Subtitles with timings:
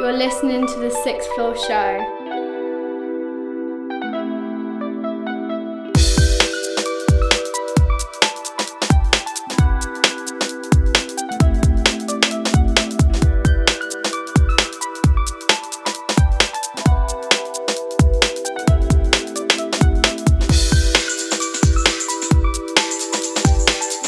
[0.00, 1.98] You're listening to the Sixth Floor Show.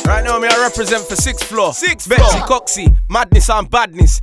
[0.07, 1.75] Right now, me I represent for sixth floor.
[1.75, 2.47] Sixth Betsy floor.
[2.47, 4.23] Coxie, madness and badness.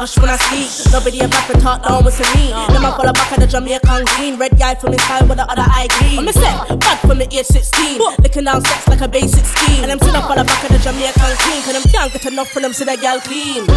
[0.00, 0.72] Hush when I speak.
[0.92, 2.48] Nobody ever can talk down with me.
[2.72, 4.40] Then I follow back at the Jamaican green.
[4.40, 6.24] Red eye from his time with the other eye green.
[6.24, 8.00] I'm a set, bad from the age 16.
[8.24, 9.84] Licking down sex like a basic scheme.
[9.84, 11.60] And them still follow back at the Jamaican queen.
[11.60, 13.68] Cause them can't get enough from them, see the gal clean.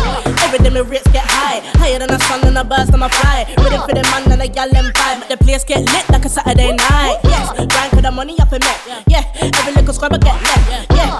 [0.48, 1.60] Every day my rates get high.
[1.84, 3.44] Higher than the sun and the birds on my fly.
[3.60, 5.28] Ready for the man and the gal them vibe.
[5.28, 7.20] The place get lit like a Saturday night.
[7.28, 8.74] Yes, grind for the money up in me.
[9.12, 10.88] Yeah, every little scrubber get left.
[10.96, 11.20] Yeah,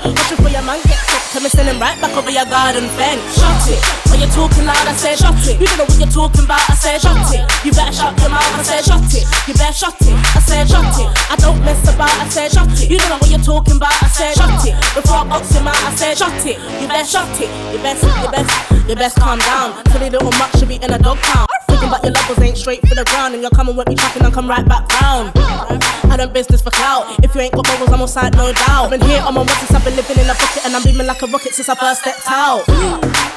[1.44, 3.20] and send right back over your garden fence.
[3.36, 3.80] Shut it.
[4.08, 5.60] When you're talking loud, I said shut it.
[5.60, 7.44] You don't know what you're talking about, I said shut it.
[7.66, 9.26] You better shut your mouth, I said shut it.
[9.48, 11.10] You better shut it, I said shut it.
[11.28, 12.90] I don't mess about, I said shut it.
[12.90, 14.76] You don't know what you're talking about, I said shut it.
[14.96, 16.58] Before I box him out, I said shut it.
[16.80, 17.52] You better shut it.
[17.76, 18.52] You best, you best,
[18.88, 19.84] you best calm down.
[19.92, 21.50] Silly little much should be in a dog pound.
[21.68, 24.24] Thinking about your levels ain't straight for the ground, and you're coming with me tracking
[24.24, 25.32] and come right back round.
[25.36, 27.10] I done business for clout.
[27.26, 28.92] If you ain't got bubbles, I'm on side, no doubt.
[28.92, 31.08] Been here on my watch since I've been living in a bucket, and I'm beaming
[31.08, 32.62] like a rocket since I first stepped out.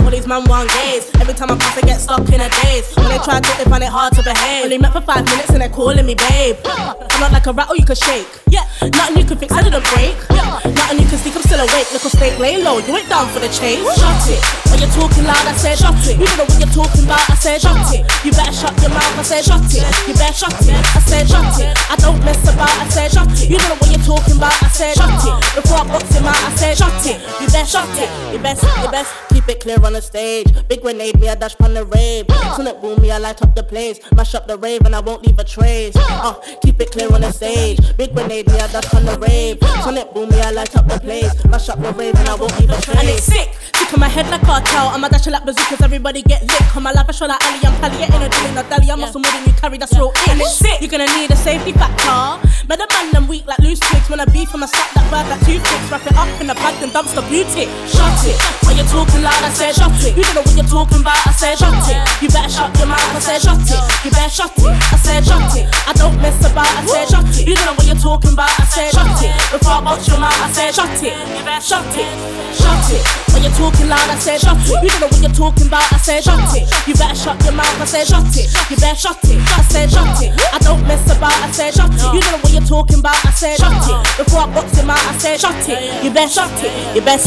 [0.05, 1.09] All these man want gaze.
[1.17, 2.93] Every time I pass, I get stuck in a daze.
[2.95, 4.65] When they try to, they find it hard to behave.
[4.65, 6.61] Only met for five minutes and they're calling me babe.
[6.67, 8.29] I'm not like a rattle you can shake.
[8.53, 10.13] Yeah, nothing you can fix, I didn't break.
[10.29, 11.89] Yeah, nothing you can sneak, I'm still awake.
[11.91, 13.81] Little steak, lay low, you ain't down for the chase.
[13.97, 14.45] Shut it.
[14.69, 16.21] When you're talking loud, I said shut it.
[16.21, 18.05] You don't know what you're talking about, I said shut it.
[18.23, 19.83] You better shut your mouth, I said shut it.
[20.05, 21.73] You better shut it, I said shut it.
[21.89, 23.49] I don't mess about, I said shut it.
[23.49, 25.35] You don't know what you're talking about, I said shut it.
[25.57, 27.19] Before I box him out, I said shut it.
[27.41, 28.33] You better shut it.
[28.33, 30.47] You best, you best keep it clear on the stage.
[30.69, 32.27] Big grenade, me a dash on the rave.
[32.57, 34.01] Soon it boom, me I light up the place.
[34.13, 35.95] Mash up the rave and I won't leave a trace.
[35.97, 37.79] Uh, keep it clear on the stage.
[37.97, 39.59] Big grenade, me a dash on the rave.
[39.85, 41.33] Soon it boom, me I light up the place.
[41.45, 42.99] Mash up the rave and I won't leave a trace.
[42.99, 43.55] And it's sick.
[43.75, 44.89] Sick in my head like cartel.
[44.89, 46.77] I'm a dash like bazookas, everybody get lit.
[46.77, 47.61] On my life, I show like Ali.
[47.65, 48.91] I'm Pally, ain't no doing no dally.
[48.91, 50.29] I'm muscle more than you carry, that's real it.
[50.31, 50.81] And it's sick.
[50.81, 52.41] You're gonna need a safety factor.
[52.67, 54.09] But the man them weak like loose twigs.
[54.09, 55.91] When I beef from a slap that bird like toothpicks.
[55.91, 57.69] Wrap it up in a bag and dumpster beauty.
[57.85, 58.37] Shut it.
[58.67, 60.17] When you're talking loud, I said shut it.
[60.17, 61.99] You don't know what you're talking about, I said shut it.
[62.23, 63.83] You better shut your mouth, I said shut it.
[64.05, 65.67] You better shut it, I said shut it.
[65.87, 67.47] I don't mess about, I said shut it.
[67.47, 69.33] You don't know what you're talking about, I said shut it.
[69.53, 71.15] Before I box your mouth, I said shut it.
[71.15, 72.09] You better shut it,
[72.57, 73.03] shut it.
[73.31, 74.67] When you're talking loud, I said shut it.
[74.83, 76.67] You don't know what you're talking about, I said shut it.
[76.89, 78.49] You better shut your mouth, I said shut it.
[78.71, 80.33] You better shut it, I said shut it.
[80.51, 82.03] I don't mess about, I said shut it.
[82.03, 83.99] You don't know what you're talking about, I said shut it.
[84.19, 86.03] Before I box him out, I said shut it.
[86.03, 86.73] You better shut it.
[86.97, 87.27] You best.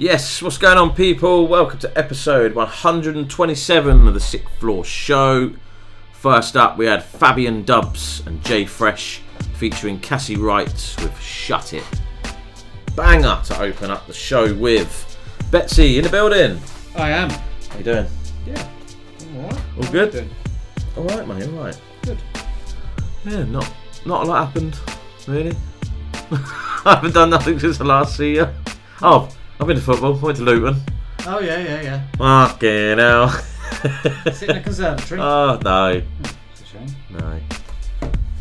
[0.00, 1.46] Yes, what's going on, people?
[1.46, 5.52] Welcome to episode 127 of the Sixth Floor Show.
[6.14, 9.20] First up, we had Fabian Dubz and Jay Fresh
[9.56, 11.84] featuring Cassie Wright with Shut It.
[12.96, 15.18] Banger to open up the show with.
[15.50, 16.58] Betsy in the building.
[16.96, 17.28] I am.
[17.28, 18.06] How you doing?
[18.46, 18.68] Yeah.
[19.20, 19.60] I'm alright.
[19.76, 20.28] All good?
[20.96, 21.46] All right, mate.
[21.46, 21.80] All right.
[22.04, 22.18] Good.
[23.26, 23.70] Yeah, not
[24.06, 24.80] not a lot happened,
[25.28, 25.54] really.
[26.32, 28.48] I haven't done nothing since the last see you.
[29.02, 29.28] Oh,
[29.60, 30.14] I've been to football.
[30.14, 30.80] Went to Luton.
[31.26, 32.06] Oh yeah, yeah, yeah.
[32.16, 33.28] Fucking hell.
[34.32, 35.20] Sit in a conservatory.
[35.22, 36.86] oh no, hmm, it's a shame.
[37.10, 37.40] no.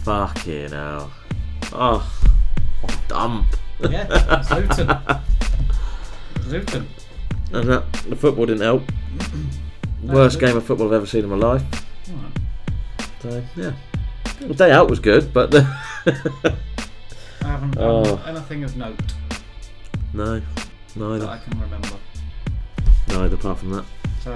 [0.04, 1.12] Fucking hell.
[1.74, 2.22] Oh,
[3.10, 3.48] dump.
[3.82, 4.08] Yeah,
[4.40, 4.98] it's Luton.
[6.48, 6.88] Luton.
[7.52, 8.84] And that, the football didn't help.
[10.04, 11.64] Worst game of football I've ever seen in my life.
[12.10, 12.38] Alright.
[13.22, 13.74] So yeah,
[14.40, 15.60] the day out was good, but the
[16.06, 18.24] I haven't done Oh.
[18.26, 18.98] anything of note
[20.14, 20.42] no,
[20.96, 21.90] that I neither, can remember.
[23.08, 23.86] neither apart from that.
[24.24, 24.34] So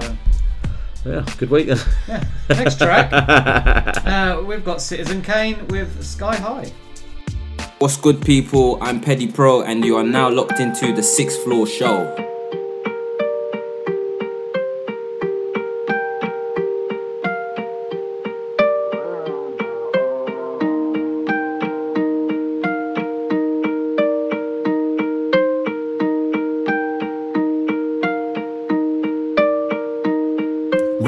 [1.04, 1.78] Yeah, good week then.
[2.08, 2.24] Yeah.
[2.48, 3.12] Next track.
[4.06, 6.72] uh, we've got Citizen Kane with Sky High.
[7.78, 8.78] What's good, people?
[8.80, 12.14] I'm Petty Pro, and you are now locked into the Sixth Floor Show.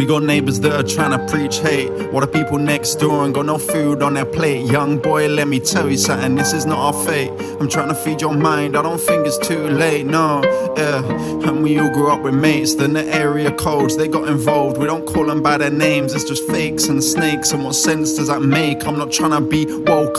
[0.06, 1.90] Got neighbors that are trying to preach hate.
[2.12, 4.64] What are people next door and got no food on their plate?
[4.70, 7.32] Young boy, let me tell you something, this is not our fate.
[7.60, 10.42] I'm trying to feed your mind, I don't think it's too late, no.
[10.76, 11.02] Yeah,
[11.48, 14.78] and we all grew up with mates, then the area codes, they got involved.
[14.78, 17.50] We don't call them by their names, it's just fakes and snakes.
[17.50, 18.86] And what sense does that make?
[18.86, 19.64] I'm not trying to be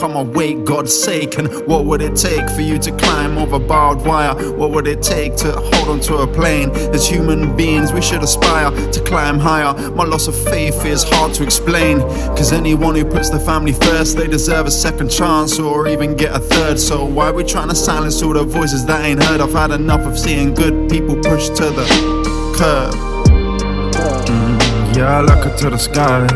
[0.03, 1.37] I'm awake, God's sake.
[1.37, 4.35] And what would it take for you to climb over barbed wire?
[4.53, 6.69] What would it take to hold onto a plane?
[6.93, 9.73] As human beings, we should aspire to climb higher.
[9.91, 11.99] My loss of faith is hard to explain.
[12.37, 16.35] Cause anyone who puts the family first, they deserve a second chance or even get
[16.35, 16.79] a third.
[16.79, 19.41] So why we trying to silence all the voices that ain't heard?
[19.41, 21.85] I've had enough of seeing good people pushed to the
[22.57, 22.93] curb.
[24.27, 26.27] Mm, yeah, I look up to the sky.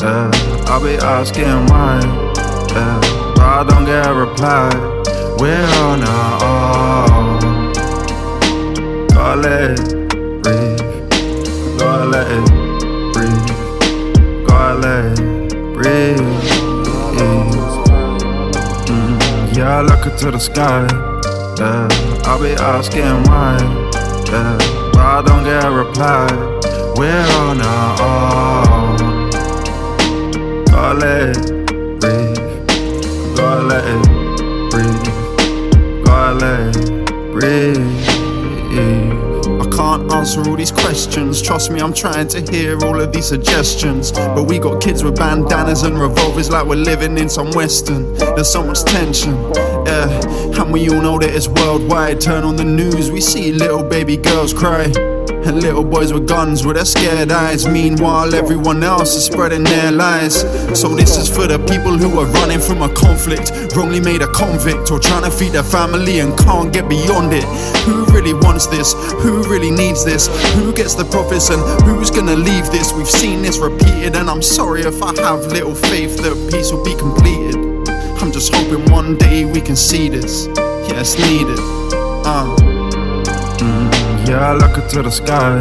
[0.00, 0.30] Yeah,
[0.66, 2.29] I'll be asking why.
[2.72, 3.00] Yeah,
[3.34, 4.70] but I don't get a reply.
[5.40, 7.72] We're on our own.
[9.08, 9.80] Gotta let it
[10.42, 10.78] breathe.
[11.78, 12.44] Gotta let it
[13.12, 14.46] breathe.
[14.46, 16.20] Gotta let it breathe.
[18.86, 20.86] Mm, yeah, I look up to the sky.
[21.58, 21.88] Yeah,
[22.24, 23.58] I'll be asking why.
[24.30, 24.56] Yeah,
[24.92, 26.28] but I don't get a reply.
[26.94, 29.30] We're on our own.
[30.66, 31.59] Gotta let it
[33.40, 34.02] Gotta let it
[34.70, 36.04] breathe.
[36.04, 37.78] Gotta let it breathe.
[39.62, 41.40] I can't answer all these questions.
[41.40, 44.12] Trust me, I'm trying to hear all of these suggestions.
[44.12, 48.12] But we got kids with bandanas and revolvers like we're living in some western.
[48.14, 49.32] There's so much tension,
[49.86, 50.60] yeah.
[50.60, 52.20] And we all know that it's worldwide.
[52.20, 54.92] Turn on the news, we see little baby girls cry.
[55.46, 57.66] And little boys with guns with their scared eyes.
[57.66, 60.42] Meanwhile, everyone else is spreading their lies.
[60.78, 64.28] So, this is for the people who are running from a conflict, wrongly made a
[64.28, 67.44] convict, or trying to feed their family and can't get beyond it.
[67.86, 68.92] Who really wants this?
[69.22, 70.28] Who really needs this?
[70.54, 72.92] Who gets the profits and who's gonna leave this?
[72.92, 76.84] We've seen this repeated, and I'm sorry if I have little faith that peace will
[76.84, 77.56] be completed.
[78.20, 80.46] I'm just hoping one day we can see this.
[80.56, 81.58] Yeah, it's needed.
[82.26, 82.69] Uh.
[84.30, 85.58] Yeah, I look up to the sky.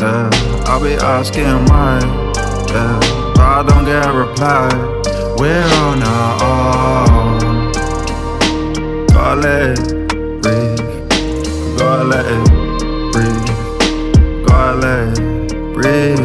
[0.00, 0.30] Yeah,
[0.64, 2.00] I'll be asking why.
[2.72, 2.98] Yeah,
[3.34, 4.70] but I don't get a reply.
[5.36, 7.72] We're on our own.
[9.08, 10.08] Gotta let it
[10.40, 10.80] breathe.
[11.78, 12.48] Gotta let it
[13.12, 14.46] breathe.
[14.46, 16.18] Gotta let it breathe.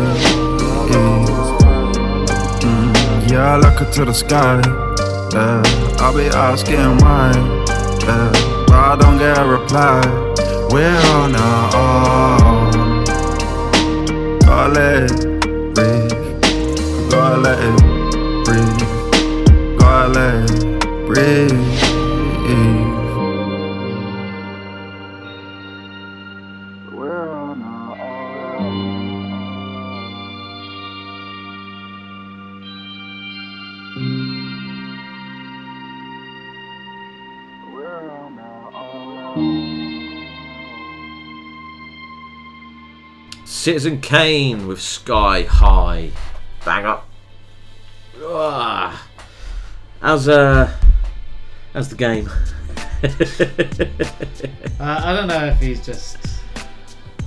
[2.63, 4.61] Mm, yeah, I look up to the sky.
[5.33, 5.61] Yeah,
[5.99, 7.33] I'll be asking why.
[8.07, 8.31] Yeah,
[8.65, 10.24] but I don't get a reply.
[10.75, 13.05] We're on our own.
[14.39, 15.15] Gotta let it
[15.73, 16.11] breathe.
[17.09, 17.79] Gotta let it
[18.43, 19.79] breathe.
[19.79, 21.74] Gotta let it breathe.
[43.65, 46.11] Citizen Kane with Sky High.
[46.63, 47.09] Bang up.
[48.21, 49.07] Ah.
[50.01, 50.71] How's uh
[51.73, 52.29] how's the game?
[54.77, 56.17] Uh, I don't know if he's just.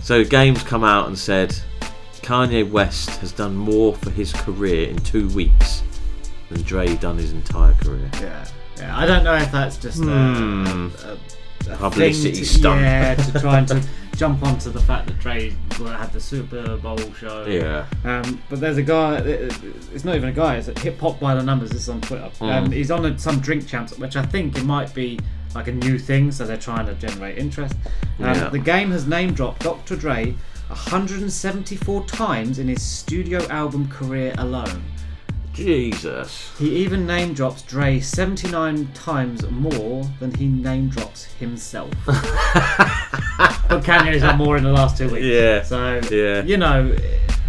[0.00, 1.58] so games come out and said
[2.22, 5.82] Kanye West has done more for his career in two weeks
[6.50, 8.10] than Dre done his entire career.
[8.20, 8.48] Yeah.
[8.76, 8.96] Yeah.
[8.96, 9.98] I don't know if that's just.
[10.04, 10.06] Hmm.
[10.06, 11.18] A, a, a
[11.76, 12.80] Publicity stunt.
[12.80, 13.82] Yeah, to try and to
[14.16, 17.46] jump onto the fact that Dre had the Super Bowl show.
[17.46, 17.86] Yeah.
[18.04, 19.18] Um, but there's a guy.
[19.18, 20.56] It's not even a guy.
[20.56, 21.70] It's a hip hop by the numbers.
[21.70, 22.28] This is on Twitter.
[22.40, 22.52] Mm.
[22.52, 25.18] Um, he's on a, some drink champs, which I think it might be
[25.54, 26.32] like a new thing.
[26.32, 27.74] So they're trying to generate interest.
[28.18, 28.48] Um, Yeah.
[28.48, 29.96] The game has name dropped Dr.
[29.96, 30.34] Dre
[30.68, 34.82] 174 times in his studio album career alone.
[35.58, 36.50] Jesus.
[36.58, 41.90] He even name drops Dre 79 times more than he name drops himself.
[42.06, 45.24] but Kanye's done more in the last two weeks.
[45.26, 45.62] Yeah.
[45.62, 46.42] So Yeah.
[46.42, 46.94] you know,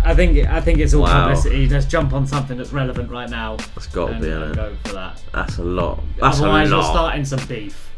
[0.04, 1.24] I think I think it's all Wow.
[1.28, 1.68] publicity.
[1.70, 3.58] Let's jump on something that's relevant right now.
[3.76, 4.56] That's gotta be, and innit?
[4.56, 5.22] go for that.
[5.34, 6.00] That's a lot.
[6.20, 6.92] That's Otherwise, a lot.
[6.92, 7.90] starting some beef.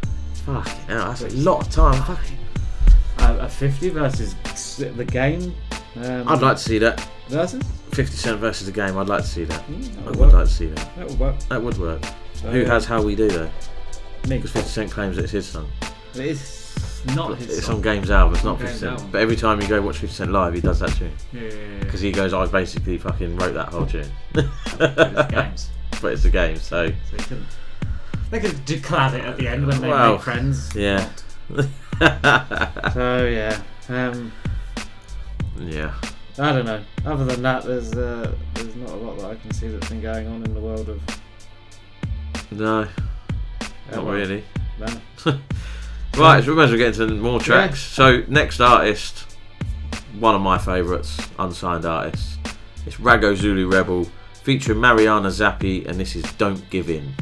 [0.46, 2.02] Fucking hell, that's a lot of time.
[2.04, 2.38] Fucking-
[3.20, 4.34] Uh, a 50 versus
[4.78, 5.54] the game.
[5.96, 7.08] Um, I'd like to see that.
[7.32, 7.64] Versus?
[7.92, 8.98] 50 Cent versus the game.
[8.98, 9.66] I'd like to see that.
[9.68, 10.34] Mm, I would work.
[10.34, 10.96] like to see that.
[10.98, 11.40] That would work.
[11.50, 12.04] That would work.
[12.44, 13.50] Who has How We Do though?
[14.24, 15.70] Because 50 Cent claims it's his song.
[16.16, 16.76] It is
[17.16, 17.76] not his It's song.
[17.78, 18.36] on Games album.
[18.36, 18.92] It's not Games 50 Cent.
[18.94, 19.12] album.
[19.12, 21.12] But every time you go watch 50 Cent live, he does that tune.
[21.34, 21.80] Yeah, yeah, yeah.
[21.80, 24.10] Because he goes, I basically fucking wrote that whole tune.
[24.36, 25.70] It's games.
[26.02, 27.46] but it's a game, so So they could
[28.32, 30.76] they could declare it at the end when they Well, make friends.
[30.76, 31.10] yeah.
[32.94, 33.62] So yeah.
[33.90, 34.32] Um,
[35.60, 35.94] yeah.
[36.42, 36.84] I don't know.
[37.06, 40.02] Other than that, there's uh, there's not a lot that I can see that's been
[40.02, 41.00] going on in the world of.
[42.50, 42.88] No,
[43.92, 44.44] not well, really.
[44.80, 45.40] no.
[46.18, 47.80] Right, so we might as well get into more tracks.
[47.80, 49.34] So, next artist,
[50.20, 52.38] one of my favourites, unsigned artist,
[52.86, 54.10] it's Raggo Zulu Rebel,
[54.44, 57.14] featuring Marianna Zappi, and this is Don't Give In.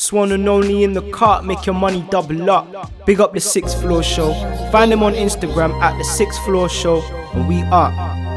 [0.00, 2.90] Swan and only in the cart, make your money double up.
[3.04, 4.32] Big up the sixth floor show.
[4.72, 7.02] Find them on Instagram at the sixth floor show,
[7.34, 8.29] and we are.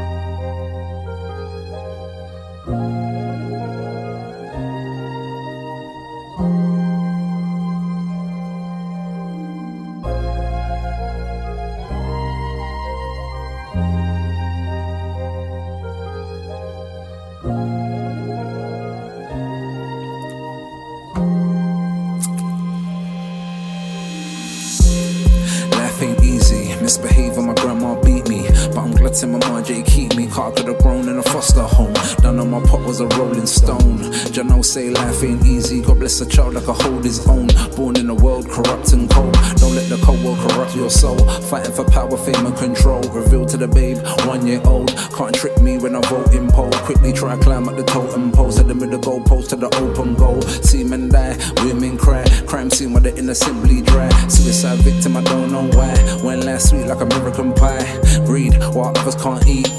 [34.74, 35.80] Say life ain't easy.
[35.80, 37.46] God bless a child like a hold his own.
[37.76, 39.32] Born in a world corrupt and cold.
[39.62, 41.16] Don't let the cold world corrupt your soul.
[41.42, 43.00] Fighting for power, fame, and control.
[43.10, 44.90] Revealed to the babe, one year old.
[45.16, 46.72] Can't trick me when I vote in poll.
[46.88, 48.50] Quickly try climb up the totem pole.
[48.50, 50.42] Set them with the goalpost to the open goal.
[50.42, 52.24] See men die, women cry.
[52.48, 54.08] Crime scene where the innocent bleed dry.
[54.26, 55.94] Suicide victim, I don't know why.
[56.24, 57.86] When last sweet like American pie.
[58.26, 59.70] Greed, while others can't eat.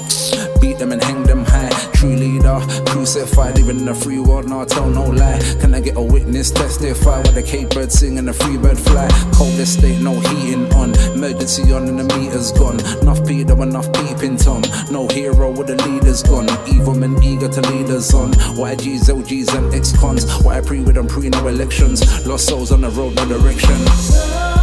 [0.60, 1.70] Beat them and hang them high.
[1.92, 5.38] True leader, crucified, even in a free world, no, tell no lie.
[5.60, 8.78] Can I get a witness testify while the Cape bird sing and the free bird
[8.78, 9.08] fly?
[9.32, 10.94] Coldest state, no heating on.
[11.14, 12.78] Emergency on and the meter's gone.
[13.00, 14.62] Enough Peter, enough peeping Tom.
[14.90, 16.48] No hero with the leaders gone.
[16.68, 18.32] Evil men eager to lead us on.
[18.32, 20.24] YGs, LGs, and ex cons.
[20.42, 22.26] Why I pre with them pre no elections.
[22.26, 24.55] Lost souls on the road, no direction.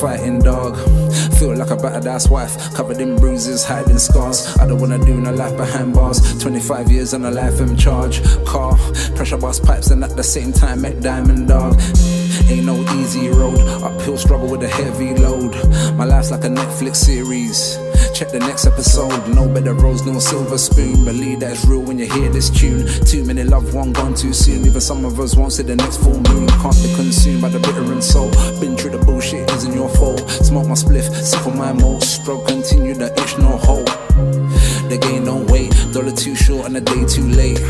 [0.00, 0.78] Fighting, dog.
[1.38, 4.56] Feel like a battered ass wife, covered in bruises, hiding scars.
[4.56, 6.20] I don't wanna do no life behind bars.
[6.38, 8.22] 25 years on a life in charge.
[8.46, 8.76] Car,
[9.14, 11.78] pressure bust pipes, and at the same time, make diamond dog.
[12.48, 15.54] Ain't no easy road, uphill struggle with a heavy load.
[15.96, 17.76] My life's like a Netflix series.
[18.14, 19.28] Check the next episode.
[19.28, 21.04] No better rose, no silver spoon.
[21.04, 22.86] Believe that's real when you hear this tune.
[23.06, 24.66] Too many loved one gone too soon.
[24.66, 26.46] Even some of us won't see the next full moon.
[26.60, 28.30] Can't be consumed by the bitter and soul.
[28.60, 30.28] Been through the bullshit, isn't your fault.
[30.28, 32.02] Smoke my spliff, sip on my malt.
[32.02, 33.86] Stroke continue, the itch no hope.
[34.90, 35.72] The game don't wait.
[35.92, 37.60] Dollar too short and the day too late.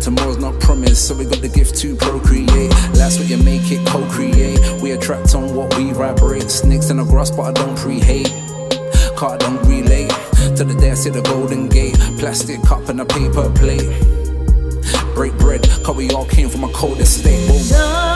[0.00, 2.70] Tomorrow's not promised, so we got the gift to procreate.
[2.94, 4.60] That's what you make it co-create.
[4.80, 6.50] We attract on what we vibrate.
[6.50, 8.32] Snakes in the grass, but I don't pre-hate.
[9.16, 10.10] Car don't relate
[10.56, 11.98] to the I see the golden gate.
[12.18, 13.88] Plastic cup and a paper plate.
[15.14, 17.48] Break bread, cause we all came from a cold estate.
[17.48, 18.15] Boom.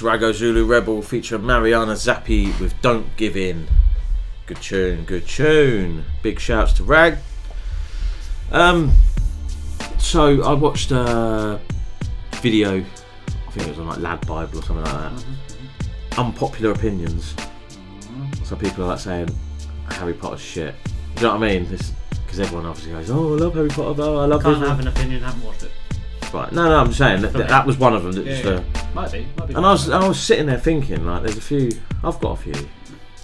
[0.00, 3.66] Was, Raggo Zulu Rebel featuring Marianna Zappi with Don't Give In.
[4.46, 6.04] Good tune, good tune.
[6.22, 7.18] Big shouts to Rag.
[8.50, 8.92] Um,
[9.98, 11.60] so I watched a
[12.36, 16.18] video, I think it was on like Lad Bible or something like that.
[16.18, 17.34] Unpopular opinions.
[18.44, 19.28] So people are like saying
[19.90, 20.74] Harry Potter's shit.
[21.16, 21.64] Do you know what I mean?
[21.64, 24.02] Because everyone obviously goes, "Oh, I love Harry Potter.
[24.02, 25.70] Oh, I love Can't this." have an opinion, haven't watched it.
[26.32, 26.52] Right.
[26.52, 28.12] No, no, I'm just saying that, that was one of them.
[28.12, 28.79] That Yeah, yeah.
[28.94, 29.26] Might be.
[29.38, 29.54] Might be.
[29.54, 31.70] and I was, I was sitting there thinking, like, there's a few.
[32.02, 32.68] I've got a few.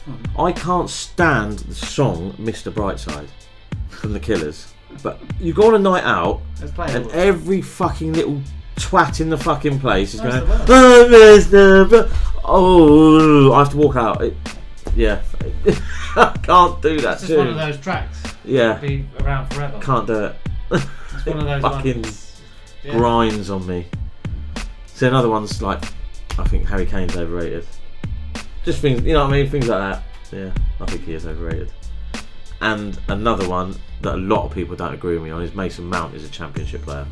[0.05, 0.41] Hmm.
[0.41, 2.71] I can't stand the song "Mr.
[2.73, 3.29] Brightside"
[3.89, 4.73] from the Killers.
[5.03, 6.41] But you go on a night out,
[6.79, 8.41] and every fucking little
[8.77, 11.89] twat in the fucking place is going, "Oh, Mr.
[11.89, 12.15] Br-
[12.49, 14.23] Oh, I have to walk out.
[14.23, 14.37] It,
[14.95, 15.21] yeah,
[16.17, 17.59] I can't do that It's just one of too.
[17.59, 18.23] those tracks.
[18.45, 19.81] Yeah, Be around forever.
[19.81, 20.37] can't do it.
[20.71, 22.41] It's one of those fucking ones.
[22.85, 22.93] Yeah.
[22.93, 23.87] grinds on me.
[24.97, 25.85] So another one's like,
[26.39, 27.67] I think Harry Kane's overrated.
[28.65, 29.51] Just things, you know what I mean?
[29.51, 30.03] Things like that.
[30.33, 31.71] Yeah, I think he is overrated.
[32.63, 35.85] And another one that a lot of people don't agree with me on is Mason
[35.85, 37.07] Mount is a championship player.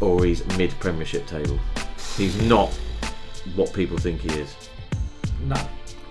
[0.00, 1.58] Or he's mid Premiership table.
[2.16, 2.72] He's not
[3.56, 4.54] what people think he is.
[5.40, 5.56] No.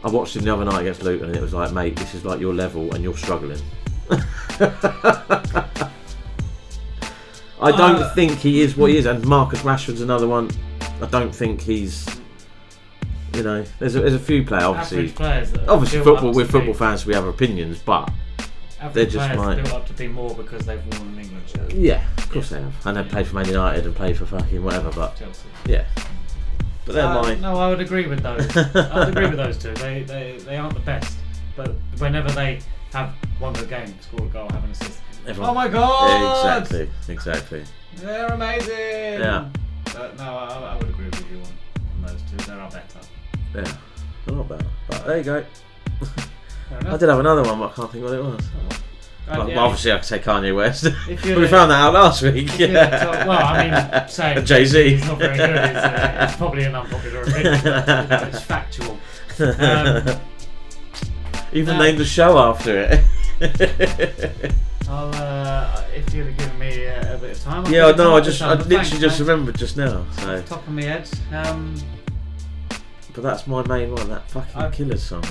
[0.03, 2.25] I watched him the other night against Luton and it was like, mate, this is
[2.25, 3.61] like your level and you're struggling.
[7.63, 10.49] I don't Uh, think he is what he is, and Marcus Rashford's another one.
[11.01, 12.05] I don't think he's.
[13.33, 15.09] You know, there's a, there's a few players, obviously.
[15.09, 15.51] Players.
[15.67, 16.33] Obviously, football.
[16.33, 18.11] We're football be- fans, so we have opinions, but
[18.93, 21.71] they're just like- built up to be more because they've worn an England shirt.
[21.73, 24.63] yeah, of course they have, and they played for Man United and played for fucking
[24.63, 24.91] whatever.
[24.91, 25.47] But Chelsea.
[25.65, 25.85] yeah,
[26.85, 27.41] but they're Uh, mine.
[27.41, 28.45] No, I would agree with those.
[28.57, 29.73] I would agree with those two.
[29.75, 31.17] They, they they aren't the best,
[31.55, 32.59] but whenever they
[32.93, 34.99] have won the game, score a goal, have an assist.
[35.27, 36.59] Everyone- Oh my god!
[36.67, 37.63] Exactly, exactly.
[37.97, 39.19] They're amazing.
[39.19, 39.49] Yeah.
[39.93, 42.37] But no, I, I would agree with you on, those two.
[42.45, 42.99] They are better.
[43.55, 43.77] Yeah,
[44.27, 44.65] a lot better.
[44.89, 45.45] But there you go.
[46.89, 48.41] I did have another one, but I can't think what it was.
[48.41, 50.83] Uh, Well, yeah, obviously, I could say Kanye West.
[51.07, 51.15] We
[51.47, 52.47] found that out last week.
[52.49, 52.59] top-
[53.27, 53.69] well, I
[54.01, 54.89] mean, saying Jay Z.
[54.95, 55.49] he's not very good.
[55.51, 57.61] It's, uh, it's probably an unpopular opinion.
[57.63, 58.97] but it's factual.
[59.39, 60.19] Um,
[61.53, 61.83] Even no.
[61.83, 63.03] named the show after
[63.41, 64.51] it.
[64.89, 67.63] I'll, uh, if you'd have given me uh, a bit of time.
[67.65, 69.27] yeah, could have no, I just, I literally Thanks, just mate.
[69.27, 70.05] remembered just now.
[70.19, 71.09] So, top of my head.
[71.31, 71.75] Um,
[73.13, 74.09] but that's my main one.
[74.09, 75.23] That fucking I've- Killers song.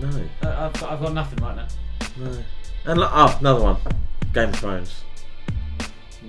[0.00, 0.08] No,
[0.42, 1.66] I- I've got, I've got nothing right now.
[2.18, 2.44] no.
[2.86, 3.76] And lo- oh, another one.
[4.32, 5.02] Game of Thrones.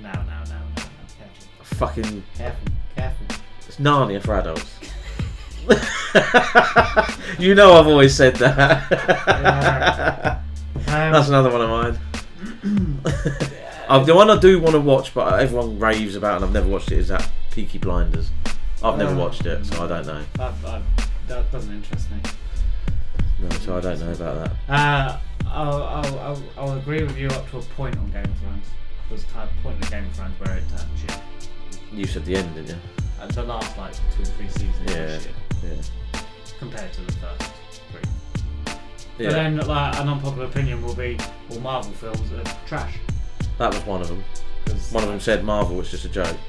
[0.02, 0.84] No, no, no, no, no.
[1.18, 3.26] Careful, Fucking, careful, careful.
[3.68, 4.76] it's Narnia for adults.
[7.40, 10.40] you know I've always said that.
[10.88, 12.00] Um, That's another one of mine.
[13.88, 16.68] uh, the one I do want to watch, but everyone raves about, and I've never
[16.68, 18.30] watched it, is that Peaky Blinders.
[18.84, 19.18] I've never Oh.
[19.26, 20.24] watched it, so I don't know.
[20.40, 20.84] I've, I've,
[21.28, 22.18] that doesn't interest me.
[23.40, 24.74] No, so I don't know about that.
[24.74, 28.38] Uh, I'll, I'll, I'll, I'll agree with you up to a point on Game of
[28.40, 28.66] Thrones.
[29.08, 31.20] There was a type point in Game of Thrones where it turned shit.
[31.94, 32.76] You said the end, didn't you?
[33.22, 35.20] And the last like two or three seasons Yeah.
[35.64, 36.22] Yeah.
[36.60, 37.59] compared to the first three.
[39.20, 41.18] But Yeah, then like an unpopular opinion will be
[41.52, 42.96] all Marvel films are trash.
[43.58, 44.24] that was one of them.
[44.92, 46.38] One of them said Marvel was just a joke.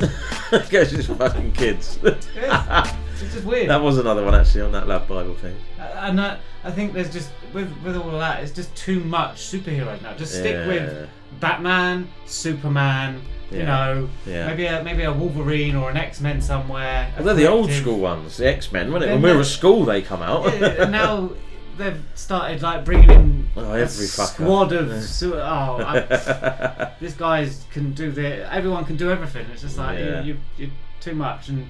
[0.50, 1.98] Because it's fucking kids.
[2.34, 3.70] Yeah, it's just weird.
[3.70, 5.54] that was another one actually on that Lad Bible thing.
[5.78, 9.36] and I, I think there's just with with all of that, it's just too much
[9.36, 10.14] superheroes now.
[10.14, 10.66] Just stick Yeah.
[10.66, 11.08] with
[11.38, 13.22] Batman, Superman.
[13.52, 13.64] You Yeah.
[13.66, 17.12] know, maybe a maybe a Wolverine or an X Men somewhere.
[17.16, 19.14] Well, they're the old school ones, the X Men, wasn't it?
[19.14, 20.46] When we were at school, they come out.
[20.90, 21.30] Now
[21.80, 24.26] they've started like bringing in Oh, a every fucker.
[24.34, 25.38] squad of su- oh
[25.86, 29.46] I, this guys can do the everyone can do everything.
[29.52, 30.22] It's just like Yeah.
[30.22, 31.68] you, you you're too much and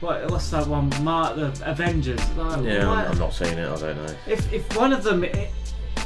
[0.00, 0.90] what what's that one?
[1.02, 2.20] Mark the Avengers.
[2.36, 3.66] Like, yeah, I'm, not seeing it.
[3.68, 4.14] I don't know.
[4.26, 5.48] if if one of them i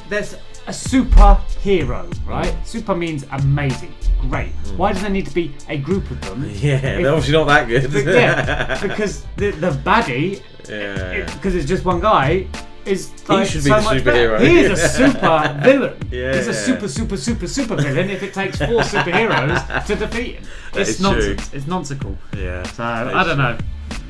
[0.08, 0.34] there's
[0.66, 2.46] a superhero, right?
[2.52, 2.66] Mm.
[2.66, 3.94] Super means amazing,
[4.28, 4.52] great.
[4.64, 4.76] Mm.
[4.76, 6.44] Why does there need to be a group of them?
[6.54, 7.92] Yeah, If- they're obviously not that good.
[8.06, 11.24] Yeah, because the the baddie, yeah.
[11.34, 12.46] because it's just one guy,
[12.86, 14.38] is like should be so the much superhero.
[14.38, 14.44] better.
[14.44, 16.08] He is a super villain.
[16.10, 16.34] Yeah.
[16.34, 18.10] He's a super super super super villain.
[18.10, 21.10] If it takes four superheroes to defeat him, it's is true.
[21.10, 21.54] nonsense.
[21.54, 22.18] It's nonsensical.
[22.36, 22.62] yeah.
[22.64, 23.58] So I don't know.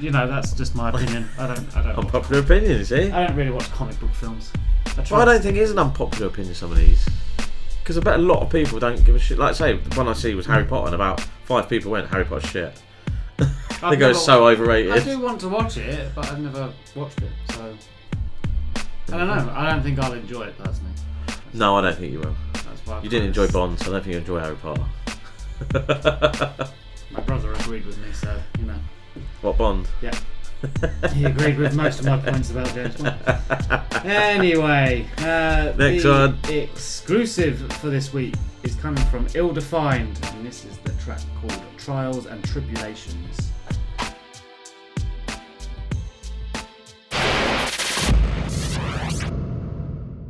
[0.00, 1.28] You know, that's just my opinion.
[1.38, 1.76] I don't.
[1.76, 1.98] I don't.
[2.04, 3.10] Unpopular opinion, you see?
[3.10, 4.52] I don't really watch comic book films.
[4.86, 5.04] I.
[5.10, 7.06] Well, I don't think it is an unpopular opinion, some of these.
[7.82, 9.38] Because I bet a lot of people don't give a shit.
[9.38, 10.68] Like, I say, the one I see was Harry hmm.
[10.68, 12.82] Potter, and about five people went, Harry Potter's shit.
[13.82, 14.92] I've they go, it's so overrated.
[14.92, 17.74] I do want to watch it, but I've never watched it, so
[19.12, 19.52] I don't know.
[19.54, 20.92] I don't think I'll enjoy it personally.
[21.52, 22.36] No, I don't think you will.
[22.52, 24.84] That's why I've You didn't enjoy Bond, so I don't think you enjoy Harry Potter.
[27.10, 28.78] My brother agreed with me, so you know.
[29.40, 29.88] What Bond?
[30.00, 30.16] Yeah.
[31.12, 33.16] he agreed with most of my points about James Bond.
[34.04, 36.54] Anyway, uh, Next the one.
[36.54, 41.60] exclusive for this week is coming from Ill Defined, and this is the track called
[41.78, 43.49] Trials and Tribulations.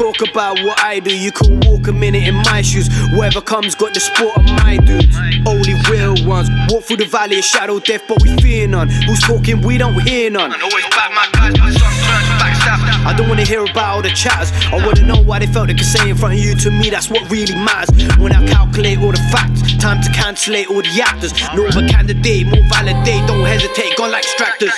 [0.00, 1.14] talk about what I do.
[1.14, 2.88] You can walk a minute in my shoes.
[3.10, 5.14] Whoever comes got the sport of my dudes.
[5.46, 6.48] Only real ones.
[6.70, 8.88] Walk through the valley of shadow death, but we fear none.
[8.88, 9.60] Who's talking?
[9.60, 10.52] We don't hear none.
[13.02, 14.52] I don't wanna hear about all the chatters.
[14.72, 16.54] I wanna know why they felt they could say in front of you.
[16.54, 17.90] To me, that's what really matters.
[18.16, 21.34] When I calculate all the facts, time to cancellate all the actors.
[21.54, 23.26] No other candidate, more validate.
[23.28, 24.72] Don't hesitate, gone like extractors.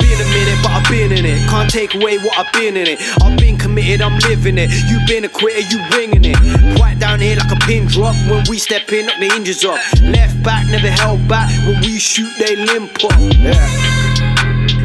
[0.00, 1.38] Been a minute, but I've been in it.
[1.48, 3.00] Can't take away what I've been in it.
[3.22, 4.70] I've been committed, I'm living it.
[4.88, 6.76] You been a quitter, you winging it.
[6.76, 8.14] Quiet down here like a pin drop.
[8.30, 9.78] When we step in, knock the hinges up.
[10.02, 11.50] Left back, never held back.
[11.66, 13.18] When we shoot, they limp up.
[13.20, 13.92] Yeah.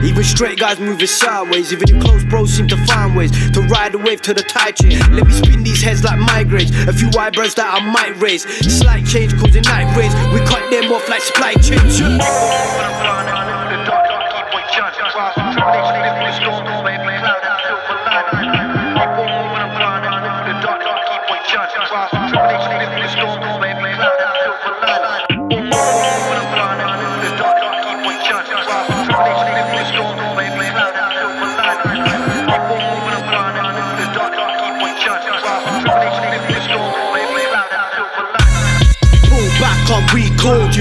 [0.04, 1.74] Even straight guys moving sideways.
[1.74, 4.76] Even your close bros seem to find ways to ride the wave to the tide
[4.76, 5.00] change.
[5.10, 6.72] Let me spin these heads like migraines.
[6.88, 8.44] A few eyebrows that I might raise.
[8.44, 10.14] Slight change causing night rays.
[10.34, 12.00] We cut them off like supply chains.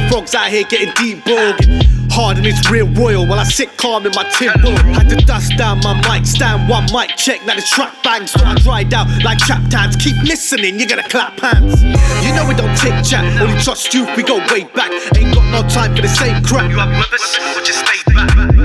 [0.09, 1.66] Frogs out here getting deep bogged.
[2.11, 4.73] Hard and it's real royal while I sit calm in my timber.
[4.92, 7.45] Had to dust down my mic stand, one mic check.
[7.45, 9.97] Now the track bangs, so I dried out like trap times.
[9.97, 11.83] Keep listening, you're gonna clap hands.
[11.83, 14.07] You know we don't take chat, only trust you.
[14.16, 14.90] We go way back.
[15.16, 16.71] Ain't got no time for the same crap.
[16.71, 18.56] You with us or just stay back?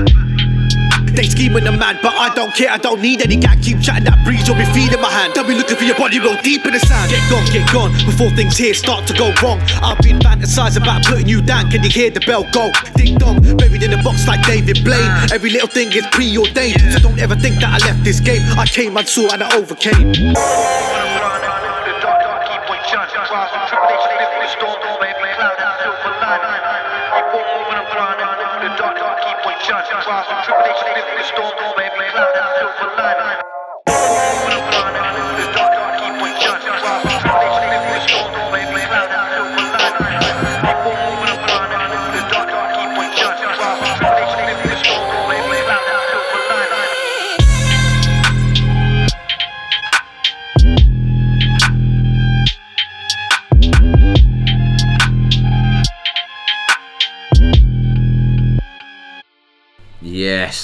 [1.14, 3.56] They scheming the man, but I don't care, I don't need any guy.
[3.56, 5.34] Keep chatting that breeze, you'll be feeding my hand.
[5.34, 7.10] Don't be looking for your body real deep in the sand.
[7.10, 9.60] Get gone, get gone, before things here start to go wrong.
[9.82, 12.72] I've been fantasizing about putting you down, can you hear the bell go?
[12.96, 15.00] Ding dong, buried in a box like David Blaine.
[15.02, 15.28] Ah.
[15.32, 18.42] Every little thing is preordained, so don't ever think that I left this game.
[18.56, 20.12] I came, I saw, and I overcame.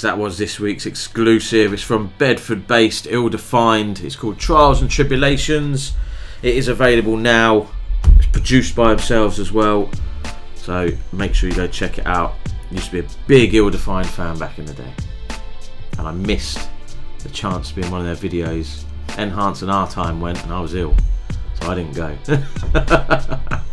[0.01, 1.73] That was this week's exclusive.
[1.73, 3.99] It's from Bedford based Ill Defined.
[3.99, 5.93] It's called Trials and Tribulations.
[6.41, 7.67] It is available now.
[8.15, 9.89] It's produced by themselves as well.
[10.55, 12.35] So make sure you go check it out.
[12.71, 14.93] Used to be a big Ill Defined fan back in the day.
[15.97, 16.69] And I missed
[17.19, 18.85] the chance to be in one of their videos.
[19.17, 20.95] Enhance and our time went and I was ill.
[21.61, 23.59] So I didn't go.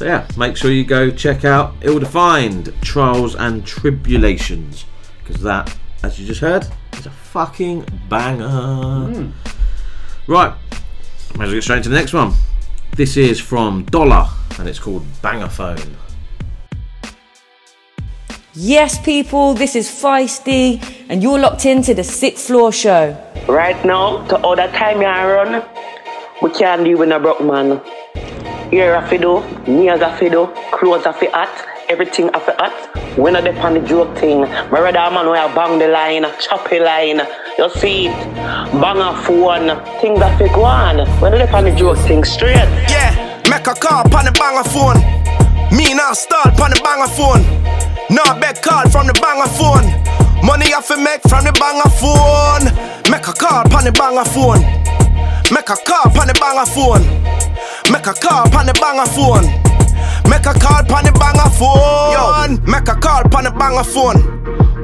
[0.00, 4.86] So yeah, make sure you go check out Ill Defined Trials and Tribulations
[5.30, 8.48] because that, as you just heard, is a fucking banger.
[8.48, 9.32] Mm.
[10.26, 10.52] Right,
[11.36, 12.32] might as well get straight into the next one.
[12.96, 15.96] This is from Doller and it's called Banga Phone.
[18.54, 23.16] Yes, people, this is Feisty, and you're locked into the Sixth Floor Show.
[23.48, 25.62] Right now, to all that time you run,
[26.42, 27.80] we can't deal with a broke man.
[28.72, 32.54] Ear a fi do, nails a fi do, clothes a fi hot, everything a fi
[32.56, 33.18] hot.
[33.18, 36.24] When I dep on the joke thing, my rather man where I bang the line,
[36.38, 37.20] chop the line,
[37.58, 38.34] you see it,
[38.80, 39.68] bang a phone,
[40.00, 40.98] things a fi go on.
[41.20, 42.54] When I dep on the joke thing straight.
[42.88, 45.02] Yeah, make a call on the banger phone.
[45.76, 47.42] Me now start on the bang banger phone.
[48.10, 49.86] Now beg call from the banger phone.
[50.46, 52.66] Money I fi make from the banger phone.
[53.10, 54.62] Make a call on the banger phone.
[55.50, 57.02] Make a call on the banger phone.
[57.90, 59.69] Make a call on the banger phone.
[60.30, 62.14] Make a call pon the banger phone.
[62.14, 64.22] Yo, make a call pon the banger phone.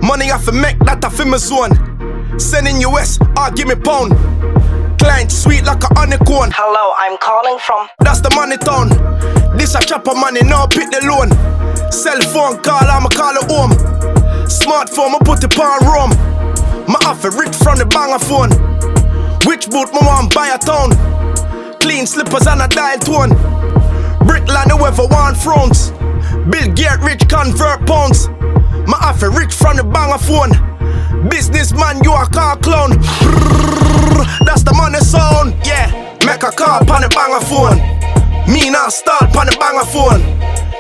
[0.02, 1.70] Money I fi make that I fi my zone.
[2.36, 4.10] Send in US or ah, give me pound.
[4.98, 6.50] Client sweet like a honeycomb.
[6.50, 7.86] Hello, I'm calling from.
[8.02, 8.90] That's the money town.
[9.56, 11.30] This a chopper money, no pick the loan.
[11.94, 13.70] Cell phone call, I'ma call it home.
[14.50, 16.10] Smartphone, I put it on room.
[16.90, 18.50] My offer rich from the banger phone.
[19.46, 20.90] Which boot my want buy a town?
[21.78, 23.30] Clean slippers and a dial tone.
[24.26, 25.90] Brickland, whoever want fronts.
[26.50, 28.28] Bill Gates rich convert pounds.
[28.86, 30.52] My offer rich from the banger phone.
[31.28, 32.90] Businessman, you a car clown.
[34.46, 35.90] That's the money sound, yeah.
[36.26, 37.78] Make a call pon the banger phone.
[38.52, 40.22] Me not start pon the banger phone.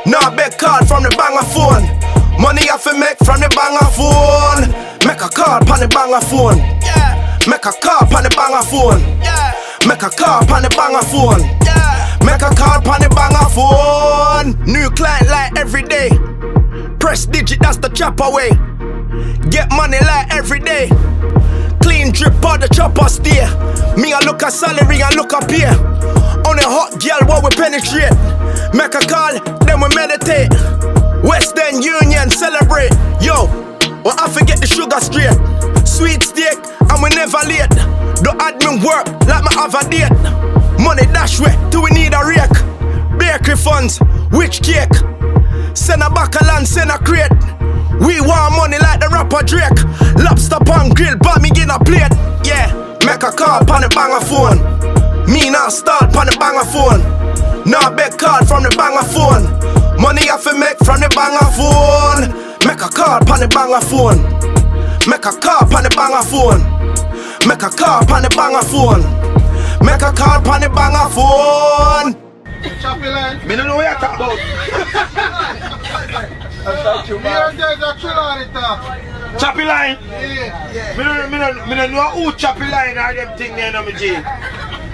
[0.06, 1.82] Nah beg card from the banger phone.
[2.38, 4.70] Money I fi make from the banger phone.
[5.06, 6.58] Make a call pon the banger phone.
[6.82, 7.38] Yeah.
[7.46, 9.00] Make a call pon the banger phone.
[9.22, 9.54] Yeah.
[9.86, 11.42] Make a call pon the banger phone.
[11.66, 11.85] Yeah.
[12.26, 14.58] Make a call pon the banger phone.
[14.66, 16.10] New client like every day.
[16.98, 18.50] Press digit, that's the chopper way.
[19.48, 20.90] Get money like every day.
[21.78, 23.46] Clean drip on the chopper steer.
[23.94, 25.70] Me I look at salary and look up here.
[26.50, 28.10] On a hot girl while we penetrate.
[28.74, 30.50] Make a call, then we meditate.
[31.22, 32.90] Western Union celebrate.
[33.22, 33.46] Yo,
[34.02, 35.30] well I forget the sugar straight.
[35.86, 36.58] Sweet steak,
[36.90, 37.70] and we never late.
[38.18, 40.65] The admin work like have a date.
[40.78, 42.56] Money dash way till we need a rake.
[43.18, 43.98] Bakery funds,
[44.30, 44.92] which cake?
[45.74, 47.32] Send a baccalan, send a crate.
[48.00, 49.80] We want money like the rapper Drake.
[50.20, 52.12] Lobster pan grill, but me in a plate.
[52.44, 52.68] Yeah,
[53.04, 54.60] make a call pon the banger phone.
[55.32, 57.00] Me not start pon the banger phone.
[57.64, 59.48] Nah beg card from the banger phone.
[60.00, 62.30] Money I fi make from the banger phone.
[62.68, 64.20] Make a call pon the banger phone.
[65.08, 66.60] Make a call pon the banger phone.
[67.48, 69.25] Make a call pon the banger phone.
[69.86, 72.12] Make a call pon the banger phone.
[72.80, 73.38] Choppy line.
[73.46, 74.38] Me no know what you talk about.
[77.06, 78.48] Here there's a chill on it.
[78.52, 79.38] uh.
[79.38, 79.98] Choppy line.
[80.10, 80.96] Yeah, yeah.
[80.96, 83.84] Me no, me no, me no know who choppy line or them thing there, no
[83.84, 84.06] me G.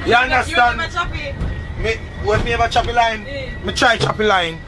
[0.07, 0.79] You understand?
[1.79, 3.25] Me, when me ever choppy line,
[3.65, 4.61] me try choppy line,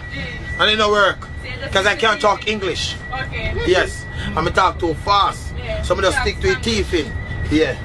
[0.58, 1.28] and it no work,
[1.70, 2.96] cause I can't talk English.
[3.12, 3.52] Okay.
[3.66, 7.12] Yes, and me talk too fast, so me just stick to your teeth in.
[7.50, 7.76] Yeah.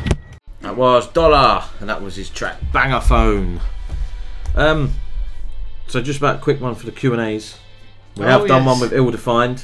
[0.61, 3.61] That was Doller, and that was his track Banga Phone.
[4.55, 4.91] Um,
[5.87, 7.57] so just about a quick one for the Q and A's.
[8.17, 8.67] We Oh, have done yes.
[8.67, 9.63] one with Ill Defined,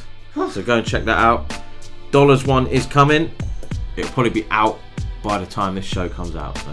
[0.51, 1.53] so go and check that out.
[2.11, 3.31] Doller's one is coming.
[3.97, 4.79] It'll probably be out
[5.23, 6.69] by the time this show comes out, so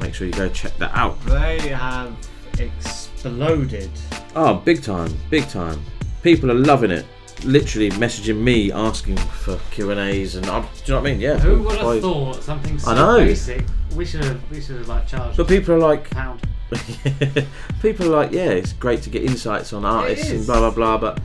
[0.00, 1.20] make sure you go check that out.
[1.26, 2.16] They have
[2.58, 3.90] exploded.
[4.34, 5.80] Oh, big time, big time.
[6.22, 7.06] People are loving it.
[7.44, 11.12] Literally messaging me asking for Q and A's, and I'm, do you know what I
[11.12, 11.20] mean?
[11.20, 11.38] Yeah.
[11.38, 13.18] Who would have thought something so I know.
[13.18, 13.64] basic?
[13.94, 14.50] We should have.
[14.50, 15.36] We should have like charged.
[15.36, 16.40] But people are like, pound.
[17.82, 20.98] people are like, yeah, it's great to get insights on artists and blah blah blah.
[20.98, 21.20] But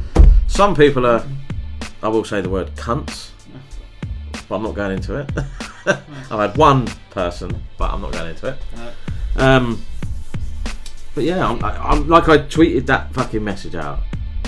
[0.47, 1.25] some people are,
[2.03, 3.31] I will say the word cunts,
[4.47, 5.29] but I'm not going into it.
[5.85, 8.57] I've had one person, but I'm not going into it.
[9.37, 9.83] Um,
[11.15, 13.99] but yeah, I'm, I- I'm like I tweeted that fucking message out.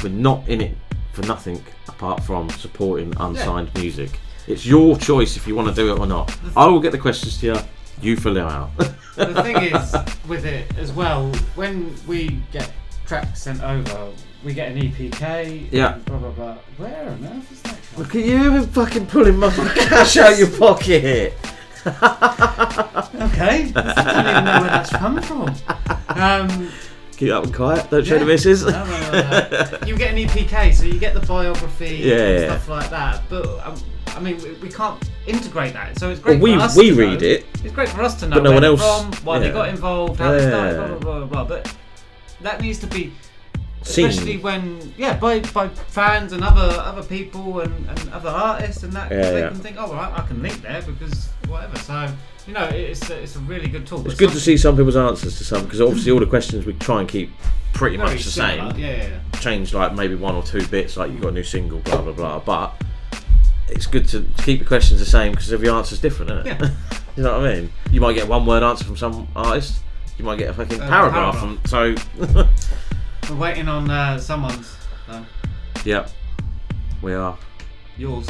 [0.04, 0.78] We're not in it
[1.14, 4.20] for nothing apart from supporting unsigned music.
[4.48, 6.36] It's your choice if you want to do it or not.
[6.58, 7.56] I will get the questions to you.
[8.02, 8.72] You fill them out.
[9.16, 9.96] the thing is
[10.28, 12.70] with it as well when we get
[13.06, 14.10] tracks sent over
[14.44, 16.00] we get an EPK Yeah.
[16.06, 18.04] blah blah blah where on earth is that from?
[18.04, 21.34] Look at you fucking pulling my cash out your pocket.
[21.86, 25.54] okay I don't even know where that's come from
[26.10, 26.70] um,
[27.24, 27.90] Keep that one quiet.
[27.90, 28.26] Don't show the Yeah.
[28.26, 28.66] missus.
[28.66, 29.22] No, no, no,
[29.72, 29.78] no.
[29.88, 32.46] you get an EPK so you get the biography Yeah, and yeah.
[32.50, 33.76] stuff like that but um,
[34.08, 36.92] I mean we, we can't integrate that so it's great Well, we- for us we
[36.92, 37.28] read know.
[37.28, 39.52] it, it's great for us to know but no where one else- from why they
[39.52, 41.74] got involved how they started blah blah blah blah but
[42.42, 43.14] that needs to be
[43.84, 44.06] Seen.
[44.10, 48.92] especially when yeah by by fans and other other people and, and other artists and
[48.94, 49.48] that Yeah, they yeah.
[49.50, 52.08] can think oh well, I, I can link there because whatever so
[52.48, 54.96] you know it's a, it's a really good tool It's good to see some people's
[54.98, 57.32] answers to some because obviously all the questions we try and keep
[57.74, 58.80] pretty Very much the similar, same.
[58.82, 59.04] yeah, yeah,
[59.34, 59.40] yeah.
[59.40, 62.12] Change like maybe one or two bits, like you've got a new single, blah blah
[62.14, 62.40] blah.
[62.40, 62.82] But
[63.70, 66.60] it's good to keep the questions the same because every answer's different, isn't it?
[66.62, 66.70] Yeah.
[67.18, 67.72] you know what I mean?
[67.92, 69.80] You might get one word answer from some artist.
[70.18, 71.60] You might get a fucking Uh, paragraph, paragraph.
[71.62, 71.96] from
[72.28, 73.30] so.
[73.34, 74.76] we're waiting on uh, someone's
[75.08, 75.26] though
[75.86, 76.10] yep,
[77.02, 77.38] we are.
[77.98, 78.28] yours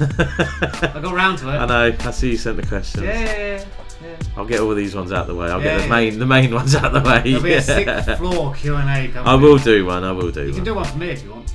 [0.00, 1.96] I got round to it I know.
[2.00, 3.04] I see you sent the questions.
[3.04, 3.64] yeah yeah
[4.02, 4.16] yeah.
[4.36, 5.48] I'll get all these ones out of the way.
[5.48, 5.90] I'll Yeah, get the yeah.
[5.90, 7.20] main the main ones out of the way.
[7.22, 10.02] there'll be a sixth floor Q and A coming I will do one.
[10.04, 10.42] I will do.
[10.42, 10.54] you one.
[10.56, 11.52] can do one for me if you want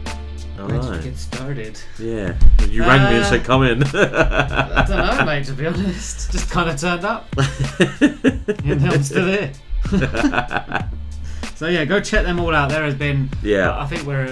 [0.06, 1.00] I to know.
[1.02, 1.80] get started.
[1.98, 2.36] Yeah.
[2.68, 3.82] You rang me and Uh, said, come in.
[3.82, 5.44] I don't know, mate.
[5.46, 7.26] To be honest, just kind of turned up.
[8.00, 9.52] and I'm still here.
[11.54, 12.70] so yeah, go check them all out.
[12.70, 13.28] There has been.
[13.42, 13.78] Yeah.
[13.78, 14.26] I think we're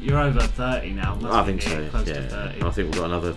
[0.00, 1.18] you're over thirty now.
[1.24, 1.78] I think so.
[1.78, 2.66] near Close to Yeah.
[2.66, 3.34] I think we've got another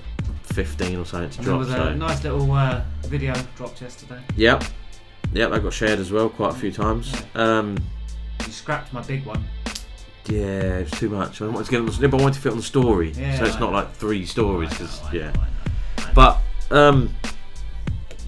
[0.54, 1.60] 15 or something to And there drop.
[1.60, 1.93] was a So.
[1.95, 4.19] nice little uh, video dropped yesterday.
[4.36, 4.63] Yep.
[5.34, 7.13] Yep, that got shared as well quite a few times.
[7.36, 7.78] Um,
[8.45, 9.43] You scrapped my big one.
[10.26, 11.41] yeah, it's too much.
[11.41, 13.38] I wanted to get on the, but I wanted to fit on the story, Yeah,
[13.38, 13.78] so it's I not know.
[13.78, 14.74] like three stories.
[14.74, 15.32] 'cause- yeah.
[16.13, 17.13] But um,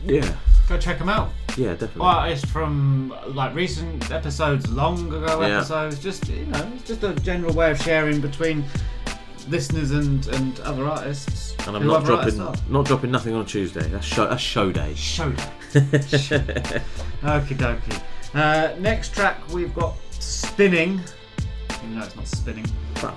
[0.05, 0.33] yeah,
[0.69, 1.29] Go check them out.
[1.57, 2.01] yeah, definitely.
[2.01, 5.57] Well, it's from like recent episodes, long ago Yeah.
[5.57, 5.99] episodes.
[5.99, 8.63] Just you know, it's just a general way of sharing between
[9.49, 11.53] listeners and and other artists.
[11.67, 12.37] and I'm not dropping,
[12.69, 13.87] not dropping nothing on Tuesday.
[13.89, 14.93] That's show, that's show day.
[14.95, 15.51] Show day.
[17.23, 18.01] Okie dokie.
[18.33, 21.01] Uh, next track we've got spinning.
[21.83, 22.65] Even though it's not spinning.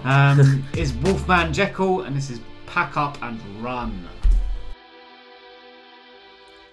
[0.04, 4.09] Um, is Wolfman Jeckyll, and this is Pack Up and Run.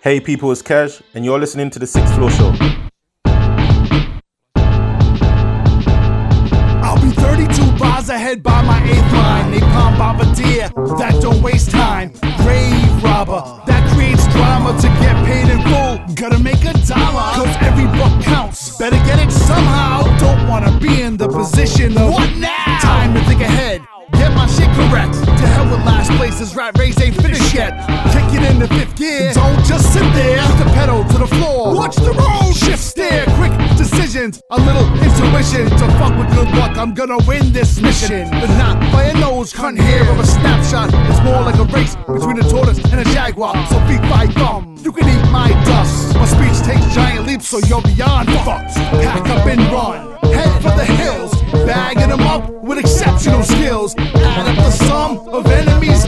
[0.03, 2.53] Hey people, it's Cash, and you're listening to the Sixth Floor Show.
[6.83, 9.53] I'll be 32 bars ahead by my eighth line.
[9.53, 12.11] Napalm bombardier that don't waste time.
[12.43, 16.15] Grave robber that creates drama to get paid in full.
[16.15, 18.77] Gotta make a dollar, cause every buck counts.
[18.77, 20.03] Better get it somehow.
[20.17, 22.52] Don't wanna be in the position of what now?
[24.93, 25.13] Correct.
[25.25, 27.71] To hell with last places, rat race ain't finished yet.
[28.13, 29.34] Kick it into fifth gear.
[29.34, 30.41] Don't just sit there.
[30.45, 31.75] Put the pedal to the floor.
[31.75, 32.53] Watch the road.
[32.53, 33.25] Shift steer.
[34.23, 35.69] A little intuition.
[35.69, 38.29] To fuck with good luck, I'm gonna win this mission.
[38.29, 40.91] But not by a nose, cunt hair of a snapshot.
[41.09, 43.53] It's more like a race between a tortoise and a jaguar.
[43.67, 44.77] So feet my thumb.
[44.81, 46.15] You can eat my dust.
[46.15, 48.75] My speech takes giant leaps, so you're beyond fucked.
[49.03, 50.13] Pack up and run.
[50.31, 51.33] Head for the hills.
[51.65, 53.93] Bagging them up with exceptional skills.
[53.97, 56.02] Add up the sum of enemies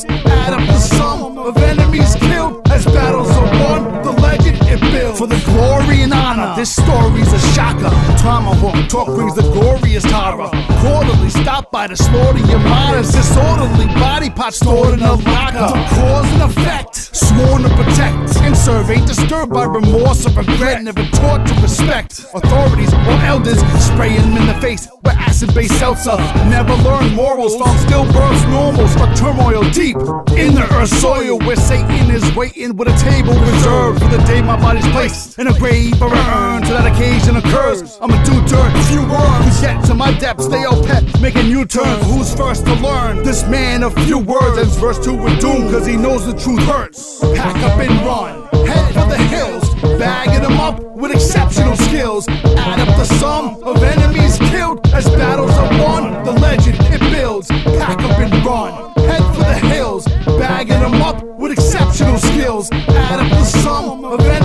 [0.00, 0.22] skills.
[0.26, 4.02] Add up the sum of enemies killed as battles are won.
[4.02, 5.18] The legend it builds.
[5.18, 7.90] For the glory and honor, this story's a shocker.
[8.18, 10.50] Tomahawk talk brings the glorious horror.
[10.80, 13.12] Quarterly stop by to slaughter your miners.
[13.12, 15.76] Disorderly body parts stored in a locker.
[15.76, 18.36] The cause and effect, sworn to protect.
[18.40, 20.82] And serve ain't disturbed by remorse or regret.
[20.82, 23.60] Never taught to respect authorities or elders.
[23.84, 26.16] Spraying them in the face with acid based seltzer.
[26.48, 28.88] Never learned morals, found stillbirths normal.
[28.88, 29.96] Struck turmoil deep
[30.36, 34.40] in the earth soil where Satan is waiting with a table reserved for the day
[34.40, 37.98] my body's placed in a grave or an urn till that occasion occurs.
[38.00, 39.60] I'ma do dirt, few worms.
[39.60, 42.04] Get to my depths, stay all pet, making U turns.
[42.06, 43.22] Who's first to learn?
[43.22, 46.62] This man of few words ends verse 2 with doom, cause he knows the truth
[46.62, 47.20] hurts.
[47.34, 52.28] Pack up and run, head for the hills, bagging them up with exceptional skills.
[52.28, 56.24] Add up the sum of enemies killed as battles are won.
[56.24, 60.04] The legend it builds, pack up and run, head for the hills,
[60.38, 62.70] bagging them up with exceptional skills.
[62.72, 64.39] Add up the sum of enemies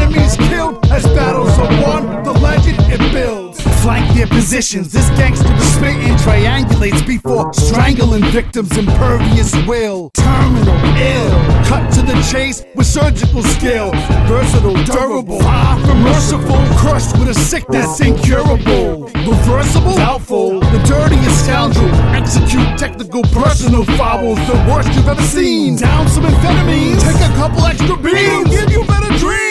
[4.26, 4.92] their positions.
[4.92, 8.76] This gangster is spitting triangulates before strangling victims.
[8.78, 11.30] Impervious will, terminal ill.
[11.66, 13.92] Cut to the chase with surgical skill.
[14.28, 16.58] Versatile, durable, from merciful.
[16.78, 19.06] Crushed with a sickness incurable.
[19.06, 20.60] Reversible, doubtful.
[20.60, 21.94] The dirtiest scoundrel.
[22.16, 25.78] Execute technical personal foul The worst you've ever seen.
[25.78, 27.02] Down some amphetamines.
[27.02, 28.50] Take a couple extra beans.
[28.50, 29.45] Give you better dreams.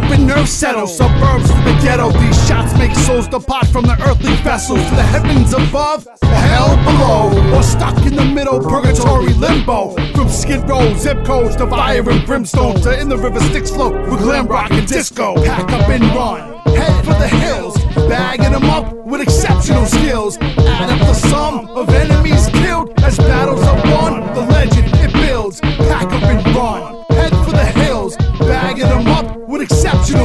[0.00, 0.86] Helping nerves settle.
[0.86, 2.10] Suburbs to the ghetto.
[2.10, 6.74] These shots make souls depart from the earthly vessels to the heavens above, the hell
[6.84, 9.94] below, or stuck in the middle, purgatory limbo.
[10.14, 13.94] From skid row, zip codes to fire and brimstone to in the river Styx float
[14.08, 15.34] with glam rock and disco.
[15.44, 17.76] Pack up and run, head for the hills,
[18.08, 20.38] bagging them up with exceptional skills.
[20.38, 24.32] Add up the sum of enemies killed as battles are won.
[24.34, 25.60] The legend it builds.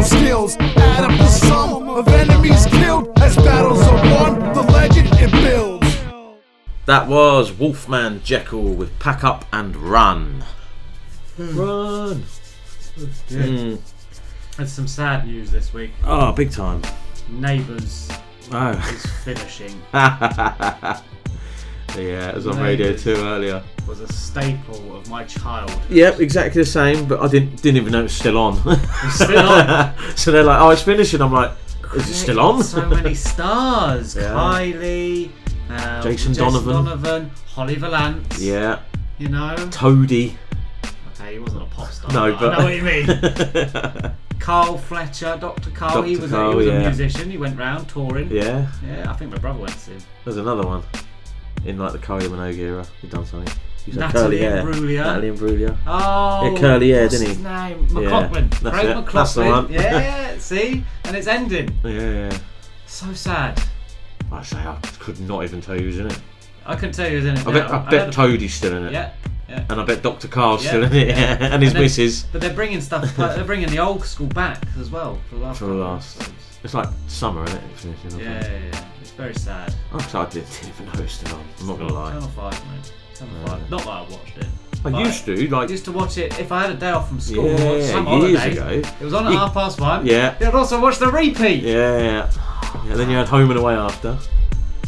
[0.05, 0.55] Skills.
[0.59, 4.53] Add up the sum of enemies killed as battles are won.
[4.53, 5.97] The legend it builds.
[6.85, 10.43] That was Wolfman Jeckyll with Pack Up and Run.
[11.37, 11.59] Hmm.
[11.59, 12.23] Run.
[12.97, 13.41] Yeah.
[13.43, 13.79] Mm.
[14.57, 15.91] There's some sad news this week.
[16.05, 16.81] Oh, big time.
[17.29, 18.09] Neighbours
[18.51, 18.69] Oh.
[18.93, 19.81] is finishing.
[19.93, 21.01] yeah,
[21.97, 23.63] it was on Radio Neighbours 2 earlier.
[23.87, 25.91] Was a staple of my childhood.
[25.91, 28.55] Yep, exactly the same, but I didn't didn't even know it was still on.
[29.11, 29.93] still on?
[30.15, 31.21] so they're like, oh, it's finishing.
[31.21, 31.51] I'm like,
[31.95, 32.63] is it still on?
[32.63, 34.15] So many stars.
[34.15, 34.23] Yeah.
[34.33, 35.29] Kylie,
[35.69, 36.73] uh, Jason Donovan.
[36.73, 38.41] Donovan, Holly Valance.
[38.41, 38.79] yeah.
[39.19, 39.55] You know.
[39.69, 40.35] Toadie.
[41.13, 42.11] Okay, he wasn't a pop star.
[42.11, 44.11] No, but I know what you mean.
[44.39, 45.69] Carl Fletcher, Dr.
[45.71, 46.01] Karl.
[46.01, 46.21] he Dr.
[46.23, 46.73] was, Karl, a, he was yeah.
[46.73, 47.31] a musician.
[47.31, 48.29] He went round touring.
[48.31, 48.67] Yeah.
[48.85, 50.01] Yeah, I think my brother went to see him.
[50.23, 50.83] There's another one
[51.65, 52.85] in like the Kylie Minogue era.
[53.01, 53.53] He done something.
[53.85, 54.63] He's had Natalie curly hair.
[54.63, 55.03] Imbruglia.
[55.05, 55.77] Natalie Imbruglia.
[55.85, 57.43] Oh, Yeah, curly hair, didn't his he?
[57.43, 57.81] name?
[57.81, 57.87] Yeah,
[58.29, 58.49] McLachlan.
[58.59, 58.97] that's Craig it.
[59.05, 59.69] McLachlan.
[59.69, 60.83] Yeah, see?
[61.03, 61.69] And it's ending.
[61.83, 61.91] Yeah,
[62.29, 62.37] yeah.
[62.87, 63.61] So sad.
[64.31, 66.19] I say I could not even tell you who's in it.
[66.65, 67.45] I couldn't tell you who's in it.
[67.47, 68.91] I bet, I bet the- Toadie's still in it.
[68.91, 69.11] Yeah,
[69.47, 69.65] yeah.
[69.69, 70.27] And I bet Dr.
[70.27, 71.07] Karl's Yeah, still in it.
[71.09, 71.37] yeah.
[71.39, 71.53] Yeah.
[71.53, 72.23] And his then- missus.
[72.23, 73.03] But they're bringing stuff.
[73.19, 75.59] like, they're bringing the old school back as well for the last.
[75.59, 76.15] For the last.
[76.21, 76.59] episodes.
[76.63, 77.77] It's like summer, isn't it?
[77.77, 78.85] Finishing, Yeah, yeah, yeah.
[79.01, 79.75] It's very sad.
[79.91, 80.43] I'm excited.
[80.49, 81.45] didn't even know it's still on.
[81.61, 82.11] I'm not gonna lie.
[82.13, 82.93] Channel Five, mate.
[83.21, 84.45] Not that I watched it.
[84.83, 87.07] I but used to, like- used to watch it if I had a day off
[87.09, 88.57] from school Yeah, or some years holidays.
[88.57, 88.67] ago.
[88.99, 90.05] It was on at You- half past five.
[90.05, 90.35] Yeah.
[90.39, 91.63] I'd also watch the repeat.
[91.63, 92.29] Yeah, yeah.
[92.87, 94.17] Yeah, then you had Home and Away after.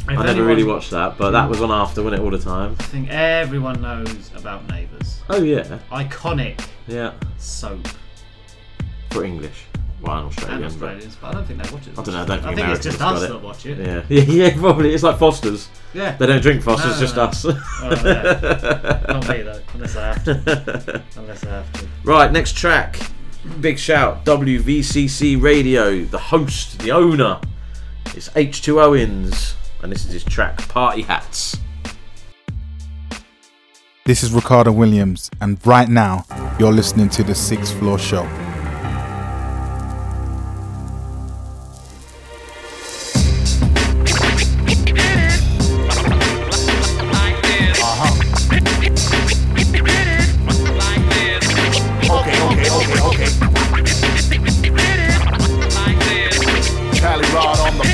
[0.07, 2.38] I never anyone- really watched that, but that was on after, wasn't it, all the
[2.39, 2.75] time?
[2.80, 5.21] I think everyone knows about Neighbours.
[5.30, 5.80] Oh, yeah.
[5.91, 7.11] Iconic Yeah.
[7.38, 7.88] soap.
[9.09, 9.65] For English.
[9.99, 10.57] Well, and Australian.
[10.63, 11.97] And Australians, but I don't think they watch it.
[11.97, 13.77] I don't know, I don't think, I think it's just us got that watch it.
[13.79, 14.03] Yeah.
[14.09, 14.93] yeah, yeah, probably.
[14.93, 15.69] It's like Foster's.
[15.93, 16.15] Yeah.
[16.17, 17.29] They don't drink Foster's, No, just no, no.
[17.29, 17.45] us.
[17.45, 19.05] Oh, yeah.
[19.13, 21.03] Not me though, unless I have to.
[21.17, 21.87] Unless I have to.
[22.03, 22.99] Right, next track.
[23.59, 24.23] Big shout.
[24.25, 26.03] WVCC Radio.
[26.05, 27.39] The host, the owner.
[28.15, 29.55] It's H2 Owens.
[29.81, 31.57] And this is his track, Party Hats.
[34.05, 36.23] This is Ricardo Williams, and right now
[36.59, 38.23] you're listening to the Sixth Floor Show.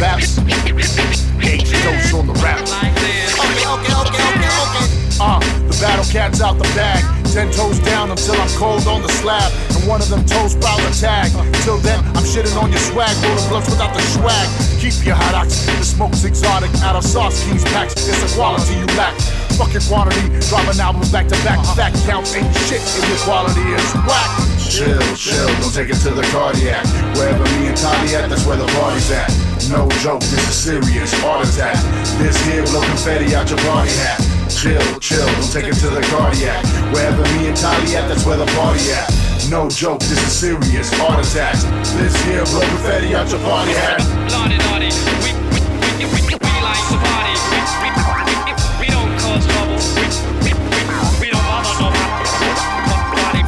[0.03, 2.59] The dose on the rap.
[2.59, 4.85] Okay, okay, okay, okay, okay.
[5.15, 6.99] Uh, the battle cat's out the bag.
[7.31, 9.49] Ten toes down until I'm cold on the slab.
[9.71, 11.31] And one of them toes bout to tag.
[11.63, 13.15] Till then, I'm shitting on your swag.
[13.23, 14.47] Rolling blunts without the swag.
[14.81, 15.65] Keep your hot ox.
[15.65, 16.69] The smoke's exotic.
[16.83, 17.93] Out of sauce, King's packs.
[17.95, 19.15] It's a quality you lack.
[19.57, 20.33] Fuck your quantity.
[20.49, 21.59] Dropping albums back to back.
[21.59, 21.75] Uh-huh.
[21.75, 24.29] Fact counts ain't shit if your quality is whack.
[24.57, 26.81] Chill, chill, don't take it to the cardiac.
[27.13, 29.29] Wherever me and Tommy at, that's where the party's at.
[29.69, 31.77] No joke, this is serious, heart attack.
[32.17, 34.17] This here blow confetti out your party hat.
[34.49, 36.65] Chill, chill, don't take it to the cardiac.
[36.89, 39.05] Wherever me and Tommy at, that's where the party at.
[39.49, 41.53] No joke, this is serious, heart attack.
[42.01, 44.01] This here blow confetti out your party hat.
[44.33, 44.89] Lordy, lordy,
[45.21, 47.52] we, we, we, we, we like to party.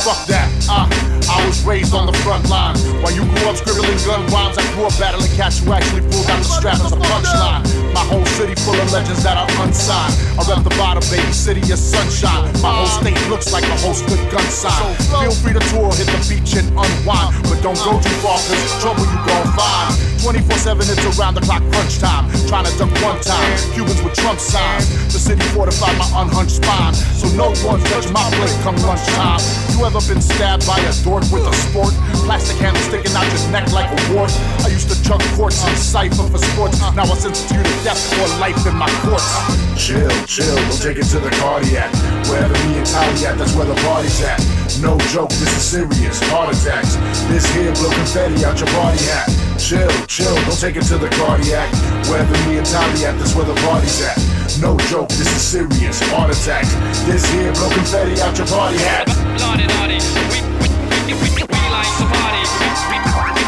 [0.05, 0.85] Fuck that, uh,
[1.25, 2.77] I was raised on the front line.
[3.01, 6.29] While you grew up scribbling gun rhymes, I grew up battling cats who actually pulled
[6.29, 7.65] out the strap as a punchline.
[7.89, 10.13] My whole city full of legends that are unsigned.
[10.37, 12.53] I rep the bottom, baby, city of sunshine.
[12.61, 14.93] My whole state looks like a host with gun sign.
[15.09, 17.41] Feel free to tour, hit the beach and unwind.
[17.49, 20.14] But don't go too far, cause trouble you gon' find.
[20.25, 22.25] 24-7, it's around the clock crunch time.
[22.49, 23.45] Trying to duck one time,
[23.77, 24.89] Cubans with Trump signs.
[25.13, 26.97] The city fortified my unhunched spine.
[27.13, 29.37] So no one touch my plate come lunchtime.
[29.77, 31.93] You ever been stabbed by a dork with a sport?
[32.25, 34.33] Plastic handle sticking out your neck like a wart.
[34.65, 36.81] I used to chug quartz and cipher for sports.
[36.97, 39.29] Now I sentence you to death or life in my courts.
[39.77, 41.93] Chill, chill, don't take it to the cardiac.
[42.25, 44.41] Wherever me and Tommy at, that's where the party's at.
[44.81, 46.97] No joke, this is serious, heart attacks.
[47.29, 49.29] This here blow confetti out your party hat.
[49.59, 51.67] Chill, chill, don't take it to the cardiac.
[52.07, 54.15] Wherever me and Tommy at, this where the party's at.
[54.61, 56.63] No joke, this is serious, heart attack.
[57.03, 59.11] This here blow confetti out your party hat.
[59.43, 59.99] Lordy, lordy,
[60.31, 62.41] we, we, we, we, we like to party.
[62.63, 62.97] We, we,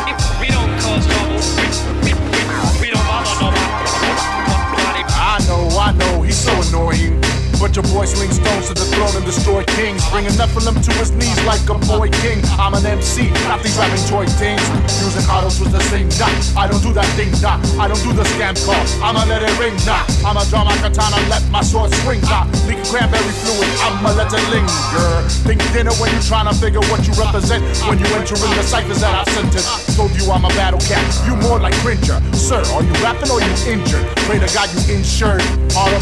[0.03, 0.11] we,
[0.43, 1.39] we don't cause trouble.
[1.55, 1.71] We,
[2.03, 2.41] we, we,
[2.83, 5.03] we don't bother nobody.
[5.07, 7.16] I know, I know, he's so annoying.
[7.59, 10.05] But your boy swings stones to the throne and destroy kings.
[10.13, 12.37] Bringing Nephilim to his knees like a boy king.
[12.61, 14.61] I'm an MC, not these rapping toy things.
[15.01, 16.29] Using autos with the same dot.
[16.53, 17.57] I don't do that thing, nah.
[17.81, 18.77] I don't do the scam call.
[19.01, 20.05] I'ma let it ring, nah.
[20.21, 22.45] I'ma draw my katana, let my sword swing, nah.
[22.69, 25.09] Leak cranberry fluid, I'ma let it linger.
[25.41, 27.65] Think dinner when you tryna figure what you represent.
[27.89, 29.65] When you enter in the ciphers that I've sent it.
[29.97, 32.21] Told you I'm a battle cat, you more like Cringer.
[32.37, 34.05] Sir, are you rapping or you injured?
[34.29, 35.41] Pray to God you insured.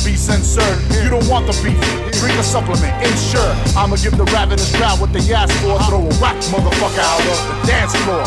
[0.03, 0.77] Be censored.
[1.01, 1.79] You don't want the beef.
[2.19, 3.53] Drink a supplement, ensure.
[3.77, 5.77] I'ma give the ravenous crowd what they ask for.
[5.85, 8.25] Throw a whack motherfucker out of the dance floor.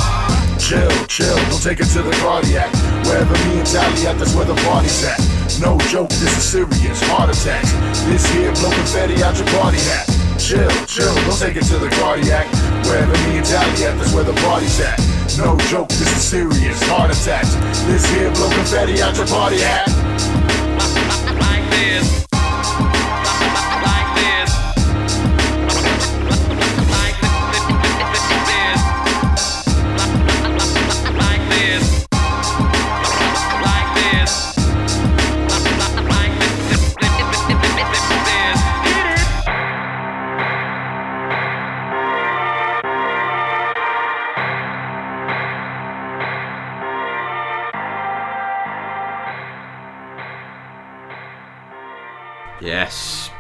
[0.59, 2.71] Chill, chill, don't take it to the cardiac.
[3.07, 5.19] Wherever me and Tally at, that's where the party's at.
[5.61, 7.73] No joke, this is serious, heart attacks.
[8.07, 10.07] This here blow confetti out your party hat.
[10.39, 12.47] Chill, chill, don't take it to the cardiac.
[12.87, 14.99] Wherever me and Tally at, that's where the party's at.
[15.39, 17.55] No joke, this is serious, heart attacks.
[17.87, 19.89] This here blow confetti out your party hat.
[21.39, 22.28] Like this.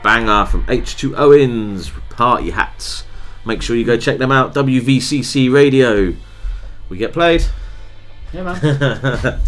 [0.08, 3.04] Banger from H2 Owens, Party Hats.
[3.44, 4.54] Make sure you go check them out.
[4.54, 6.14] WVCC Radio.
[6.88, 7.44] We get played.
[8.32, 8.58] Yeah, man.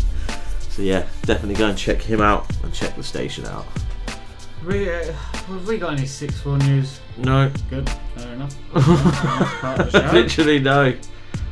[0.69, 3.65] so yeah, definitely go and check him out and check the station out.
[4.67, 7.01] we, uh, have we got any six four news?
[7.17, 7.51] No.
[7.71, 7.89] Good.
[8.15, 8.55] Fair enough.
[8.73, 10.13] Part of the show.
[10.13, 10.95] Literally no.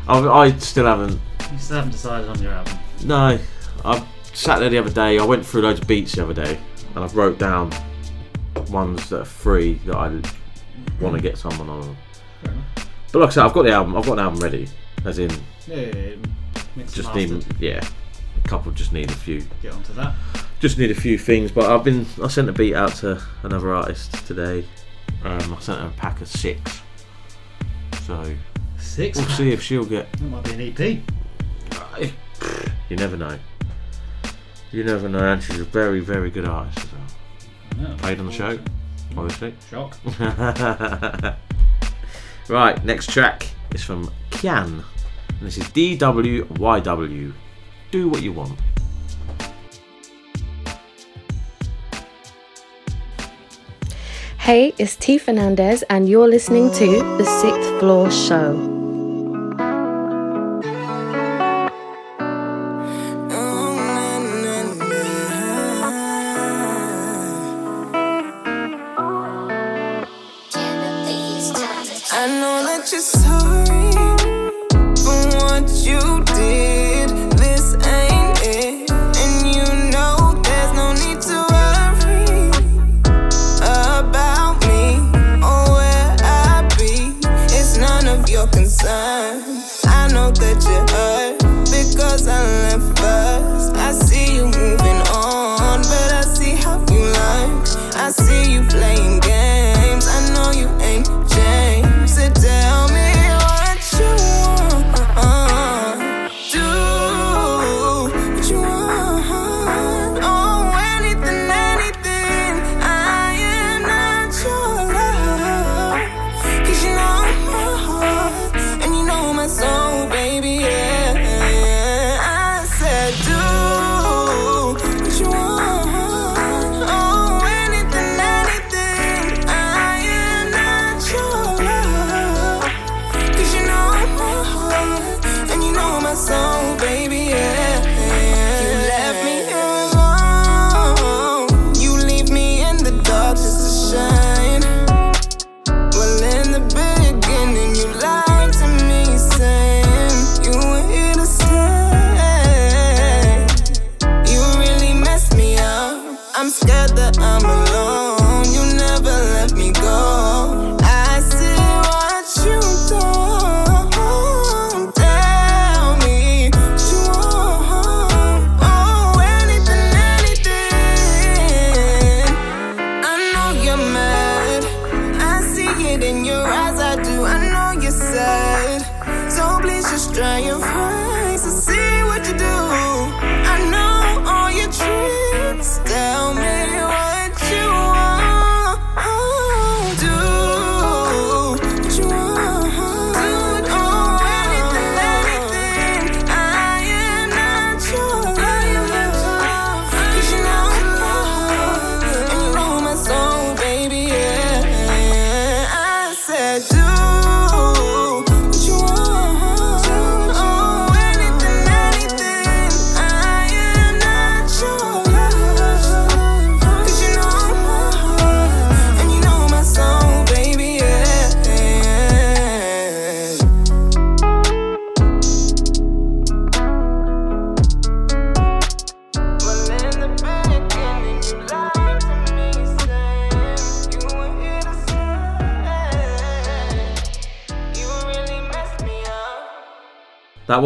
[0.07, 1.19] I, I still haven't.
[1.51, 2.79] You still haven't decided on your album.
[3.07, 3.39] No.
[3.87, 5.19] I sat there the other day.
[5.19, 6.61] I went through loads of beats the other day,
[6.95, 7.73] and I've wrote down
[8.71, 10.09] ones that are free that I
[11.01, 11.97] want to get someone on.
[13.13, 13.97] But like I said, I've got the album.
[13.97, 14.69] I've got an album ready.
[15.05, 15.31] As in,
[15.67, 16.15] Yeah, yeah, yeah.
[16.77, 17.61] Mixed just and need mastered.
[17.61, 17.89] yeah,
[18.45, 18.71] a couple.
[18.73, 19.43] Just need a few.
[19.63, 20.15] Get onto that.
[20.61, 21.51] Just need a few things.
[21.51, 22.07] But I've been.
[22.23, 24.65] I sent a beat out to another artist today.
[25.25, 26.81] Um, I sent her a pack of six.
[28.03, 28.35] So
[28.79, 29.19] Six.
[29.19, 30.11] we'll see if she'll get.
[30.13, 31.01] That might be an EP.
[32.91, 33.39] You never know.
[34.73, 35.19] You never know.
[35.33, 37.03] And she's a very, very good artist as well.
[37.79, 38.59] Yeah, Played on the show,
[39.17, 39.55] obviously.
[39.71, 39.97] Shock.
[42.49, 44.83] right, next track is from Kian.
[45.29, 47.33] And this is DWYW.
[47.91, 48.59] Do what you want.
[54.39, 56.87] Hey, it's T Fernandez, and you're listening to
[57.19, 58.78] The Sixth Floor Show.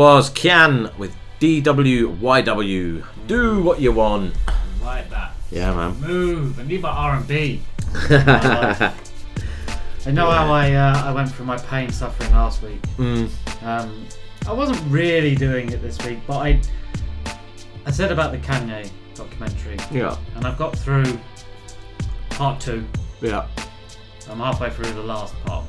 [0.02, 3.04] Was Kian with DWYW.
[3.28, 4.34] Do what you want.
[4.82, 5.30] Like that.
[5.48, 6.00] Yeah, man.
[6.00, 7.62] Move and leave my R and B.
[7.94, 8.90] I
[10.06, 12.82] know how I uh, I went through my pain suffering last week.
[12.96, 13.30] Mm.
[13.62, 14.08] Um,
[14.48, 16.60] I wasn't really doing it this week, but I
[17.86, 19.78] I said about the Kanye documentary.
[19.92, 20.16] Yeah.
[20.34, 21.16] And I've got through
[22.30, 22.84] part two.
[23.20, 23.46] Yeah.
[24.28, 25.64] I'm halfway through the last part.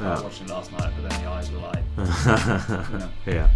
[0.00, 0.18] Yeah.
[0.18, 1.84] I watched it last night, but then the eyes were like.
[2.92, 3.10] you know.
[3.26, 3.50] Yeah.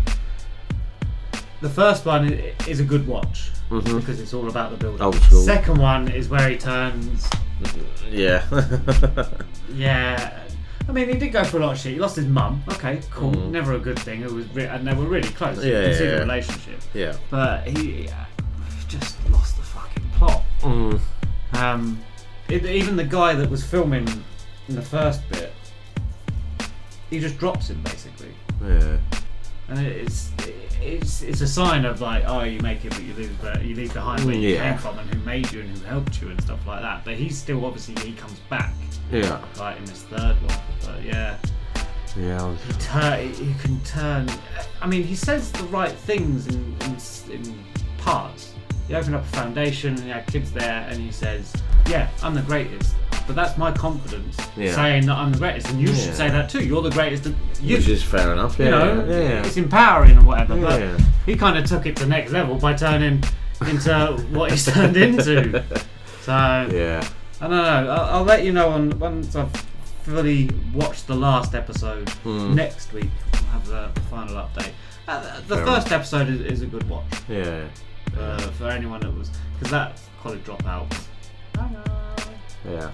[1.61, 2.33] The first one
[2.67, 4.01] is a good watch Mhm.
[4.01, 5.03] because it's all about the building.
[5.03, 5.43] Old school.
[5.43, 7.29] Second one is where he turns
[8.11, 8.43] Yeah.
[9.75, 10.39] Yeah.
[10.89, 11.93] I mean, he did go through a lot of shit.
[11.93, 12.63] He lost his mum.
[12.73, 13.33] Okay, cool.
[13.33, 13.51] Mm.
[13.51, 14.23] Never a good thing.
[14.23, 15.63] It was, re- and they were really close.
[15.65, 16.19] Yeah, yeah, the yeah.
[16.19, 16.81] relationship.
[16.95, 17.15] Yeah.
[17.31, 18.15] But he uh,
[18.89, 20.43] just lost the fucking plot.
[20.63, 21.01] Mm.
[21.53, 22.01] Um,
[22.49, 24.09] it, even the guy that was filming
[24.69, 25.53] in the first bit,
[27.11, 28.33] he just drops him basically,
[28.65, 28.97] Yeah.
[29.69, 30.31] and it's
[30.81, 33.61] it's it's a sign of like, oh, you make it, but you lose, but uh,
[33.61, 34.70] you leave behind where you Yeah.
[34.70, 37.05] came from and who made you and who helped you and stuff like that.
[37.05, 38.72] But he's still obviously he comes back.
[39.12, 39.41] Yeah.
[39.59, 41.37] Like in this third one, but yeah.
[42.16, 42.57] Yeah.
[42.66, 44.28] He turn, he can turn.
[44.83, 46.97] I mean, he says the right things in, in,
[47.33, 47.64] in
[47.99, 48.55] parts.
[48.89, 51.53] He opened up a foundation and he had kids there, and he says,
[51.89, 52.97] "Yeah, I'm the greatest."
[53.31, 54.74] But that's my confidence Yeah.
[54.74, 55.95] saying that I'm the greatest, and you Yeah.
[55.95, 56.64] should say that too.
[56.64, 57.26] You're the greatest.
[57.62, 58.59] You, Which is fair enough.
[58.59, 58.64] Yeah.
[58.64, 59.43] you know, yeah.
[59.47, 60.57] it's empowering and whatever.
[60.57, 63.22] But he kind of took it to the next level by turning
[63.68, 65.62] into what he's turned into.
[66.22, 67.07] So Yeah.
[67.41, 67.93] I don't know.
[67.93, 69.51] I'll, I'll let you know on once I've
[70.03, 72.09] fully watched the last episode.
[72.24, 72.55] Hmm.
[72.57, 74.70] Next week we'll have the, final update.
[75.07, 77.62] Uh, the Fair first episode is, is a good watch Yeah.
[78.18, 80.93] uh, for anyone that was because that college dropout,
[82.68, 82.91] Yeah.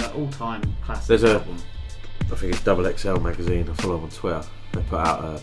[0.00, 1.06] Uh, all time classic.
[1.08, 1.56] There's a, album.
[2.20, 3.68] I think it's Double XL magazine.
[3.68, 4.42] I follow them on Twitter.
[4.72, 5.42] They put out a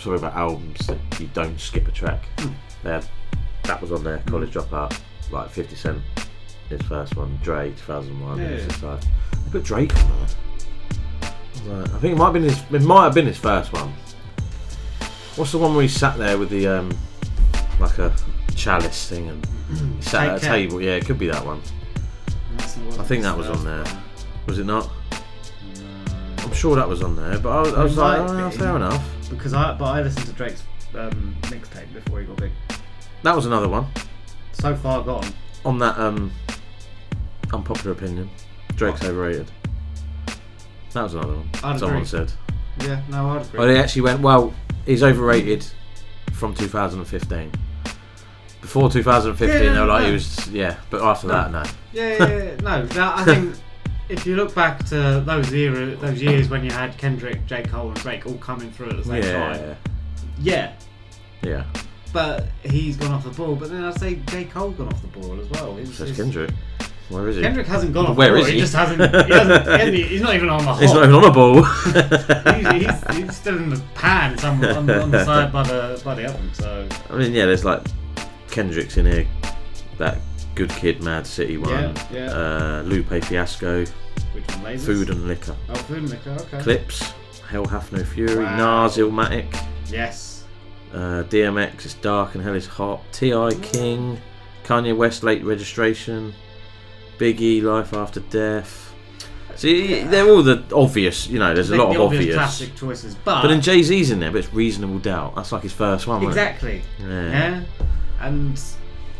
[0.00, 2.24] something about albums that you don't skip a track.
[2.38, 2.52] Hmm.
[2.82, 3.06] They had,
[3.64, 4.22] that was on there.
[4.26, 4.98] College Dropout,
[5.30, 6.02] like 50 Cent,
[6.70, 7.38] his first one.
[7.42, 8.40] Dre, 2001.
[8.40, 8.68] It was Yeah.
[8.68, 10.26] just like they put Drake on
[11.66, 11.74] there.
[11.76, 12.62] I, I think it might have been his.
[12.72, 13.92] It might have been his first one.
[15.36, 16.90] What's the one where he sat there with the um,
[17.78, 18.14] like a
[18.54, 19.46] chalice thing and
[19.96, 20.50] he sat at a Care.
[20.52, 20.80] table?
[20.82, 21.60] Yeah, it could be that one.
[22.84, 23.84] That's the one I think that was on there.
[24.46, 24.88] Was it not?
[26.38, 29.06] I'm sure that was on there, but I was, I was like, oh, fair enough.
[29.30, 30.62] because I but I listened to Drake's
[30.94, 32.50] um, mixtape before he got big.
[33.22, 33.86] That was another one
[34.52, 35.26] So far gone.
[35.64, 36.32] on that um,
[37.52, 38.30] unpopular opinion.
[38.74, 39.50] Drake's overrated.
[40.92, 41.50] That was another one.
[41.62, 42.06] I'd Someone agree.
[42.06, 42.32] said.
[42.80, 43.58] Yeah, no, I'd agree.
[43.58, 44.20] Well, they actually went.
[44.20, 44.52] Well,
[44.86, 45.64] he's overrated
[46.32, 47.52] from 2015.
[48.60, 50.06] Before 2015, Yeah, they were like no.
[50.08, 50.48] he was.
[50.50, 51.34] Yeah, but after No.
[51.34, 51.62] that, no.
[51.92, 52.56] Yeah, yeah, yeah.
[52.62, 52.86] no.
[52.86, 53.54] That, I think
[54.08, 57.88] if you look back to those era, those years when you had Kendrick, J Cole,
[57.88, 59.76] and Drake all coming through at the same Yeah, time,
[60.40, 60.72] yeah.
[61.42, 61.64] yeah.
[62.12, 63.54] But he's gone off the ball.
[63.54, 65.76] But then I'd say J Cole gone off the ball as well.
[65.76, 66.50] He's- Says Kendrick.
[67.08, 67.42] Where is he?
[67.42, 68.42] Kendrick hasn't gone off Where the ball.
[68.42, 68.54] is he?
[68.54, 69.00] He just hasn't.
[69.26, 70.64] He hasn't, he he's not even on the.
[70.66, 70.76] Ball.
[70.80, 71.62] He's not even on a ball.
[72.54, 76.14] he's, he's, he's still in the pan somewhere on, on the side by the by
[76.14, 76.50] the oven.
[76.54, 77.82] So I mean, yeah, there's like
[78.50, 79.26] Kendrick's in here.
[79.98, 80.18] That
[80.54, 81.70] Good Kid, Mad City one.
[81.70, 82.26] Yeah, yeah.
[82.30, 83.80] Uh, Lupe Fiasco.
[83.84, 84.64] which one?
[84.64, 84.80] Lasers?
[84.86, 85.56] Food and Liquor.
[85.68, 86.30] Oh, food and liquor.
[86.40, 86.60] Okay.
[86.60, 87.12] Clipse.
[87.48, 88.44] Hell Hath No Fury.
[88.44, 88.84] Wow.
[88.84, 89.46] Nas Illmatic.
[89.88, 90.44] Yes.
[90.92, 93.00] Uh, DMX It's Dark and Hell is Hot.
[93.12, 93.50] T.I.
[93.62, 94.20] King.
[94.64, 96.32] Kanye West Late Registration.
[97.18, 98.86] Biggie Life After Death.
[99.56, 102.36] See, they're all the obvious, you know, there's a lot the of obvious obvious.
[102.36, 105.34] classic choices, but- but then Jay Z's in there, but it's Reasonable Doubt.
[105.36, 106.22] That's like his first one?
[106.24, 106.82] Exactly.
[106.98, 107.30] Yeah.
[107.30, 107.60] Yeah.
[108.20, 108.60] And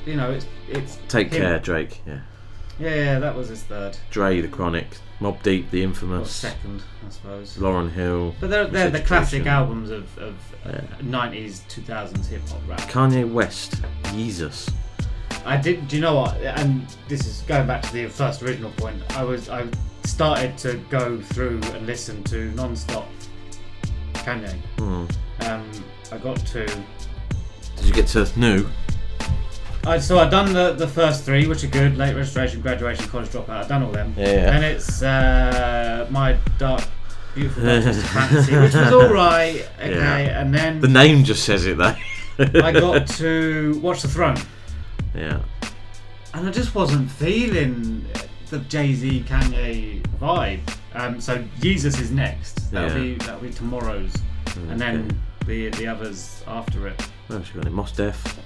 [0.06, 1.42] you know, it's it's Take him.
[1.42, 2.02] Care, Drake.
[2.06, 2.20] Yeah.
[2.78, 3.96] Yeah, yeah, that was his third.
[4.10, 4.86] Dre, The Chronic.
[5.20, 6.30] Mobb Deep, The Or Infamous.
[6.30, 7.58] second, I suppose.
[7.58, 8.34] Lauryn Hill.
[8.40, 10.34] But they're, they're the classic albums of, of
[10.64, 12.80] uh, 90s, 2000s hip hop rap.
[12.88, 13.82] Kanye West.
[14.12, 14.70] Jesus.
[15.44, 15.88] I did.
[15.88, 16.36] Do you know what?
[16.38, 19.02] And this is going back to the first original point.
[19.14, 19.66] I was I
[20.04, 23.08] started to go through and listen to non-stop
[24.14, 24.54] Kanye.
[24.78, 25.04] Hmm.
[25.46, 25.70] Um,
[26.12, 26.64] I got to.
[27.76, 28.66] Did you get to New?
[29.86, 31.96] I, so I've done the, the first three, which are good.
[31.96, 33.48] Late registration, graduation, college dropout.
[33.50, 34.14] I've done all them.
[34.16, 34.26] Yeah.
[34.50, 36.82] Then it's uh, my dark,
[37.34, 39.66] beautiful dark twisted fantasy, which was all right.
[39.80, 40.40] Okay, Yeah.
[40.40, 41.94] and then The name just says it though.
[42.38, 44.36] I got to watch the throne.
[45.14, 45.40] Yeah.
[46.34, 48.04] and I just wasn't feeling
[48.50, 50.60] the Jay Z Kanye vibe.
[50.94, 52.70] Um, so Jesus is next.
[52.70, 53.02] That'll Yeah.
[53.02, 54.12] be that'll be tomorrow's,
[54.68, 57.00] and then the the others after it.
[57.30, 58.38] Else you got in Mos Def?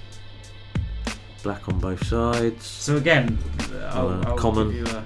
[1.45, 2.65] Black on both sides.
[2.65, 3.37] So again,
[3.91, 4.71] I'll, Uh, I'll Common.
[4.71, 5.03] give you a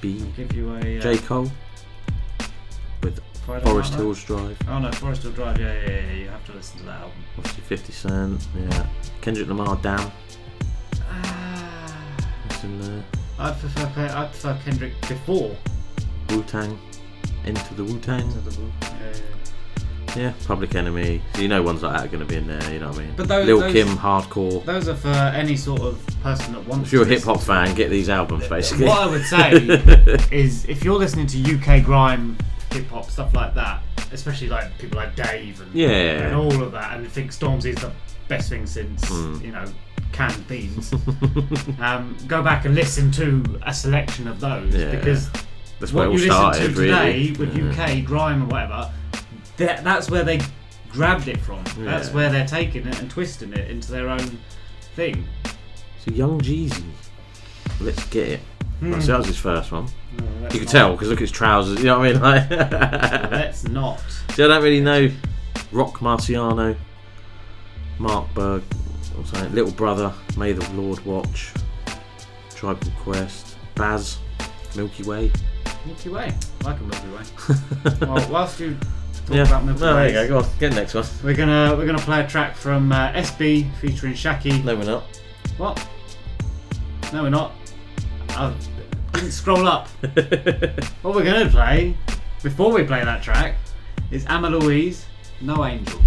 [0.00, 0.24] B.
[0.34, 1.50] give you a uh, J Cole.
[3.02, 4.24] With Friday Forest Night Hills?
[4.24, 4.56] Drive.
[4.66, 5.60] Oh no, Forest Hills Drive.
[5.60, 6.12] Yeah, yeah, yeah.
[6.14, 7.18] You have to listen to that album.
[7.36, 8.46] Obviously 50 Cent.
[8.58, 8.86] Yeah.
[9.20, 9.78] Kendrick Lamar.
[9.82, 10.10] Damn.
[12.48, 13.04] That's in there.
[13.38, 13.84] I'd prefer
[14.16, 15.54] I'd prefer Kendrick before.
[16.30, 16.78] Wu Tang.
[17.44, 18.26] Into the Wu Tang.
[18.30, 18.40] Yeah,
[18.80, 19.12] yeah.
[20.16, 20.32] Yeah.
[20.46, 21.22] Public Enemy.
[21.34, 22.72] So you know ones like that are going to be in there.
[22.72, 23.12] You know what I mean?
[23.16, 23.88] But those- Lil those- Kim.
[23.88, 24.64] Hardcore.
[24.64, 26.88] Those are for any sort of person that wants.
[26.88, 28.86] If you're a hip hop fan, get these albums basically.
[28.86, 29.52] What I would say
[30.30, 32.36] is if you're listening to UK grime,
[32.72, 33.82] hip hop, stuff like that,
[34.12, 35.88] especially like people like Dave and, Yeah.
[35.88, 37.92] and all of that, and think Stormzy's the
[38.28, 39.42] best thing since Mm.
[39.44, 39.64] you know
[40.12, 40.92] canned beans,
[41.80, 44.90] um, go back and listen to a selection of those Yeah.
[44.96, 45.30] because
[45.78, 47.32] That's what it you all listen to today really.
[47.32, 47.70] with Yeah.
[47.84, 48.90] UK grime or whatever,
[49.60, 50.40] that, that's where they
[50.90, 51.62] grabbed it from.
[51.78, 54.38] That's where they're taking it and twisting it into their own
[54.94, 55.26] thing.
[56.04, 56.84] So Young Jeezy.
[57.80, 58.40] Let's get it.
[58.80, 58.92] Hmm.
[58.92, 59.86] Right, so that was his first one.
[60.18, 60.68] No, you can not.
[60.68, 61.78] tell because look at his trousers.
[61.78, 62.20] You know what I mean?
[62.50, 64.02] Like, Let's not.
[64.30, 65.10] See, I don't really know
[65.72, 66.76] Roc Marciano,
[67.98, 68.62] Marcberg,
[69.16, 71.52] or something, Little Brother, May the Lord Watch,
[72.54, 74.18] Tribal Quest, Baz,
[74.76, 75.30] Milky Way.
[75.86, 76.34] Milky Way.
[76.62, 77.96] I like a Milky Way.
[78.00, 78.76] well, whilst you
[79.30, 79.46] talk Yeah.
[79.46, 80.28] about Milky No, there you go.
[80.28, 80.44] Go on.
[80.58, 81.04] Get the next one.
[81.24, 84.62] We're gonna we're gonna play a track from uh, SB featuring Shaqy.
[84.64, 85.04] No, we're not.
[85.56, 85.86] What?
[87.12, 87.52] No, we're not.
[88.30, 88.52] I
[89.14, 89.88] didn't scroll up.
[91.02, 91.96] what we're gonna play
[92.42, 93.56] before we play that track
[94.10, 95.06] is Ama Louise,
[95.40, 96.00] No Angel.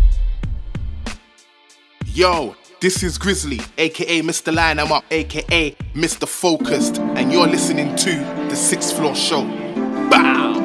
[2.05, 4.53] Yo, this is Grizzly, aka Mr.
[4.53, 6.27] Line I'm Up, aka Mr.
[6.27, 8.11] Focused, and you're listening to
[8.49, 9.43] the Sixth Floor Show.
[10.09, 10.62] Bow!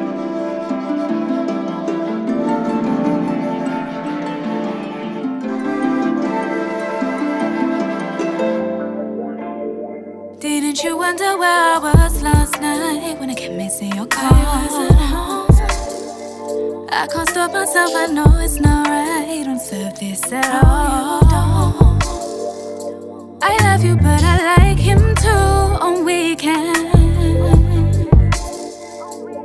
[10.79, 14.31] Didn't you wonder where I was last night when I kept missing your call?
[16.89, 19.43] I can't stop myself, I know it's not right.
[19.43, 21.19] Don't serve this at all.
[23.41, 26.95] I love you, but I like him too on weekends.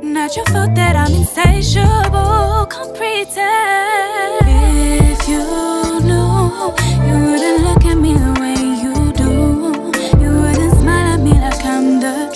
[0.01, 4.47] Not your fault that I'm insatiable, can't pretend.
[5.11, 5.64] If you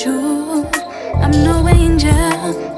[0.06, 0.66] I'm.
[1.22, 2.10] I'm no angel,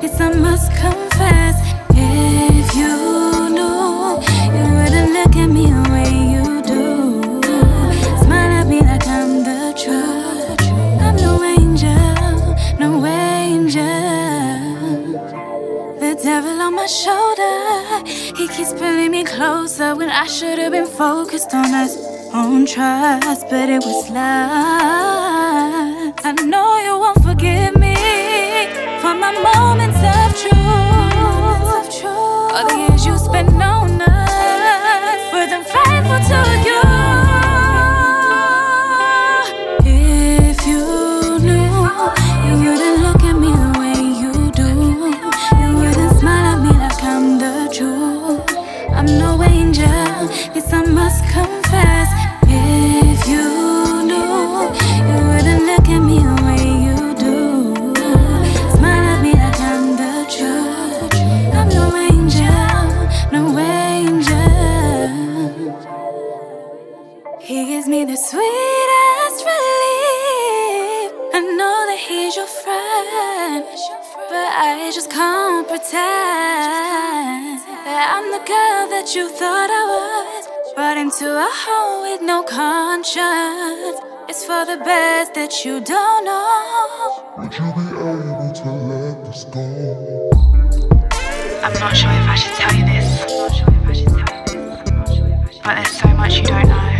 [0.01, 1.55] yes, I must confess.
[1.91, 4.17] If you knew,
[4.55, 7.41] you wouldn't look at me the way you do.
[8.23, 10.61] Smile at me like I'm the truth.
[10.99, 13.83] I'm no angel, no angel.
[15.99, 18.03] The devil on my shoulder,
[18.35, 21.95] he keeps pulling me closer when I should have been focused on us
[22.33, 25.80] own trust, but it was love.
[26.23, 27.95] I know you won't forgive me
[28.99, 32.03] for my moments of truth.
[32.05, 36.80] All the years you spent on us, were unfaithful to you.
[68.31, 71.11] Sweetest relief.
[71.35, 73.65] I know that he's your friend,
[74.31, 75.99] but I just can't pretend
[77.83, 80.47] that I'm the girl that you thought I was.
[80.75, 83.99] Brought into a home with no conscience.
[84.29, 87.35] It's for the best that you don't know.
[87.37, 89.67] Would you be able to let this go?
[91.65, 93.07] I'm not sure if I should tell you this.
[95.63, 96.90] But there's so much you don't know.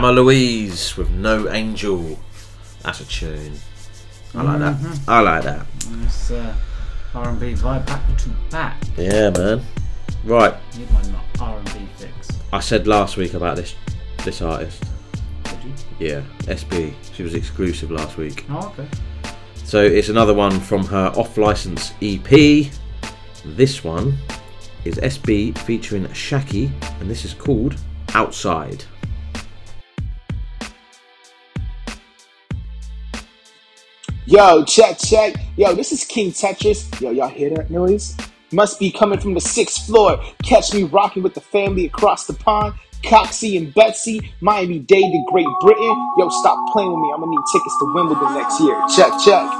[0.00, 2.18] Ama Louise with No Angel.
[2.82, 3.52] That's a tune.
[4.34, 4.76] I like that.
[4.78, 4.98] Mhm.
[5.06, 5.66] I like that.
[6.06, 6.54] It's uh,
[7.14, 8.82] R&B vibe back to back.
[8.96, 9.62] Yeah, man.
[10.24, 10.54] Right.
[10.78, 11.02] Need my
[11.38, 12.28] R&B fix.
[12.50, 13.74] I said last week about this
[14.24, 14.82] this artist.
[15.44, 15.72] Did you?
[15.98, 16.94] Yeah, SB.
[17.14, 18.46] She was exclusive last week.
[18.48, 18.88] Oh, okay.
[19.64, 22.70] So it's another one from her off license EP.
[23.44, 24.16] This one
[24.86, 26.70] is SB featuring Shaqy,
[27.02, 27.76] and this is called
[28.14, 28.82] Outside.
[34.30, 35.34] Yo, check, check.
[35.56, 37.00] Yo, this is King Tetris.
[37.00, 38.16] Yo, y'all hear that noise?
[38.52, 40.22] Must be coming from the sixth floor.
[40.44, 42.74] Catch me rocking with the family across the pond.
[43.02, 46.12] Coxie and Betsy, Miami Dade to Great Britain.
[46.16, 47.10] Yo, stop playing with me.
[47.12, 48.80] I'm gonna need tickets to Wimbledon next year.
[48.94, 49.50] Check, check.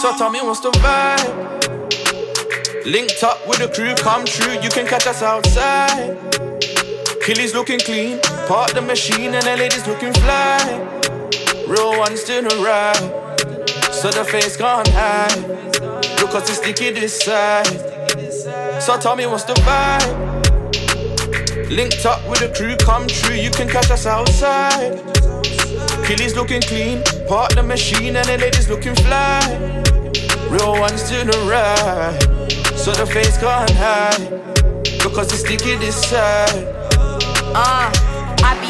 [0.00, 1.50] So me what's the vibe?
[2.86, 6.16] Linked up with the crew, come true, you can catch us outside.
[7.20, 10.56] Killy's looking clean, part the machine and the ladies looking fly.
[11.68, 12.48] Real ones to the
[13.92, 15.36] so the face can't hide.
[16.18, 17.66] Look at the sticky this side.
[18.80, 20.40] So me what's the vibe?
[21.68, 24.98] Linked up with the crew, come true, you can catch us outside.
[26.06, 29.89] Killy's looking clean, part the machine and the ladies looking fly.
[30.50, 32.18] Real ones to the right,
[32.76, 34.40] so the face can't hide.
[35.00, 36.66] Because it's sticky this side.
[37.54, 38.09] Uh, I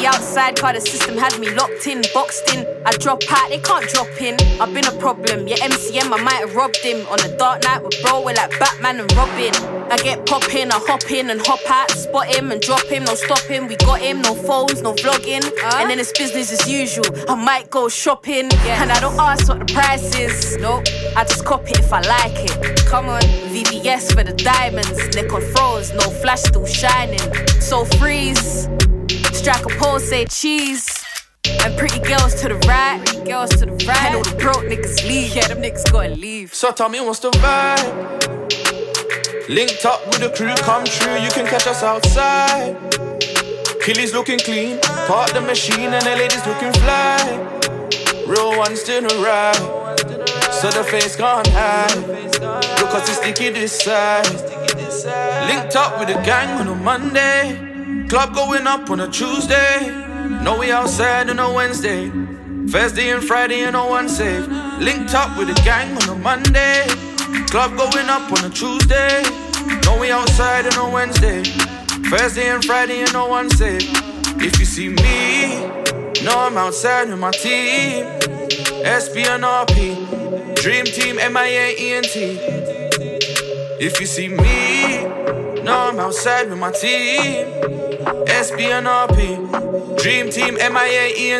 [0.00, 2.66] be outside, cause the system has me locked in, boxed in.
[2.86, 4.36] I drop out, they can't drop in.
[4.60, 7.06] I've been a problem, yeah, MCM, I might have robbed him.
[7.08, 9.52] On a dark night with bro, we're like Batman and Robin.
[9.90, 13.14] I get poppin', I hop in and hop out, spot him and drop him, no
[13.14, 13.66] stop him.
[13.66, 15.44] We got him, no phones, no vlogging.
[15.74, 17.04] And then it's business as usual.
[17.28, 20.56] I might go shopping, and I don't ask what the price is.
[20.58, 20.84] Nope,
[21.16, 22.86] I just cop it if I like it.
[22.86, 23.22] Come on,
[23.52, 27.20] VVS for the diamonds, neck on froze, no flash still shining.
[27.60, 28.68] So freeze.
[29.40, 31.02] Strike a pose, say cheese.
[31.64, 34.04] And pretty girls to the right, girls to the right.
[34.04, 35.34] And all the broke niggas leave.
[35.34, 36.52] Yeah, them niggas gotta leave.
[36.52, 38.18] So tell me what's the vibe?
[39.48, 42.76] Linked up with the crew, come true, you can catch us outside.
[43.80, 44.78] Killy's looking clean,
[45.08, 47.16] park the machine and the ladies looking fly.
[48.26, 49.56] Real ones to the right,
[50.52, 51.96] so the face can't hide.
[52.76, 54.28] Because it's sticky this side.
[55.48, 57.69] Linked up with the gang on a Monday,
[58.10, 60.04] club going up on a Tuesday.
[60.42, 62.10] No we outside on a Wednesday,
[62.68, 64.48] Thursday and Friday and no one safe.
[64.80, 66.86] Linked up with the gang on a Monday,
[67.46, 69.22] club going up on a Tuesday.
[69.84, 71.44] No we outside on a Wednesday,
[72.10, 73.88] Thursday and Friday and no one safe.
[74.42, 78.06] If you see me, no I'm outside with my team.
[78.82, 82.16] SP and RP, Dream Team, MIA, ENT.
[83.78, 87.89] If you see me, no I'm outside with my team.
[88.00, 89.36] SP and RP,
[90.02, 91.36] Dream Team, MIA.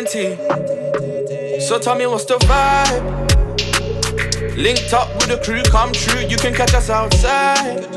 [1.61, 3.21] So tell me what's the vibe?
[4.55, 7.87] Linked up with the crew, come true, you can catch us outside.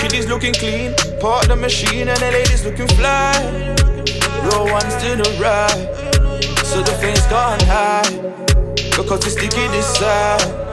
[0.00, 3.32] Kiddies looking clean, park the machine and the ladies looking fly.
[4.44, 5.88] Real ones to the right,
[6.64, 8.34] so the face can't hide.
[8.96, 10.67] Because it's sticky this side.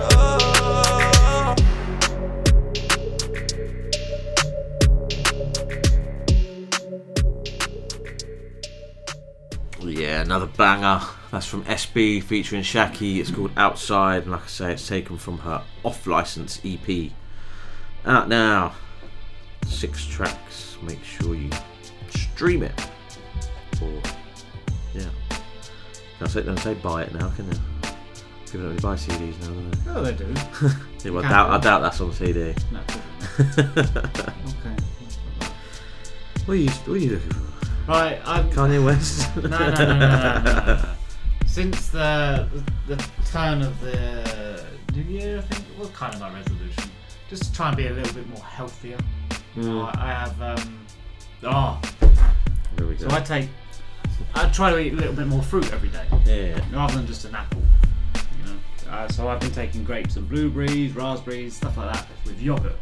[9.94, 11.02] Yeah, another banger.
[11.32, 13.18] That's from SB featuring Shaqy.
[13.18, 17.12] It's called Outside, and like I say, it's taken from her off license EP.
[18.06, 18.74] Out now.
[19.68, 20.78] Six tracks.
[20.82, 21.50] Make sure you
[22.10, 22.88] stream it.
[23.82, 24.02] Or,
[24.94, 25.10] yeah.
[26.20, 27.58] Don't say, don't say buy it now, can you?
[28.46, 29.92] People don't really buy CDs now, do they?
[29.92, 30.34] Oh, they do.
[31.04, 32.56] yeah, well, I doubt, I doubt that's on CD.
[32.72, 32.80] No,
[33.40, 34.76] okay.
[36.46, 37.55] What are you, what are you looking for?
[37.88, 38.50] Right, I'm.
[38.50, 39.36] Kanye West?
[39.38, 40.90] no, no, no, no, no, no.
[41.46, 42.48] Since the
[42.88, 42.96] the
[43.32, 44.64] turn of the
[44.94, 46.84] new year, I think, what kind of my resolution?
[47.30, 48.98] Just to try and be a little bit more healthier.
[49.56, 49.86] Mm.
[49.98, 50.42] I, I have.
[50.42, 50.80] um
[51.44, 51.80] Oh.
[52.78, 53.08] Here we go.
[53.08, 53.16] So.
[53.16, 53.50] I take.
[54.34, 56.06] I try to eat a little bit more fruit every day.
[56.26, 56.60] Yeah.
[56.76, 57.62] Rather than just an apple.
[58.16, 58.92] You know.
[58.92, 62.76] Uh, so I've been taking grapes and blueberries, raspberries, stuff like that with yogurt.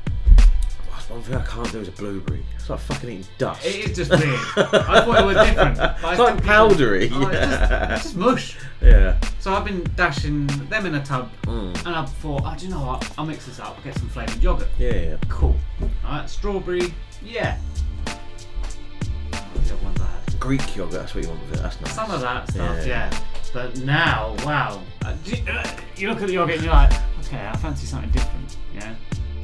[1.14, 2.44] One thing I can't do is a blueberry.
[2.56, 3.64] It's like fucking eating dust.
[3.64, 4.24] It is just weird.
[4.58, 5.78] I thought it was different.
[6.04, 7.10] It's like powdery.
[7.14, 7.94] Oh, it's, just, yeah.
[7.94, 8.58] it's just mush.
[8.82, 9.20] Yeah.
[9.40, 11.86] So I've been dashing them in a tub, Mm.
[11.86, 13.12] and I thought, oh, do you know what?
[13.18, 14.68] I'll mix this up, get some flavoured yogurt.
[14.80, 15.18] Yeah, yeah.
[15.30, 15.56] Cool.
[16.04, 16.94] Alright, strawberry,
[17.24, 17.58] yeah.
[18.06, 20.40] What were the other ones I had?
[20.40, 21.62] Greek yogurt, that's what you want with it.
[21.64, 21.94] That's nice.
[21.94, 23.12] Some of that stuff, Yeah.
[23.12, 23.20] yeah.
[23.54, 24.82] But now, wow.
[25.06, 26.92] Uh, do you, uh, you look at the yogurt and you're like,
[27.26, 28.96] okay, I fancy something different, yeah?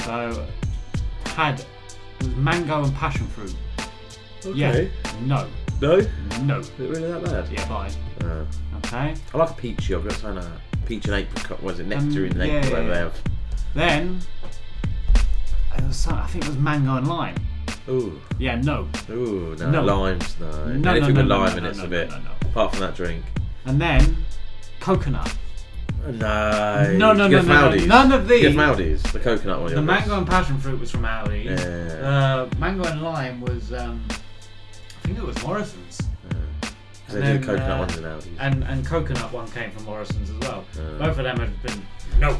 [0.03, 0.47] So,
[1.31, 1.65] had, it
[2.19, 3.55] was mango and passion fruit.
[4.55, 4.69] Yeah.
[4.69, 4.91] Okay.
[5.21, 5.47] No.
[5.81, 6.01] No?
[6.43, 6.59] No.
[6.59, 7.47] Is it really that bad?
[7.51, 7.91] Yeah, bye.
[8.23, 8.45] Uh,
[8.85, 9.13] Okay.
[9.33, 10.51] I like a peach yogurt, I know.
[10.85, 11.87] Peach and apricot, was it?
[11.87, 13.09] Nectarine Um, and yeah, apricot, yeah, yeah.
[13.75, 14.19] Then,
[15.77, 17.35] it was some, I think it was mango and lime.
[17.89, 18.19] Ooh.
[18.37, 18.87] Yeah, no.
[19.09, 19.83] Ooh, no, No.
[19.83, 20.49] limes, no.
[20.49, 22.09] No, no, Anything no, with no, lime no, in no, it's no, a no, bit.
[22.09, 22.31] no, no.
[22.49, 23.25] Apart from that drink.
[23.65, 24.17] And then,
[24.79, 25.35] coconut.
[26.11, 26.93] No.
[26.97, 27.85] No, no, no, no, no.
[27.85, 28.55] None of You these.
[28.55, 29.73] Maldives, the coconut one.
[29.75, 31.45] The mango and passion fruit was from Aldi.
[31.45, 32.07] Yeah.
[32.07, 35.99] Uh, mango and lime was, um, I think it was Morrison's.
[37.09, 38.27] They do coconut ones in Aldi's.
[38.39, 40.63] And and coconut one came from Morrison's as well.
[40.79, 40.97] Oh.
[40.99, 41.81] Both of them have been
[42.19, 42.29] no.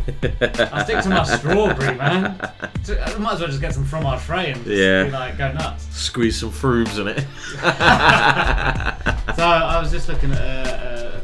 [0.72, 2.38] I stick to my strawberry, man.
[2.40, 5.06] I might as well just get some from our tray and Yeah.
[5.06, 5.88] be like go nuts.
[5.96, 7.26] Squeeze some frubes in it.
[9.36, 11.20] So I was just looking at uh, uh,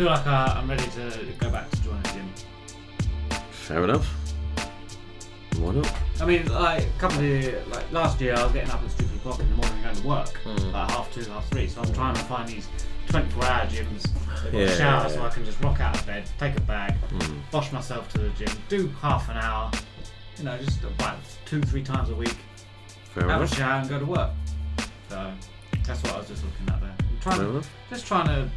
[0.00, 2.32] feel like uh, I'm ready to go back to join the gym.
[3.50, 4.06] Fair enough.
[5.58, 5.92] Why not?
[6.22, 8.90] I mean, like a couple of years, like last year, I was getting up at
[8.92, 10.72] stupid o'clock in the morning going to work, Mm.
[10.72, 11.68] like half two, half three.
[11.68, 12.66] So I'm trying to find these
[13.08, 15.26] 24-hour gyms that got Yeah, a shower, yeah, so yeah.
[15.26, 17.36] I can just rock out of bed, take a bag, Mm.
[17.52, 19.70] wash myself to the gym, do half an hour,
[20.38, 22.36] you know, just about two, three times a week,
[23.14, 23.52] Fair have enough.
[23.52, 24.30] a shower and go to work.
[25.10, 25.30] So
[25.84, 26.94] that's what I was just looking at there.
[26.98, 27.70] I'm trying Fair to, enough.
[27.90, 28.50] just trying to.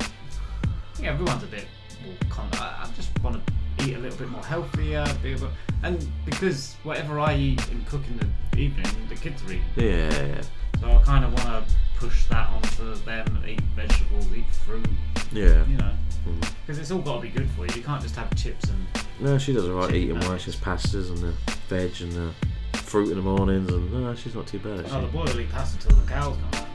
[1.04, 1.68] Think everyone's a bit
[2.06, 3.54] more con- I, I just want to
[3.86, 5.49] eat a little bit more healthier, be able,
[5.84, 9.64] and because whatever I eat and cook in the evening, the kids are eating.
[9.76, 10.41] Yeah, yeah.
[10.80, 14.88] So I kind of want to push that onto them eat vegetables, eat fruit.
[15.34, 15.66] Yeah.
[15.68, 15.91] You know,
[16.26, 16.49] Mm.
[16.66, 17.74] because it's all got to be good for you.
[17.76, 18.88] You can't just have chips and.
[19.20, 20.24] No, she does alright eating well.
[20.30, 20.45] nuggets.
[20.45, 21.34] She's pastas and the
[21.68, 22.34] veg and the
[22.78, 24.86] fruit in the mornings, and no, she's not too bad.
[24.89, 26.68] Oh, the boy will eat pasta till the cows come out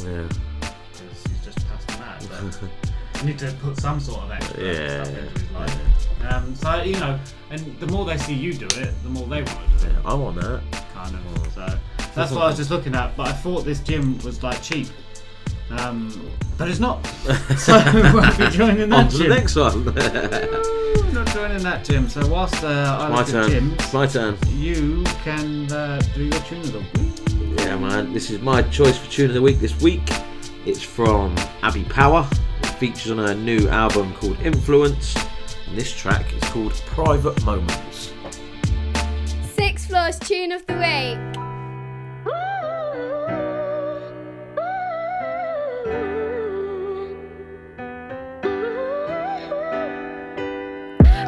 [0.00, 0.26] Yeah.
[0.90, 2.70] because he's just pasta mad.
[3.20, 6.32] You need to put some sort of extra Yeah, stuff into his life.
[6.32, 7.18] Um, so you know,
[7.50, 9.96] and the more they see you do it, the more they want to do it.
[10.04, 10.62] I want that.
[10.94, 11.52] Kind of.
[11.54, 11.78] So
[12.14, 13.16] that's what I was just looking at.
[13.16, 14.88] But I thought this gym was like cheap.
[15.70, 17.04] Um, but it's not.
[17.58, 19.28] So we won't be joining that On to gym.
[19.28, 19.84] the next one.
[19.84, 22.08] We're not joining that gym.
[22.08, 23.50] So whilst uh, I My look at turn.
[23.50, 24.36] gyms, It's my turn.
[24.54, 27.58] you can uh, do your tune of the week.
[27.60, 28.12] Yeah, man.
[28.12, 30.02] This is my choice for tune of the week this week.
[30.66, 32.28] It's from Abby Power.
[32.78, 35.16] Features on her new album called Influence,
[35.66, 38.12] and this track is called Private Moments.
[39.54, 41.36] Six Floors Tune of the Week.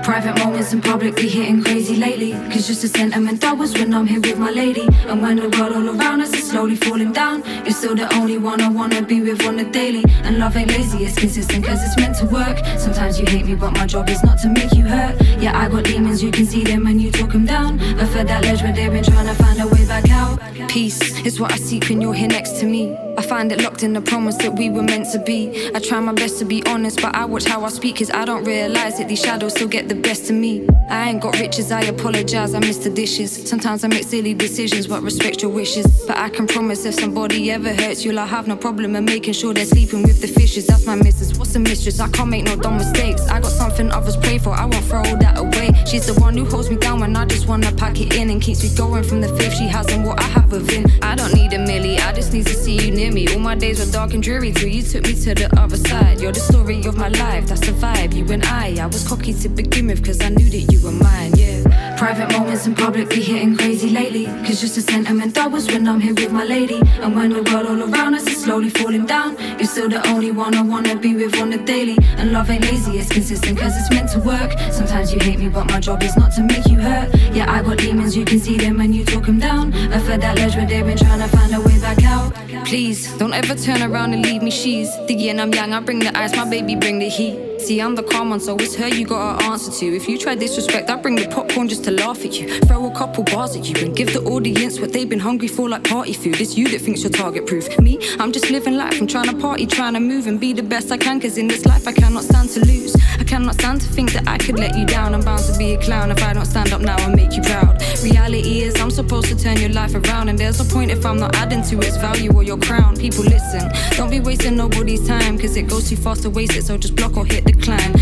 [0.08, 2.32] Private moments in public be hitting crazy lately.
[2.50, 4.88] Cause just a sentiment that was when I'm here with my lady.
[5.06, 8.38] And when the world all around us is slowly falling down, you're still the only
[8.38, 10.02] one I wanna be with on the daily.
[10.24, 12.56] And love ain't lazy, it's consistent cause it's meant to work.
[12.78, 15.14] Sometimes you hate me, but my job is not to make you hurt.
[15.42, 17.78] Yeah, I got demons, you can see them when you talk them down.
[18.00, 20.27] I fed that ledge where they've been trying to find a way back out.
[20.66, 22.96] Peace is what I seek when you're here next to me.
[23.16, 25.70] I find it locked in the promise that we were meant to be.
[25.74, 28.24] I try my best to be honest, but I watch how I speak, cause I
[28.24, 30.66] don't realize that these shadows still get the best of me.
[30.90, 33.48] I ain't got riches, I apologize, I miss the dishes.
[33.48, 35.86] Sometimes I make silly decisions, but respect your wishes.
[36.06, 39.34] But I can promise if somebody ever hurts you, I'll have no problem in making
[39.34, 40.66] sure they're sleeping with the fishes.
[40.66, 41.36] That's my missus.
[41.38, 42.00] What's a mistress?
[42.00, 43.26] I can't make no dumb mistakes.
[43.28, 45.70] I got something others pray for, I won't throw that away.
[45.86, 48.40] She's the one who holds me down when I just wanna pack it in and
[48.40, 50.86] keeps me going from the faith she has and what I have within.
[51.02, 53.28] I don't need a milli, I just need to see you near me.
[53.28, 56.20] All my days were dark and dreary till you took me to the other side.
[56.20, 58.14] You're the story of my life, that's the vibe.
[58.14, 60.92] You and I, I was cocky to begin with, cause I knew that you were
[60.92, 61.87] mine, yeah.
[61.98, 64.26] Private moments in public be hitting crazy lately.
[64.46, 66.80] Cause just a sentiment was when I'm here with my lady.
[67.02, 70.30] And when the world all around us is slowly falling down, you're still the only
[70.30, 71.98] one I wanna be with on the daily.
[72.16, 74.52] And love ain't lazy, it's consistent cause it's meant to work.
[74.70, 77.12] Sometimes you hate me, but my job is not to make you hurt.
[77.34, 79.74] Yeah, I got demons, you can see them when you talk them down.
[79.92, 82.32] I fed that ledge where they've been trying to find a way back out.
[82.64, 84.52] Please, don't ever turn around and leave me.
[84.52, 87.47] She's the yin, I'm young, I bring the ice, my baby bring the heat.
[87.58, 89.86] See, I'm the calm one, so it's her you gotta answer to.
[89.94, 92.60] If you try disrespect, I bring the popcorn just to laugh at you.
[92.60, 95.68] Throw a couple bars at you and give the audience what they've been hungry for,
[95.68, 96.40] like party food.
[96.40, 97.78] It's you that thinks you're target proof.
[97.80, 99.00] Me, I'm just living life.
[99.00, 101.20] I'm trying to party, trying to move and be the best I can.
[101.20, 102.96] Cause in this life, I cannot stand to lose.
[103.18, 105.14] I cannot stand to think that I could let you down.
[105.14, 107.42] I'm bound to be a clown if I don't stand up now and make you
[107.42, 107.82] proud.
[108.02, 110.28] Reality is, I'm supposed to turn your life around.
[110.28, 112.96] And there's no point if I'm not adding to its value or your crown.
[112.96, 115.38] People listen, don't be wasting nobody's time.
[115.38, 117.47] Cause it goes too fast to waste it, so just block or hit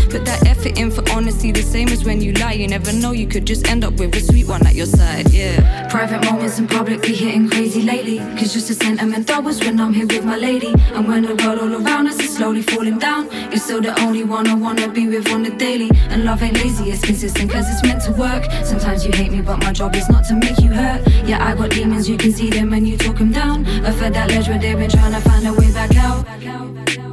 [0.09, 2.53] Put that effort in for honesty, the same as when you lie.
[2.53, 5.29] You never know, you could just end up with a sweet one at your side,
[5.31, 5.87] yeah.
[5.89, 8.19] Private moments in public be hitting crazy lately.
[8.39, 10.73] Cause just a sentiment was when I'm here with my lady.
[10.93, 14.23] And when the world all around us is slowly falling down, you're still the only
[14.23, 15.89] one I wanna be with on the daily.
[16.09, 18.45] And love ain't lazy, it's consistent cause it's meant to work.
[18.63, 21.01] Sometimes you hate me, but my job is not to make you hurt.
[21.25, 23.65] Yeah, I got demons, you can see them and you talk them down.
[23.85, 27.06] I fed that ledge where they've been trying to find a way back out.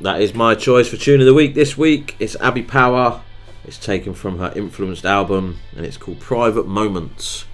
[0.00, 2.14] That is my choice for tune of the week this week.
[2.20, 3.20] It's Abby Power.
[3.64, 7.46] It's taken from her influenced album and it's called Private Moments.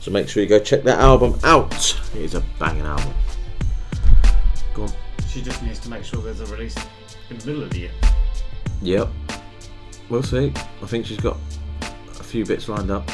[0.00, 1.72] So make sure you go check that album out.
[2.16, 3.14] It is a banging album.
[4.74, 4.92] Go on.
[5.28, 6.76] She just needs to make sure there's a release
[7.30, 7.92] in the middle of the year.
[8.82, 9.08] Yep.
[10.08, 10.52] We'll see.
[10.82, 11.36] I think she's got
[12.18, 13.08] a few bits lined up.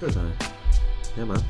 [0.00, 0.14] Good.
[0.14, 0.32] So,
[1.14, 1.44] yeah, man.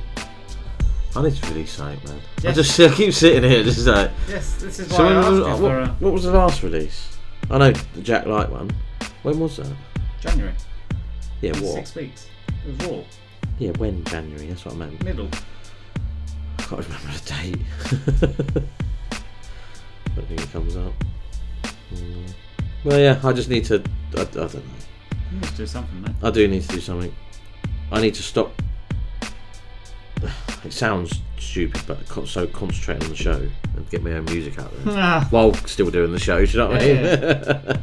[1.18, 2.20] I need to release something, man.
[2.44, 4.10] I just I keep sitting here, just like.
[4.28, 6.32] Yes, this is So why I when asked was- you what, for, what was the
[6.32, 7.16] last release?
[7.50, 8.70] I know the Jack Light one.
[9.24, 9.66] When was that?
[10.20, 10.54] January.
[11.40, 11.74] Yeah, what?
[11.74, 12.26] Six weeks.
[12.66, 13.02] It was Raw.
[13.58, 14.46] Yeah, when January?
[14.46, 15.02] That's what I meant.
[15.02, 15.28] Middle.
[16.58, 17.62] I can't remember the date.
[17.86, 17.90] I
[20.16, 20.92] don't think it comes up.
[21.94, 22.32] Mm.
[22.84, 23.82] Well, yeah, I just need to.
[24.16, 24.60] I, I don't know.
[25.32, 26.14] You need to do something, mate.
[26.22, 27.12] I do need to do something.
[27.90, 28.52] I need to stop.
[30.64, 34.72] It sounds stupid, but so concentrate on the show and get my own music out
[34.84, 35.26] there Ah.
[35.30, 36.44] while still doing the show.
[36.44, 36.96] Do you know what I mean?
[36.96, 37.42] Yeah,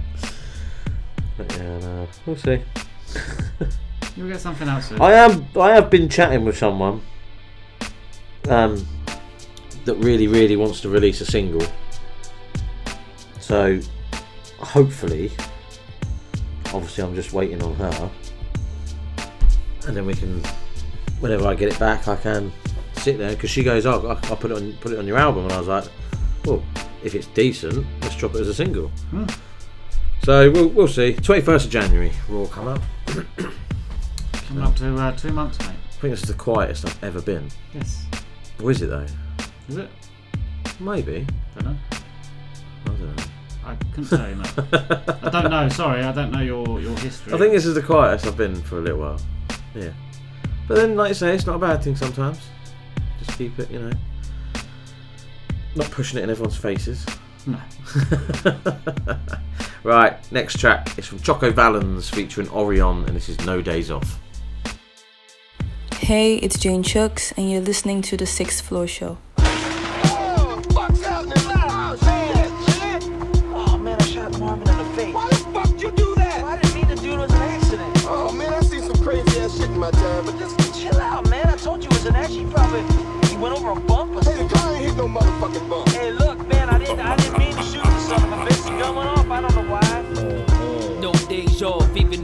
[1.38, 2.62] but yeah, no, we'll see.
[4.18, 5.02] You'll get something else soon.
[5.02, 5.46] I am.
[5.60, 7.02] I have been chatting with someone
[8.50, 8.86] um,
[9.86, 11.66] that really, really wants to release a single.
[13.40, 13.80] So,
[14.60, 15.32] hopefully,
[16.74, 18.12] obviously, I'm just waiting on her,
[19.88, 20.42] and then we can,
[21.20, 22.52] whenever I get it back, I can
[22.94, 25.18] sit there because she goes, "Oh, I'll I'll put it on, put it on your
[25.18, 25.86] album," and I was like,
[26.46, 26.64] "Well,
[27.04, 29.26] if it's decent, let's drop it as a single." Hmm.
[30.24, 31.14] So we'll, we'll see.
[31.14, 32.82] 21st of January, will all come up.
[34.34, 35.70] Coming up to uh, two months, mate.
[35.70, 37.50] I think this is the quietest I've ever been.
[37.74, 38.06] Yes.
[38.62, 39.06] Or is it though?
[39.70, 39.90] Is it?
[40.80, 41.28] Maybe.
[41.56, 41.78] Don't know.
[41.92, 43.24] I don't know.
[43.66, 44.54] I couldn't tell you, mate.
[45.24, 45.70] I don't know.
[45.70, 47.34] Sorry, I don't know your, your history.
[47.34, 49.22] I think this is the quietest I've been for a little while.
[49.74, 49.92] Yeah.
[50.68, 52.40] But then, like I say, it's not a bad thing sometimes.
[53.20, 53.92] Just keep it, you know.
[55.76, 57.06] Not pushing it in everyone's faces.
[57.46, 57.60] No.
[59.84, 64.20] right, next track is from Choco Valens featuring Orion, and this is No Days Off.
[66.00, 69.18] Hey, it's Jane Chucks, and you're listening to the Sixth Floor Show.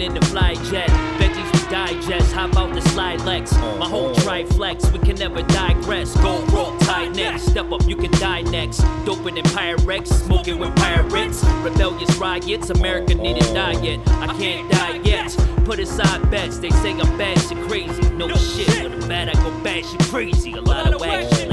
[0.02, 0.90] Off, in the fly jet.
[1.20, 3.52] Veggies we digest, Hop about the slide legs?
[3.54, 4.22] My whole uh-huh.
[4.22, 6.16] triflex, we can never digress.
[6.18, 8.80] Go roll, tight next, step up, you can die next.
[9.06, 11.44] Doping in Pyrex, smoking with pirates.
[11.64, 14.00] Rebellious riots, America need a diet.
[14.08, 15.36] I can't die yet.
[15.66, 18.10] Put aside bets, they say I'm bad, shit crazy.
[18.12, 20.54] No, shit, when I'm bad, I go bad, shit crazy.
[20.54, 21.51] A lot of action lately, got me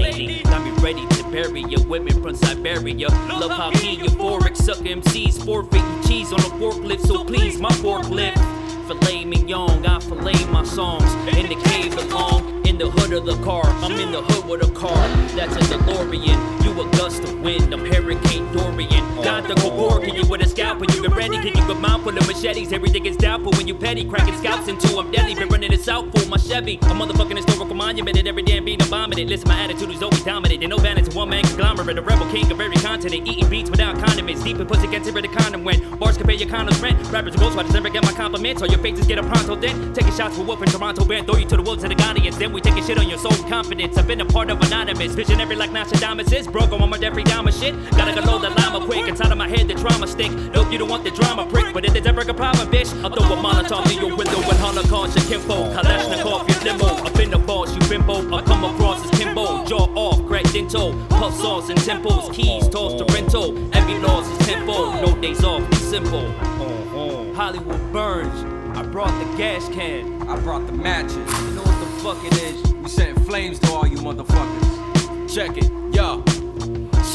[0.82, 1.78] ready to bury ya.
[1.88, 7.24] Women from Siberia, love how he euphoric, suck MCs, forfeit cheese on a forklift, so
[7.24, 8.38] please, my forklift.
[8.86, 11.12] Filet mignon, I fillet my songs.
[11.36, 13.66] In the cave along, in the hood of the car.
[13.66, 14.96] I'm in the hood with a car.
[15.36, 16.57] That's a DeLorean.
[16.78, 19.04] A gust of wind, I'm Hurricane Dorian.
[19.24, 19.56] Got the
[20.00, 20.86] Can you with a scalpel?
[20.94, 21.66] You get ready, can you get
[22.08, 22.72] full of machetes?
[22.72, 24.04] Everything is doubtful when you petty.
[24.04, 25.34] Cracking scalps into I'm deadly.
[25.34, 26.76] Been running this out for my Chevy.
[26.76, 28.16] A motherfucking historical monument.
[28.16, 29.28] And every damn beat I'm it.
[29.28, 30.60] Listen, my attitude is always dominant.
[30.60, 31.98] There's no balance, one man conglomerate.
[31.98, 33.26] A rebel king of every continent.
[33.26, 34.42] Eating beats without condiments.
[34.42, 35.98] Deep in pussy, can't where the condom went.
[35.98, 36.96] Bars compare your condoms rent.
[37.10, 38.62] Rappers and ghosts, why does never get my compliments?
[38.62, 39.92] All your faces get a pronto then.
[39.94, 41.26] Taking shots for in Toronto, band.
[41.26, 42.38] Throw you to the wolves and the Ghanaians.
[42.38, 43.98] Then we taking shit on your soul confidence.
[43.98, 45.14] I've been a part of anonymous.
[45.14, 46.46] Visionary like Nostradamus is.
[46.68, 47.74] Broke on my Jeffrey Dahmer shit.
[47.92, 49.08] Gotta go the llama quick.
[49.08, 50.30] Inside of my head, the drama stick.
[50.52, 51.72] Nope, you don't want the drama prick.
[51.72, 54.58] But if there's ever a problem, bitch, I'll throw a Molotov in your window and
[54.58, 55.72] Holocaust your kinfolk.
[55.72, 56.86] Kalashnikov, your limo.
[57.04, 58.34] I've been the boss, you bimbo.
[58.34, 59.64] I come across as Kimbo.
[59.64, 60.92] Jaw off, cracked dental.
[61.08, 62.36] Puff sauce and temples.
[62.36, 63.56] Keys tossed to rental.
[63.74, 64.94] Every loss is tenfold.
[64.96, 66.26] No days off, simple.
[66.26, 67.32] Uh-huh.
[67.32, 68.44] Hollywood burns.
[68.76, 70.28] I brought the gas can.
[70.28, 71.16] I brought the matches.
[71.16, 72.74] You know what the fuck it is?
[72.74, 75.34] We setting flames to all you motherfuckers.
[75.34, 76.24] Check it, yo.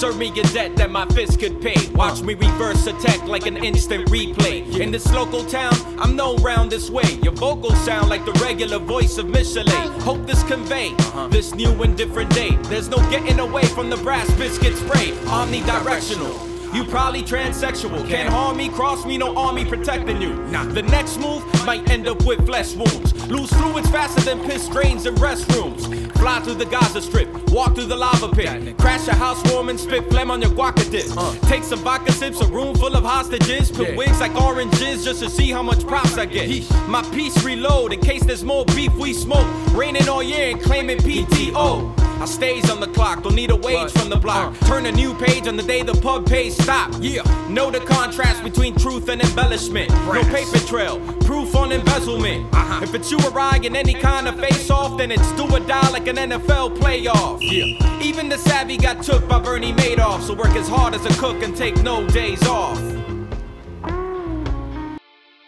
[0.03, 1.77] Serve me a debt that my fist could pay.
[1.93, 4.77] Watch me reverse attack like an instant replay.
[4.77, 7.09] In this local town, I'm known round this way.
[7.23, 10.01] Your vocals sound like the regular voice of Michelet.
[10.01, 11.29] Hope this convey uh-huh.
[11.29, 12.53] this new and different day.
[12.63, 15.13] There's no getting away from the brass biscuit spray.
[15.13, 15.45] Uh-huh.
[15.45, 16.52] Omnidirectional.
[16.73, 18.07] You probably transsexual.
[18.07, 20.33] Can't harm me, cross me, no army protecting you.
[20.45, 20.63] Nah.
[20.65, 23.13] The next move might end up with flesh wounds.
[23.27, 26.11] Lose fluids faster than piss drains in restrooms.
[26.17, 28.75] Fly through the Gaza Strip, walk through the lava pit.
[28.79, 31.05] Crash a house warm and spit phlegm on your guaca dip.
[31.47, 33.71] Take some vodka sips, a room full of hostages.
[33.71, 36.49] Put wigs like oranges just to see how much props I get.
[36.87, 39.45] My piece reload in case there's more beef we smoke.
[39.73, 42.12] Raining all year and claiming PTO.
[42.23, 44.57] I stays on the clock, don't need a wage from the block.
[44.59, 46.89] Turn a new page on the day the pub pays stop.
[47.01, 49.89] Yeah, know the contrast between truth and embellishment.
[49.89, 52.47] No paper trail, proof on embezzlement.
[52.81, 55.59] If it's you or I in any kind of face off, then it's do or
[55.59, 57.39] die like an NFL playoff.
[57.41, 61.19] Yeah, even the savvy got took by Bernie Madoff, so work as hard as a
[61.19, 62.79] cook and take no days off.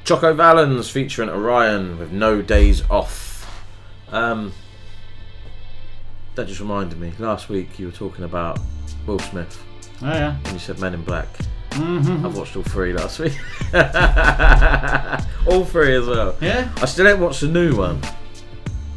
[0.04, 3.50] Choco Valens featuring Orion with No Days Off.
[4.10, 4.52] Um,
[6.36, 7.12] that just reminded me.
[7.20, 8.60] Last week you were talking about
[9.06, 9.62] Will Smith.
[10.02, 10.38] Oh, yeah.
[10.44, 11.28] And you said Men in Black.
[11.72, 12.26] Mhm.
[12.26, 13.38] I've watched all three last week.
[15.48, 16.36] all three as well.
[16.42, 16.70] Yeah?
[16.78, 18.02] I still haven't watched the new one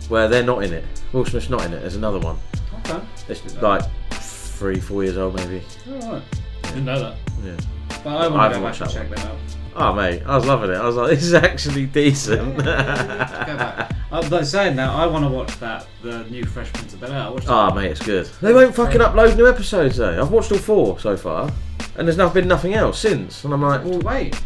[0.09, 0.85] where they're not in it.
[1.13, 1.81] Will Smith's not in it.
[1.81, 2.39] There's another one.
[2.87, 3.01] Okay.
[3.29, 3.83] It's like
[4.13, 5.63] three, four years old maybe.
[5.91, 6.23] Alright.
[6.63, 7.17] Didn't know that.
[7.45, 7.57] Yeah.
[8.05, 9.19] But I want to go back watched and that check one.
[9.19, 9.39] them out.
[9.81, 10.75] Oh mate, I was loving it.
[10.75, 12.59] I was like, this is actually decent.
[12.65, 13.95] Back.
[14.11, 17.13] Uh, but saying that, I want to watch that, the new Fresh Prince of Bel
[17.13, 17.41] Air.
[17.47, 18.25] Oh mate, it's good.
[18.41, 20.19] They won't fucking upload new episodes though.
[20.19, 21.53] I've watched all four so far,
[21.95, 23.45] and there's not been nothing else since.
[23.45, 24.41] And I'm like, well, wait.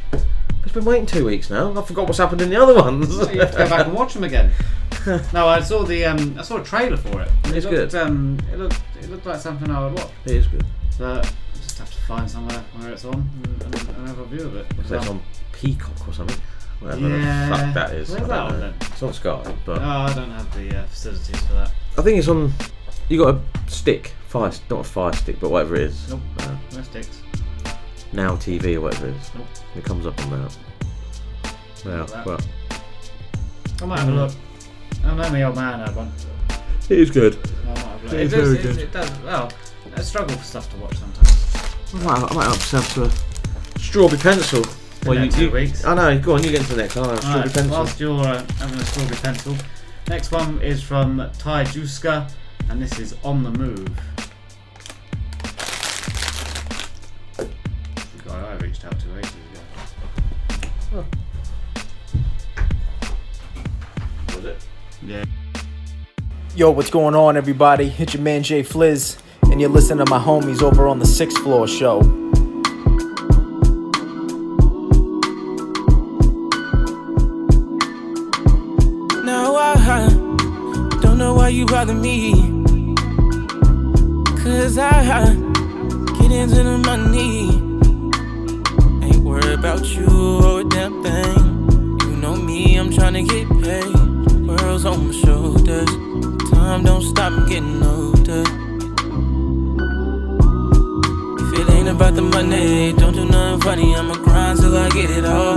[0.65, 1.79] It's been waiting two weeks now.
[1.79, 3.09] I forgot what's happened in the other ones.
[3.33, 4.51] you have to go back and watch them again.
[5.33, 7.29] no, I saw the um, I saw a trailer for it.
[7.45, 7.95] It It's looked, good.
[7.95, 10.11] Um, it looked it looked like something I would watch.
[10.25, 10.65] It is good.
[10.99, 11.33] But
[11.73, 14.57] just have to find somewhere where it's on and, and, and have a view of
[14.57, 14.66] it.
[14.86, 15.23] So it's on
[15.53, 16.39] Peacock or something.
[16.81, 17.49] Whatever Yeah.
[17.49, 18.11] the fuck that is.
[18.11, 18.74] Where's that on then?
[18.82, 21.73] It's on Sky, but Oh, I don't have the uh, facilities for that.
[21.97, 22.53] I think it's on.
[23.09, 23.40] You got a
[23.70, 26.11] stick, fire, not a fire stick, but whatever it is.
[26.11, 26.20] Nope.
[26.40, 27.23] Uh, No sticks.
[28.12, 29.31] now TV or whatever it is.
[29.35, 29.47] Nope.
[29.77, 30.57] It comes up on that.
[31.86, 32.27] Well, that.
[32.27, 32.40] well,
[33.81, 34.32] I might have a look.
[35.05, 36.12] I know my old man had one.
[36.90, 37.39] it is good.
[37.65, 38.12] I might have a look.
[38.12, 38.78] It It, is does, very it, good.
[38.78, 39.11] it does.
[39.20, 39.51] Well,
[39.97, 41.94] I struggle for stuff to watch sometimes.
[41.94, 44.62] I might, I might help myself to a strawberry pencil.
[45.05, 45.85] Been there two weeks.
[45.85, 46.19] I know.
[46.19, 46.97] Go on, you get into the next.
[46.97, 47.73] I'll have a strawberry Alright, pencil.
[47.73, 49.56] whilst you're uh, having a strawberry pencil,
[50.09, 52.31] next one is from Ty Jouska,
[52.70, 53.89] and this is On the Move.
[57.36, 57.48] The
[58.24, 59.32] guy I reached out to ages
[60.90, 61.05] ago.
[64.36, 64.66] Was it?
[65.05, 65.24] Yeah.
[66.55, 67.94] Yo, what's going on, everybody?
[67.98, 69.19] It's your man Jay Fliz,
[69.53, 72.01] and you're listening to my homies over on the Sixth Floor Show.
[79.23, 80.09] Now I
[81.03, 82.33] don't know why you bother me.
[84.43, 85.35] Cause I
[86.19, 87.51] get into the money.
[89.05, 90.07] Ain't worried about you
[90.43, 92.01] or a damn thing.
[92.09, 94.47] You know me, I'm trying to get paid.
[94.47, 95.91] World's on my shoulders.
[96.51, 98.62] Time don't stop, getting older.
[101.93, 103.94] About the money, don't do nothing funny.
[103.94, 105.56] I'ma grind till I get it all.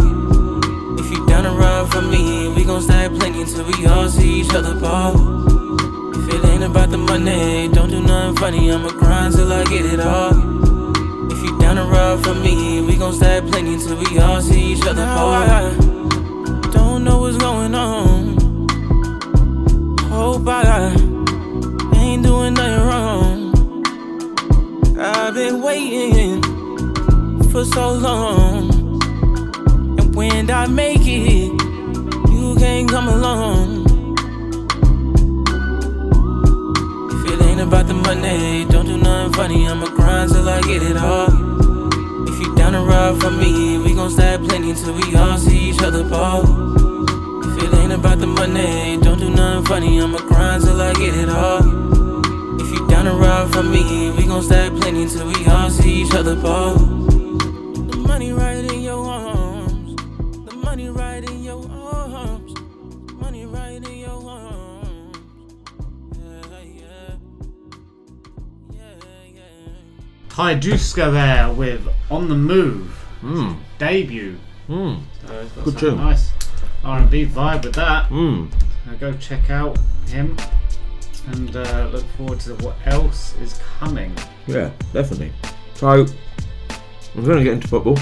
[1.00, 4.42] If you down to ride for me, we gon' stack plenty till we all see
[4.42, 5.14] each other ball.
[6.16, 8.72] If it ain't about the money, don't do nothing funny.
[8.72, 10.34] I'ma grind till I get it all.
[11.32, 14.74] If you down to ride for me, we gon' stack plenty till we all see
[14.74, 15.34] each other ball.
[15.34, 15.74] I
[16.74, 18.38] don't know what's going on.
[20.10, 20.92] Hope I
[21.96, 23.46] ain't doing nothing wrong.
[24.98, 26.25] I've been waiting
[27.56, 28.70] for so long.
[29.98, 31.54] And when I make it,
[32.30, 33.86] you can't come along.
[37.14, 39.68] If it ain't about the money, don't do nothing funny.
[39.70, 41.32] I'ma grind till I get it all.
[42.28, 45.70] If you down to ride for me, we gon' stack plenty till we all see
[45.70, 46.42] each other ball.
[47.48, 50.02] If it ain't about the money, don't do nothing funny.
[50.02, 51.64] I'ma grind till I get it all.
[52.60, 56.02] If you down to ride for me, we gon' stack plenty till we all see
[56.02, 57.05] each other ball.
[58.16, 59.96] The money right in your arms.
[60.46, 62.54] The money right in your arms.
[62.54, 65.18] The money right in your arms.
[66.18, 67.16] Yeah, yeah.
[68.72, 68.80] Yeah,
[69.34, 69.42] yeah.
[70.30, 72.98] Ty Jouska there with On the Move.
[73.22, 73.58] Mm.
[73.80, 74.38] Debut.
[74.70, 75.02] Mm.
[75.28, 75.98] So Good some tune.
[75.98, 76.32] Nice
[76.86, 78.08] R&B vibe with that.
[78.12, 78.50] Mm.
[78.86, 79.78] Now go check out
[80.08, 80.38] him
[81.34, 84.16] and uh, look forward to what else is coming.
[84.48, 85.34] Yeah, definitely.
[85.74, 86.06] So,
[87.18, 87.98] I'm going to get into football.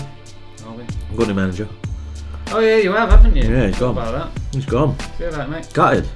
[0.65, 0.83] Are we?
[0.83, 1.67] I've got a manager.
[2.51, 3.43] Oh yeah, you have, haven't you?
[3.43, 4.07] Yeah, he's Forgot gone.
[4.07, 4.41] About that.
[4.55, 4.99] He's gone.
[5.17, 5.69] See that, mate.
[5.73, 6.07] Gutted.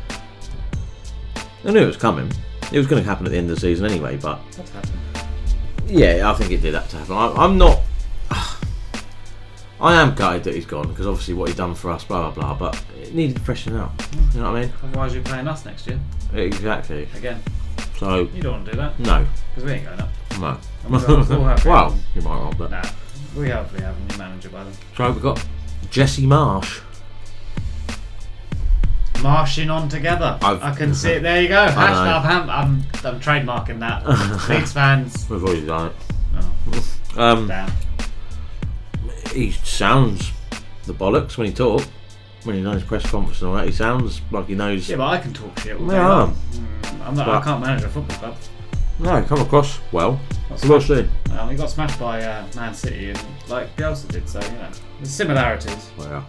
[1.65, 2.31] I knew it was coming.
[2.71, 4.93] It was going to happen at the end of the season anyway, but What's happened?
[5.87, 7.15] yeah, I think it did have to happen.
[7.15, 7.81] I, I'm not.
[9.79, 12.53] I am gutted that he's gone because obviously what he's done for us, blah blah
[12.55, 12.71] blah.
[12.71, 13.93] But it needed freshening up.
[14.33, 14.73] You know what I mean?
[14.83, 15.99] Otherwise, you're playing us next year
[16.33, 17.07] Exactly.
[17.15, 17.41] again.
[17.99, 18.99] So You don't want to do that.
[18.99, 19.25] no,
[19.55, 20.09] Because we ain't going up.
[20.39, 20.57] No.
[20.87, 22.83] We'll have- we'll have well, you might not, but Nah,
[23.35, 24.73] we hopefully have a new manager by then.
[24.95, 25.43] so we've got
[25.89, 26.81] Jesse Marsch.
[29.21, 30.37] Marshing on together.
[30.43, 31.23] I've- I can see it.
[31.23, 31.67] There you go.
[31.67, 32.23] Hashtag.
[32.25, 34.05] I'm, I'm, I'm trademarking that.
[34.49, 35.27] Leeds fans.
[35.29, 35.91] We've already done
[36.71, 37.17] it.
[37.17, 37.51] Um,
[39.33, 40.31] he sounds
[40.85, 41.87] the bollocks when he talks.
[42.43, 44.87] When he knows press conference and all that, he sounds like he knows.
[44.87, 45.79] Yeah, but I can talk shit.
[45.81, 46.07] All day Yeah.
[46.07, 46.35] long.
[46.51, 48.35] Mm, I'm not, I But- can't manage a football club.
[48.99, 50.19] No, come across well.
[50.49, 51.09] Got We'll smashed- see.
[51.29, 54.69] Well, he got smashed by uh, Man City and like Bielsa did, so you know,
[54.97, 55.89] there's similarities.
[55.97, 56.25] Well,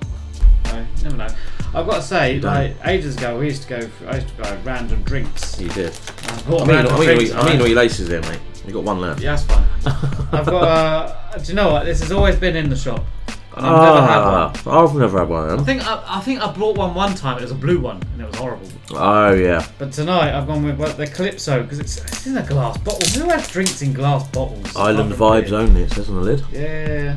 [0.66, 1.28] So, you never know.
[1.74, 3.89] I've got to say, like ages ago, we used to go.
[3.89, 5.59] For, I used to go random drinks.
[5.61, 5.93] you did.
[6.28, 7.61] I bought I mean, random I mean, drinks, I mean, right?
[7.61, 8.40] all your laces there, mate.
[8.66, 9.20] You got one left.
[9.20, 9.69] Yeah, that's fine.
[10.32, 11.15] I've got.
[11.28, 11.85] Uh, do you know what?
[11.85, 13.05] This has always been in the shop,
[13.57, 14.53] and I've never had one.
[14.66, 15.65] Ah, I've never had one of I them.
[15.65, 17.39] think I, I think I brought one one time.
[17.39, 18.69] It was a blue one, and it was horrible.
[18.93, 19.66] Oh yeah.
[19.79, 23.20] But tonight I've gone with well, the Calypso because it's, it's in a glass bottle.
[23.20, 24.77] Who has drinks in glass bottles?
[24.77, 25.83] Island Fucking vibes only.
[25.83, 26.45] It says on the lid.
[26.53, 27.16] Yeah,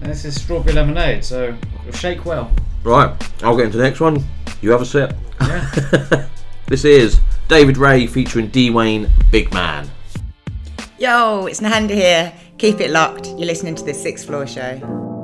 [0.00, 2.52] and this is strawberry lemonade, so it'll shake well.
[2.84, 3.10] Right,
[3.42, 4.24] I'll get into the next one.
[4.60, 5.14] You have a sip.
[5.40, 6.28] Yeah.
[6.66, 9.90] this is David Rey featuring D-Wayne Big Man.
[10.98, 12.32] Yo, it's Nahanda here.
[12.58, 13.26] Keep it locked.
[13.26, 15.21] You're listening to the Sixth Floor Show.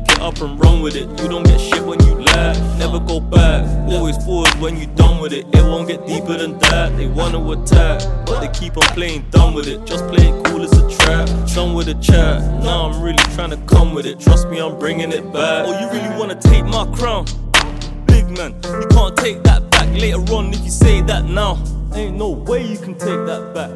[0.00, 1.08] Pick it up and run with it.
[1.20, 3.64] You don't get shit when you laugh, never go back.
[3.90, 5.46] Always forward when you done with it.
[5.54, 6.96] It won't get deeper than that.
[6.98, 9.86] They wanna attack, but they keep on playing dumb with it.
[9.86, 11.26] Just play it cool as a trap.
[11.54, 14.20] Done with the chat, now I'm really trying to come with it.
[14.20, 15.64] Trust me, I'm bringing it back.
[15.66, 17.24] Oh, you really wanna take my crown?
[18.06, 21.54] Big man, you can't take that back later on if you say that now.
[21.96, 23.70] Ain't no way you can take that back.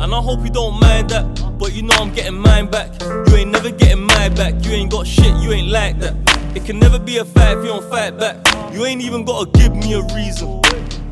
[0.00, 2.88] And I hope you don't mind that, but you know I'm getting mine back.
[3.02, 4.64] You ain't never getting mine back.
[4.64, 6.14] You ain't got shit, you ain't like that.
[6.56, 8.38] It can never be a fight if you don't fight back.
[8.72, 10.62] You ain't even gotta give me a reason.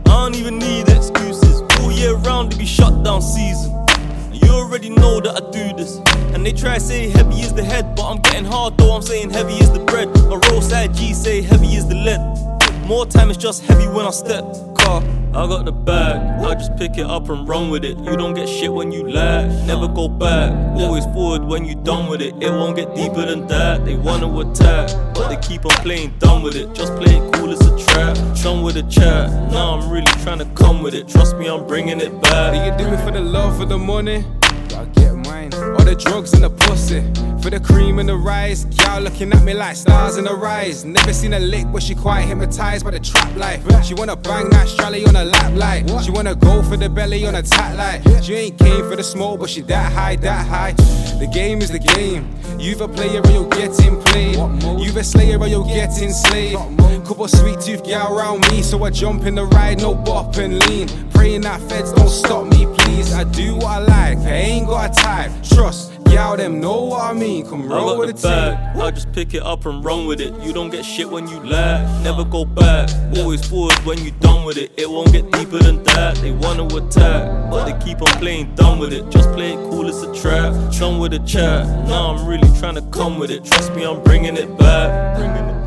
[0.06, 1.60] I don't even need excuses.
[1.80, 3.70] All year round, it be shut down season.
[4.32, 5.98] And You already know that I do this.
[6.32, 8.94] And they try to say heavy is the head, but I'm getting hard though.
[8.94, 10.08] I'm saying heavy is the bread.
[10.30, 12.57] My roadside G say heavy is the lead.
[12.88, 14.44] More time is just heavy when I step.
[14.74, 15.02] Car,
[15.34, 16.42] I got the bag.
[16.42, 17.98] I just pick it up and run with it.
[17.98, 19.50] You don't get shit when you lag.
[19.66, 20.50] Never go back.
[20.74, 22.34] Always forward when you done with it.
[22.40, 23.84] It won't get deeper than that.
[23.84, 26.72] They wanna attack, but they keep on playing dumb with it.
[26.72, 28.16] Just play it cool as a trap.
[28.42, 29.28] Done with the chat.
[29.52, 31.08] Now I'm really trying to come with it.
[31.08, 32.54] Trust me, I'm bringing it back.
[32.54, 34.24] Do you do it for the love, for the money?
[35.28, 35.52] Mine.
[35.54, 37.02] All the drugs and the pussy.
[37.42, 38.66] For the cream and the rice.
[38.78, 40.84] Y'all looking at me like stars in the rise.
[40.84, 43.60] Never seen a lick, but she quite hypnotized by the trap life.
[43.84, 46.02] She wanna bang that strally on a lap light.
[46.02, 48.24] She wanna go for the belly on a tat light.
[48.24, 50.72] She ain't came for the smoke, but she that high, that high.
[51.18, 52.34] The game is the game.
[52.58, 54.36] You a player or you're getting played.
[54.36, 56.56] You a slayer or you're getting slayed.
[57.06, 60.58] Couple sweet tooth gal around me, so I jump in the ride, no bop and
[60.68, 60.88] lean.
[61.10, 63.14] Praying that feds don't stop me, please.
[63.14, 65.32] I do what I like, I ain't got a type.
[65.42, 67.46] Trust, y'all them know what I mean.
[67.46, 68.54] Come roll with the the team.
[68.54, 68.76] bag.
[68.76, 70.32] I just pick it up and run with it.
[70.42, 72.04] You don't get shit when you lag.
[72.04, 72.88] Never go back.
[73.16, 74.70] Always forward when you done with it.
[74.76, 76.16] It won't get deeper than that.
[76.16, 79.08] They wanna attack, but they keep on playing dumb with it.
[79.10, 80.52] Just play it cool it's a trap.
[80.78, 81.66] Done with the chat.
[81.88, 83.44] Now I'm really trying to come with it.
[83.44, 85.16] Trust me, I'm bringing it back.
[85.16, 85.57] Bringing it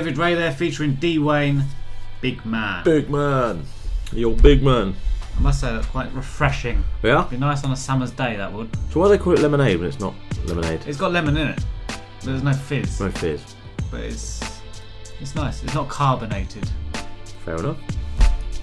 [0.00, 1.62] David Rey there featuring D Wayne,
[2.22, 2.82] Big Man.
[2.84, 3.62] Big man.
[4.12, 4.94] You're big man.
[5.36, 6.82] I must say that's quite refreshing.
[7.02, 7.26] Yeah?
[7.28, 8.34] Be nice on a summer's day.
[8.34, 8.74] That would.
[8.90, 10.14] So why do they call it lemonade when it's not
[10.46, 10.80] lemonade?
[10.86, 11.64] It's got lemon in it.
[12.22, 13.42] There's no fizz, No fizz.
[13.90, 14.40] but it's
[15.20, 15.62] it's nice.
[15.62, 16.66] It's not carbonated.
[17.44, 17.76] Fair enough.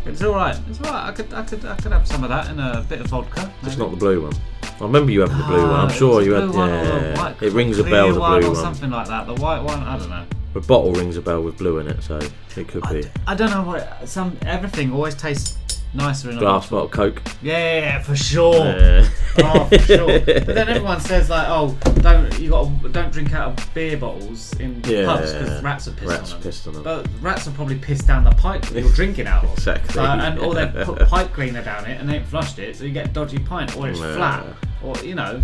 [0.07, 0.57] It's all right.
[0.68, 1.07] It's all right.
[1.07, 3.53] I could I could I could have some of that and a bit of vodka.
[3.64, 3.91] Just maybe.
[3.91, 4.34] not the blue one.
[4.64, 5.69] I remember you having the blue one.
[5.69, 6.47] Ah, I'm sure you had.
[6.49, 8.11] blue one or a Yeah, it rings a bell.
[8.11, 8.59] The one blue or one.
[8.64, 9.27] something like that.
[9.27, 10.26] The white one, I don't know.
[10.60, 12.18] The bottle rings a bell with blue in it, so
[12.56, 15.56] it could be I don't know what some everything always tastes
[15.94, 16.90] nicer in a glass bottle.
[16.90, 17.22] Coke.
[17.44, 18.56] Yeah, yeah, yeah, for sure.
[18.66, 19.08] Yeah.
[19.38, 20.20] oh, for sure.
[20.26, 24.52] But then everyone says like, oh, don't you got don't drink out of beer bottles
[24.60, 26.42] in Yeah, pubs because rats are pissed rats on them.
[26.50, 26.84] pissed on them.
[26.84, 29.54] But rats will probably pissed down the pipe that you're drinking out of.
[29.54, 30.02] Exactly.
[30.02, 32.84] Uh, and or they put pipe cleaner down it and they ain't flushed it, so
[32.84, 34.16] you get a dodgy pint, or it's Yeah.
[34.16, 34.46] flat,
[34.84, 35.44] or you know,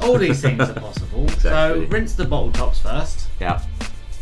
[0.00, 1.26] all these things are possible.
[1.30, 1.34] So
[1.74, 1.86] Exactly.
[1.86, 3.26] rinse the bottle tops first.
[3.40, 3.60] Yeah.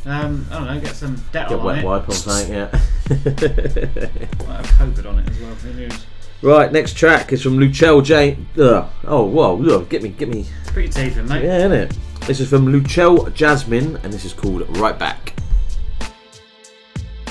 [0.06, 0.80] Um, I don't know.
[0.80, 1.84] Get some Dettol Get on wet it.
[1.84, 2.68] wipe on something, yeah.
[3.10, 5.54] Might have COVID on it as well.
[5.56, 6.06] Who knows?
[6.42, 8.38] right, next track is from Lutchelle J.
[8.58, 8.88] Ugh.
[9.04, 10.46] Oh, whoa, ugh, get me, get me.
[10.66, 11.42] Put your teeth in, mate.
[11.44, 11.96] Yeah, innit?
[12.26, 15.34] This is from Lutchelle Jasmine, and this is called Right Back.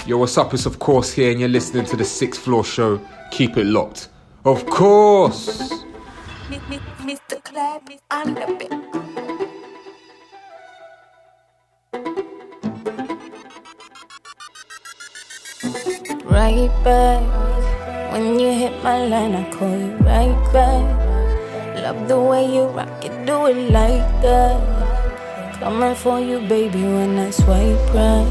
[0.06, 0.54] Yo, what's up?
[0.54, 3.00] It's of course here, and you're listening to the Sixth Floor Show.
[3.32, 4.10] Keep it locked.
[4.44, 5.72] Of course.
[6.50, 7.44] Mr.
[7.44, 9.25] Clap on the bit.
[16.36, 17.24] Right back.
[18.12, 20.84] When you hit my line, I call you right back.
[21.82, 24.60] Love the way you rock it, do it like that.
[25.62, 28.28] Coming for you, baby, when I swipe right.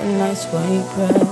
[0.00, 1.31] When I swipe right.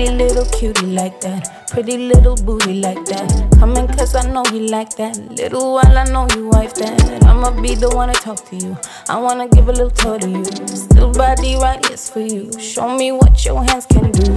[0.00, 1.68] Pretty little cutie like that.
[1.68, 3.54] Pretty little booty like that.
[3.58, 5.18] Coming cause I know you like that.
[5.36, 7.22] Little while I know you wife that.
[7.24, 8.78] I'ma be the one to talk to you.
[9.10, 10.42] I wanna give a little tour to you.
[10.68, 12.50] Still body right, yes for you.
[12.58, 14.32] Show me what your hands can do.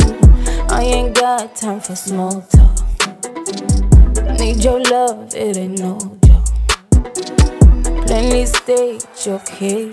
[0.67, 2.79] I ain't got time for small talk.
[4.37, 6.43] Need your love, it ain't no joke.
[8.05, 9.89] Plenty stage, okay.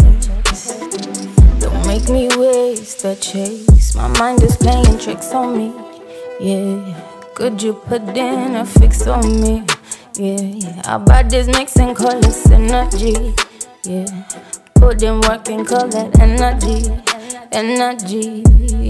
[1.90, 3.96] Make me waste the chase.
[3.96, 5.74] My mind is playing tricks on me.
[6.38, 6.94] Yeah,
[7.34, 9.64] could you put in a fix on me?
[10.14, 10.82] Yeah.
[10.86, 13.34] Our bodies mixing colors synergy.
[13.82, 14.06] Yeah,
[14.76, 16.86] put in work and call that energy.
[17.50, 18.44] Energy,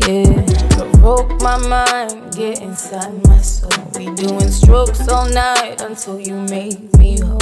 [0.05, 0.45] yeah.
[0.77, 3.71] Provoke my mind, get inside my soul.
[3.97, 7.41] We doing strokes all night until you make me whole.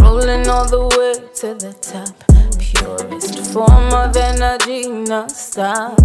[0.00, 2.35] Rolling all the way to the top.
[2.74, 6.00] Purest form of energy, not stop.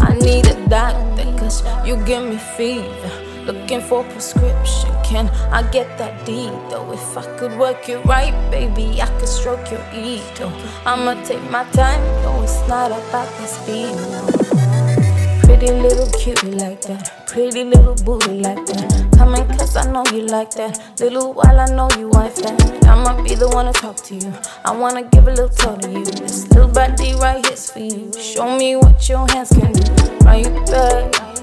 [0.00, 3.10] I need a doctor, cause you give me fever.
[3.46, 6.92] Looking for prescription, can I get that deed though?
[6.92, 10.52] If I could work it right, baby, I could stroke your ego.
[10.84, 13.94] I'ma take my time, though it's not about the speed.
[13.94, 14.55] No.
[15.58, 17.26] Pretty little cutie like that.
[17.28, 19.08] Pretty little booty like that.
[19.16, 21.00] Coming cause I know you like that.
[21.00, 22.84] Little while I know you wife that.
[22.84, 24.34] I'ma be the one to talk to you.
[24.66, 26.04] I wanna give a little tour to you.
[26.04, 28.12] This little body right here's for you.
[28.20, 29.90] Show me what your hands can do.
[30.26, 31.40] Right back.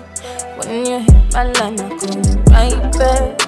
[0.61, 2.21] When you hit my line, I you
[2.53, 3.41] right back.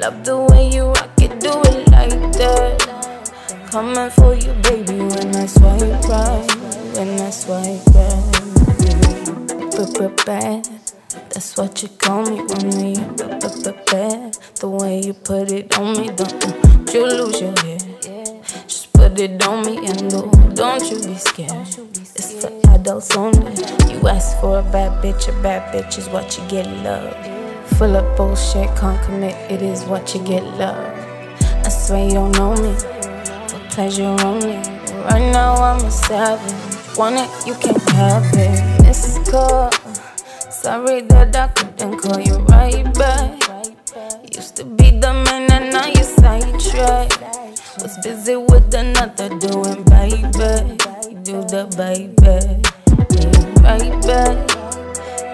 [0.00, 3.28] Love the way you rock it, do it like that.
[3.70, 6.48] Coming for you, baby, when I swipe right.
[6.96, 8.43] When I swipe right.
[9.74, 10.68] Bad.
[11.30, 12.94] That's what you call me when we
[13.90, 14.38] bad.
[14.60, 17.82] The way you put it on me, don't, you lose your head.
[18.68, 20.30] Just put it on me and go.
[20.54, 21.66] Don't you be scared.
[22.14, 23.50] It's for adults only.
[23.92, 27.12] You ask for a bad bitch, a bad bitch is what you get love.
[27.76, 30.86] Full of bullshit, can't commit, it is what you get love.
[31.66, 32.74] I swear you don't know me,
[33.48, 34.56] for pleasure only.
[35.04, 38.63] Right now I'm a savage, want it, you can't have it.
[39.34, 39.68] Call,
[40.48, 43.42] sorry that I couldn't call you right back.
[44.32, 47.10] Used to be the man and now you sidetrack.
[47.82, 50.78] Was busy with another doing baby,
[51.26, 52.62] do the baby,
[53.58, 54.38] right back.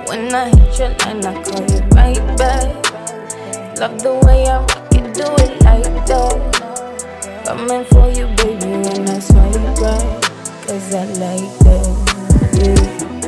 [0.09, 2.73] When I hit your line, I call you right back.
[3.79, 7.45] Love the way I rock it, do it like that.
[7.45, 10.23] Coming for you, baby, when I swipe right.
[10.65, 11.87] Cause I like that,
[12.55, 13.20] yeah.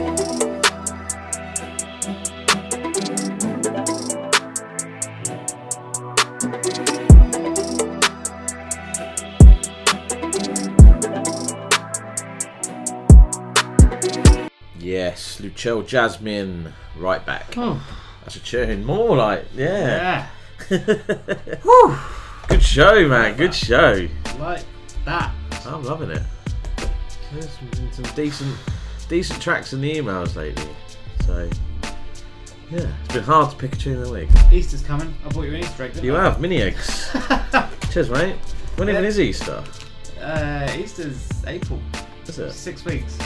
[14.83, 17.55] Yes, Lutchelle Jasmine, Right Back.
[17.57, 17.81] Oh.
[18.23, 18.85] That's a tune.
[18.85, 20.27] More like, yeah.
[20.69, 20.79] Yeah.
[22.49, 23.37] Good show, man.
[23.37, 24.09] Good show.
[24.41, 24.65] Like
[25.05, 25.33] that.
[25.65, 26.23] I'm loving it.
[27.33, 28.57] There's some, some decent,
[29.09, 30.69] decent tracks in the emails lately.
[31.27, 31.49] So,
[32.69, 34.29] yeah, it's been hard to pick a tune of the week.
[34.51, 35.15] Easter's coming.
[35.25, 36.03] I bought you an Easter egg.
[36.03, 36.25] You I?
[36.25, 37.09] have mini eggs.
[37.93, 38.35] Cheers, mate.
[38.75, 39.63] When even is Easter?
[40.21, 41.81] Uh, Easter's April.
[42.27, 42.51] Is it?
[42.51, 43.17] Six weeks.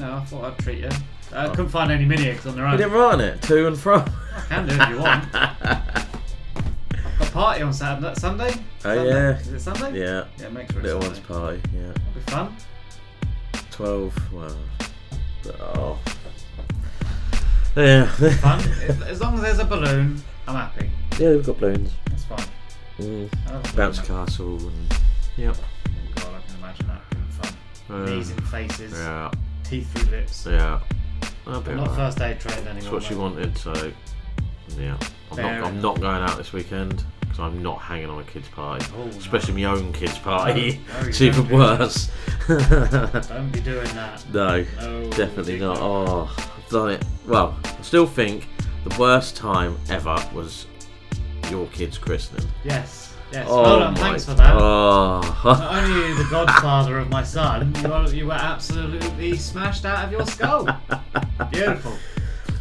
[0.00, 0.88] No, I thought I'd treat you.
[1.32, 2.76] I couldn't find any mini eggs on their You own.
[2.78, 3.42] didn't write on it.
[3.42, 4.00] To and from.
[4.36, 5.32] I can do if you want.
[5.32, 8.50] Got a party on Saturday, Sunday.
[8.50, 9.06] Oh Sunday.
[9.08, 9.38] yeah.
[9.38, 10.00] Is it Sunday?
[10.00, 10.24] Yeah.
[10.38, 11.60] Yeah, make sure it's Little one's party.
[11.74, 11.90] Yeah.
[11.90, 12.56] It'll be fun.
[13.70, 14.32] Twelve.
[14.32, 14.56] Well.
[15.60, 15.98] Oh.
[17.76, 18.06] Yeah.
[18.06, 18.60] Fun.
[19.06, 20.90] As long as there's a balloon, I'm happy.
[21.18, 21.92] yeah, we've got balloons.
[22.06, 22.46] That's fine.
[22.98, 23.76] Mm.
[23.76, 24.94] Bounce castle and.
[25.36, 25.56] Yep.
[25.56, 27.54] Oh god, I can imagine that being fun.
[27.90, 28.92] Uh, Knees in faces.
[28.92, 29.30] Yeah.
[29.70, 30.46] Teeth through lips.
[30.50, 30.80] Yeah.
[31.20, 31.90] Be I'm not alright.
[31.96, 32.74] first aid trained anymore.
[32.74, 33.20] That's what she mate.
[33.20, 33.92] wanted, so
[34.76, 34.96] yeah.
[35.30, 38.24] I'm Fair not, I'm not going out this weekend because I'm not hanging on a
[38.24, 39.08] kids' party, Oh, no.
[39.10, 40.80] especially my own kids' party.
[40.88, 42.10] No, no, it's you even don't do worse.
[42.48, 44.24] Don't be doing that.
[44.32, 45.78] No, No, definitely not.
[45.80, 47.04] Oh, I've done it.
[47.26, 48.48] Well, I still think
[48.84, 50.66] the worst time ever was
[51.48, 52.46] your kid's christening.
[52.64, 53.46] Yes, yes.
[53.48, 54.54] Oh well done, thanks for that.
[54.56, 55.20] Oh.
[55.44, 59.84] Not only are you the godfather of my son, you were, you were absolutely smashed
[59.84, 60.64] out of your skull.
[61.50, 61.92] Beautiful.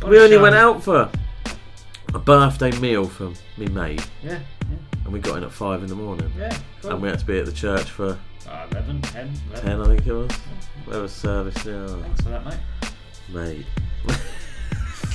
[0.01, 0.41] What we only show.
[0.43, 1.09] went out for
[2.13, 4.39] a birthday meal for me mate, Yeah,
[5.03, 6.31] and we got in at five in the morning.
[6.37, 6.91] yeah, cool.
[6.91, 8.17] And we had to be at the church for
[8.47, 9.65] Uh, 11, 10, 11.
[9.69, 10.31] 10, I think it was.
[10.85, 11.87] Where was service now?
[12.01, 12.59] Thanks for that, mate.
[13.29, 13.65] Mate.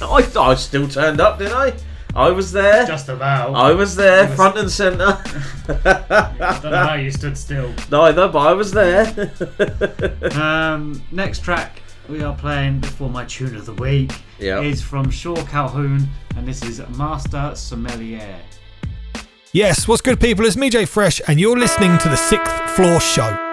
[0.02, 1.72] I, I still turned up, didn't I?
[2.16, 2.86] I was there.
[2.86, 3.54] Just about.
[3.54, 5.18] I was there, was- front and centre.
[5.68, 7.72] I don't know how you stood still.
[7.90, 9.32] Neither, but I was there.
[10.40, 14.64] Um, next track we are playing before my tune of the week Yep.
[14.64, 18.36] is from Shaw Calhoune, and this is Master Sommelier.
[19.52, 20.44] Yes, what's good, people?
[20.44, 23.43] It's me, J-Fresh, and you're listening to the Sixth Floor Show.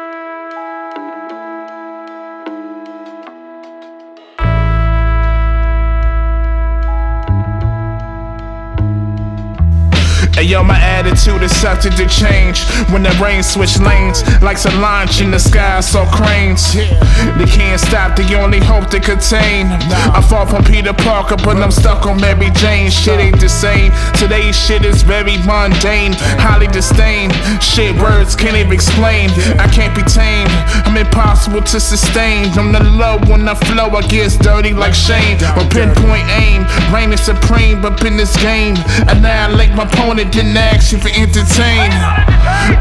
[10.42, 14.74] Hey yo, my attitude is subject to change when the rain switch lanes like a
[14.82, 15.80] launch in the sky.
[15.82, 16.74] Saw cranes.
[16.74, 18.16] They can't stop.
[18.16, 19.68] The only hope they contain.
[19.70, 22.90] I fall from Peter Parker, but I'm stuck on Mary Jane.
[22.90, 23.92] Shit ain't the same.
[24.18, 27.34] Today's shit is very mundane, highly disdained.
[27.62, 29.30] Shit words can't even explain.
[29.62, 30.50] I can't be tamed.
[30.90, 32.50] I'm impossible to sustain.
[32.58, 33.94] I'm the low when I flow.
[33.94, 35.38] I get dirty like Shane.
[35.38, 37.80] But pinpoint aim, reign is supreme.
[37.80, 38.74] But in this game,
[39.06, 40.31] annihilate my opponent.
[40.34, 41.92] Ask you for entertain.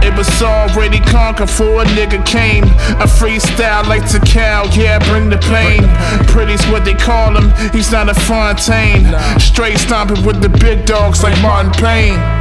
[0.02, 2.64] It was already conquered before a nigga came.
[2.64, 5.82] A freestyle like to cow, yeah, bring the pain.
[6.28, 9.04] Pretty's what they call him, he's not a Fontaine.
[9.40, 12.39] Straight stomping with the big dogs like Martin Payne.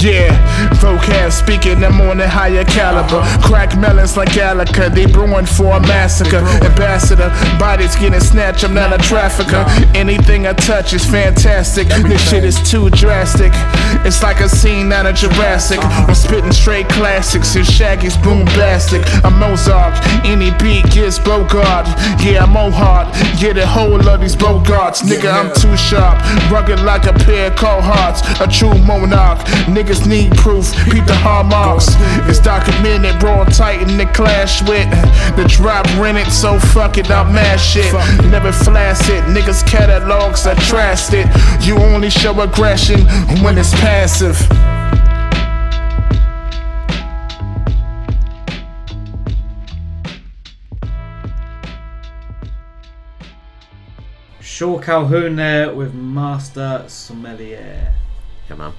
[0.00, 0.30] Yeah,
[0.74, 3.20] vocab speaking, I'm on a higher caliber.
[3.42, 6.38] Crack melons like Gallagher, they brewing for a massacre.
[6.62, 9.64] Ambassador, bodies getting snatched, I'm not a trafficker.
[9.96, 11.88] Anything I touch is fantastic.
[11.88, 13.50] This shit is too drastic.
[14.06, 15.80] It's like a scene out of Jurassic.
[15.82, 19.02] I'm spitting straight classics, and Shaggy's boombastic.
[19.24, 21.88] I'm Mozart, any beat gets Bogart.
[22.22, 25.02] Yeah, I'm Mohart, get a hold of these Bogarts.
[25.02, 26.22] Nigga, I'm too sharp,
[26.52, 27.78] rugged like a pair of cold.
[27.78, 29.38] A true monarch,
[29.88, 30.72] niggas need proof.
[30.84, 31.86] Peep the hallmarks.
[32.28, 34.90] It's documented, raw tight in the clash with
[35.36, 36.32] the drop rented.
[36.32, 37.92] So fuck it, I'll mash it.
[38.30, 41.26] Never flash it, niggas catalogs, I trashed it.
[41.66, 43.00] You only show aggression
[43.42, 44.36] when it's passive.
[54.40, 57.94] Shaw Calhoune there with Master Sommelier.
[58.50, 58.72] Yeah, man.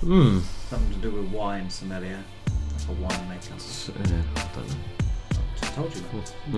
[0.00, 0.38] Hmm.
[0.68, 2.22] Something to do with wine, sommelier.
[2.88, 4.10] Like a winemaker.
[4.10, 4.74] Yeah, uh, I don't know.
[5.60, 6.28] Just told you that.
[6.30, 6.56] Hmm.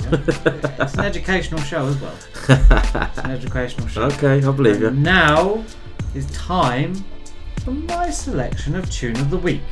[0.78, 0.84] Yeah.
[0.84, 2.14] It's an educational show as well.
[2.48, 4.02] It's an educational show.
[4.12, 5.02] Okay, I believe And you.
[5.02, 5.64] Now
[6.14, 6.94] is time
[7.64, 9.62] for my selection of tune of the week.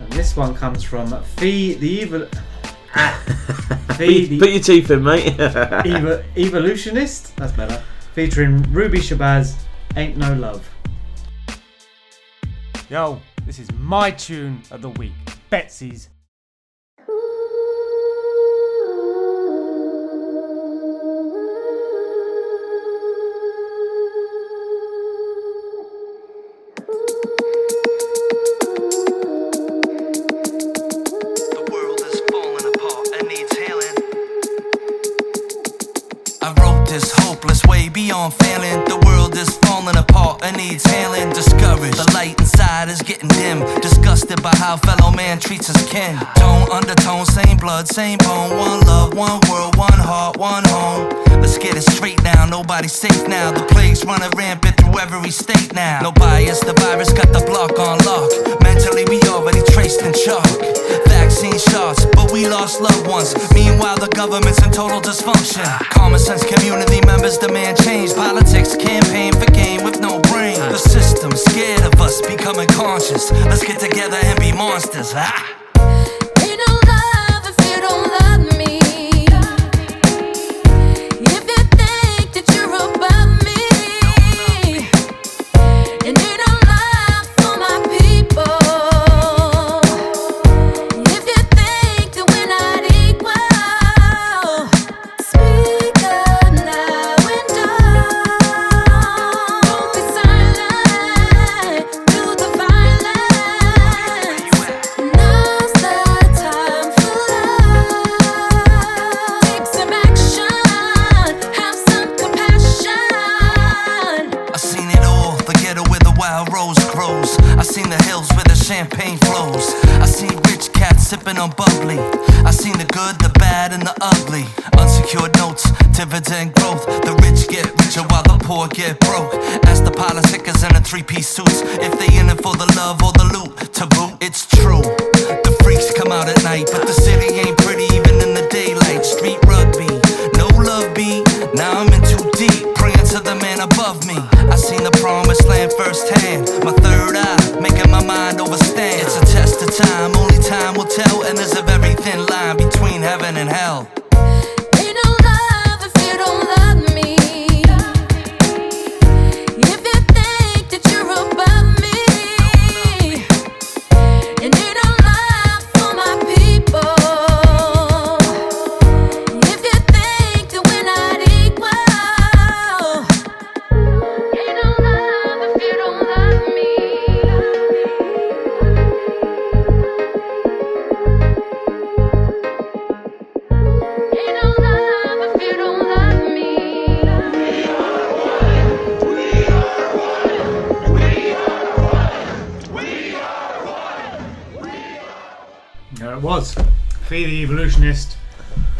[0.00, 2.28] And this one comes from Fee the Evil.
[2.94, 3.22] Ah.
[3.98, 5.36] Fee the Put your teeth in, mate.
[5.36, 7.36] Evo- Evolutionist.
[7.36, 7.82] That's better.
[8.14, 9.56] Featuring Ruby Shabazz.
[9.96, 10.68] Ain't no love.
[12.92, 15.12] Yo, this is my tune of the week.
[15.48, 16.10] Betsy's.
[31.48, 33.96] The world is falling apart and needs hailing.
[36.42, 38.84] I wrote this hopeless way beyond failing.
[38.84, 41.32] The world is falling apart and needs healing.
[41.82, 43.58] Discouraged, the light inside is getting dim.
[43.80, 46.16] Disgusted by how fellow man treats his kin.
[46.36, 48.56] Tone, undertone, same blood, same bone.
[48.56, 51.10] One love, one world, one heart, one home.
[51.40, 52.46] Let's get it straight now.
[52.46, 53.50] Nobody's safe now.
[53.50, 56.00] The plague's running rampant through every state now.
[56.02, 58.30] No bias, the virus got the block on lock.
[58.62, 60.46] Mentally, we already traced in chalk.
[61.32, 63.34] Vaccine shots, but we lost loved ones.
[63.54, 65.64] Meanwhile, the government's in total dysfunction.
[65.88, 68.12] Common sense community members demand change.
[68.14, 70.58] Politics campaign for gain with no brain.
[70.58, 73.32] The system scared of us becoming conscious.
[73.48, 75.14] Let's get together and be monsters.
[75.16, 75.62] Ah.
[75.78, 77.11] Love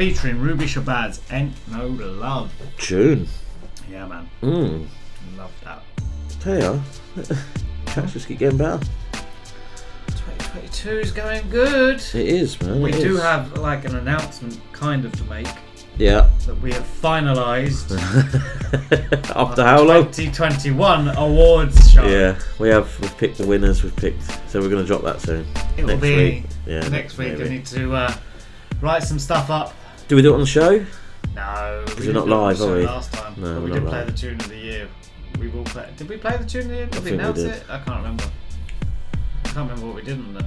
[0.02, 1.20] featuring Ruby Shabazz.
[1.32, 2.52] Ain't no love.
[2.76, 3.28] Tune.
[3.88, 4.28] Yeah, man.
[4.42, 4.86] Mm.
[5.36, 5.80] Love that.
[6.40, 6.80] Tell ya,
[7.86, 8.84] tracks just keep getting better.
[10.08, 11.98] 2022 is going good.
[11.98, 12.82] It is, man.
[12.82, 13.22] We do is.
[13.22, 15.46] have like an announcement kind of to make
[15.98, 16.28] Yeah.
[16.46, 17.92] that we have finalised
[19.36, 20.06] After how long?
[20.06, 22.04] 2021 awards show.
[22.04, 22.90] Yeah, we have.
[22.98, 23.84] We've picked the winners.
[23.84, 24.24] We've picked.
[24.50, 25.46] So we're going to drop that soon.
[25.76, 26.44] It will next be week.
[26.66, 27.34] Yeah, next week.
[27.34, 27.44] maybe.
[27.44, 28.14] I need to uh,
[28.80, 29.74] write some stuff up.
[30.08, 30.84] Do we do it on the show?
[31.34, 32.86] No, Because we we're not didn't do it live, are we?
[32.86, 34.06] Last time, No, but we did not play live.
[34.06, 34.88] the tune of the year.
[35.38, 35.88] We will play.
[35.96, 36.86] Did we play the tune of the year?
[36.86, 37.46] Did I we think we did.
[37.52, 37.62] it?
[37.70, 38.24] I can't remember.
[39.44, 40.44] I can't remember what we did on the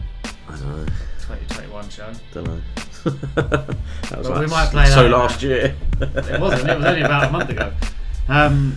[0.47, 0.85] I don't know.
[1.21, 2.11] 2021 show.
[2.33, 2.61] Don't know.
[3.35, 5.17] that was like we might play so that now.
[5.17, 5.75] last year.
[6.01, 6.69] It wasn't.
[6.69, 7.73] It was only about a month ago.
[8.27, 8.75] Um,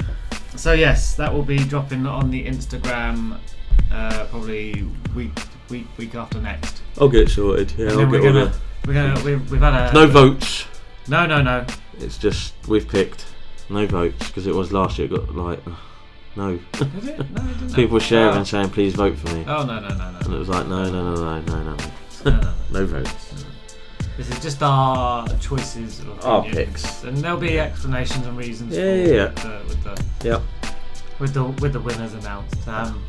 [0.56, 3.38] so yes, that will be dropping on the Instagram
[3.92, 5.32] uh, probably week
[5.68, 6.80] week week after next.
[7.00, 7.72] I'll get it sorted.
[7.76, 8.60] Yeah, I'll get all gonna, the.
[8.88, 10.64] We're gonna we've, we've had a No votes.
[11.08, 11.64] No, no, no.
[11.98, 13.26] It's just we've picked
[13.68, 15.06] no votes because it was last year.
[15.06, 15.70] It got like uh,
[16.36, 16.58] no.
[16.72, 17.18] Did it?
[17.30, 17.74] No, it didn't.
[17.74, 18.38] People were sharing Oh.
[18.38, 20.18] and saying, "Please vote for me." Oh no no no no.
[20.20, 21.76] And it was like, no, no, no, no, no, no,
[22.24, 23.44] No, no, no votes.
[24.16, 26.66] This is just our choices of Our opinions.
[26.82, 27.04] picks.
[27.04, 28.74] and there'll be explanations and reasons.
[28.76, 29.24] Yeah, for yeah, yeah.
[29.28, 29.84] With, the, with
[30.20, 30.42] the Yep.
[31.20, 32.66] with the with the winners announced.
[32.66, 33.02] Um,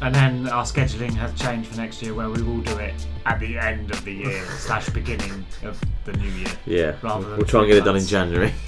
[0.00, 2.94] and then our scheduling has changed for next year, where we will do it
[3.26, 6.48] at the end of the year slash beginning of the new year.
[6.66, 8.06] Yeah, Rather we'll, we'll try and get it done in.
[8.06, 8.52] January.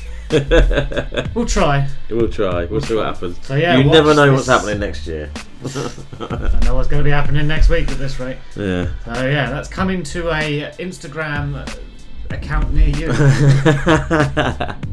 [1.34, 1.86] We'll try.
[2.08, 2.64] We'll try.
[2.64, 3.38] We'll see what happens.
[3.46, 5.30] So yeah, you never know what's happening next year.
[5.64, 8.38] I know what's going to be happening next week at this rate.
[8.56, 8.88] Yeah.
[9.04, 11.66] So yeah, that's coming to a Instagram
[12.34, 13.10] account near you.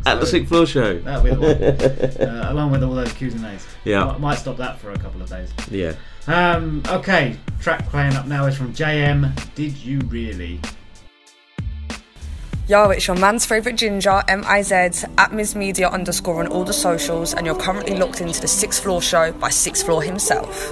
[0.05, 0.99] At the Sixth Floor Show.
[0.99, 2.29] That'll be the one.
[2.29, 3.65] uh, along with all those Q's and A's.
[3.83, 4.05] Yeah.
[4.05, 5.51] Might, might stop that for a couple of days.
[5.69, 5.93] Yeah.
[6.27, 9.33] Um, okay, track playing up now is from JM.
[9.55, 10.59] Did you really?
[12.67, 17.33] Yo, it's your man's favourite ginger, M-I-Z, at Miz Media underscore on all the socials,
[17.33, 20.71] and you're currently locked into the Sixth Floor Show by Sixth Floor himself.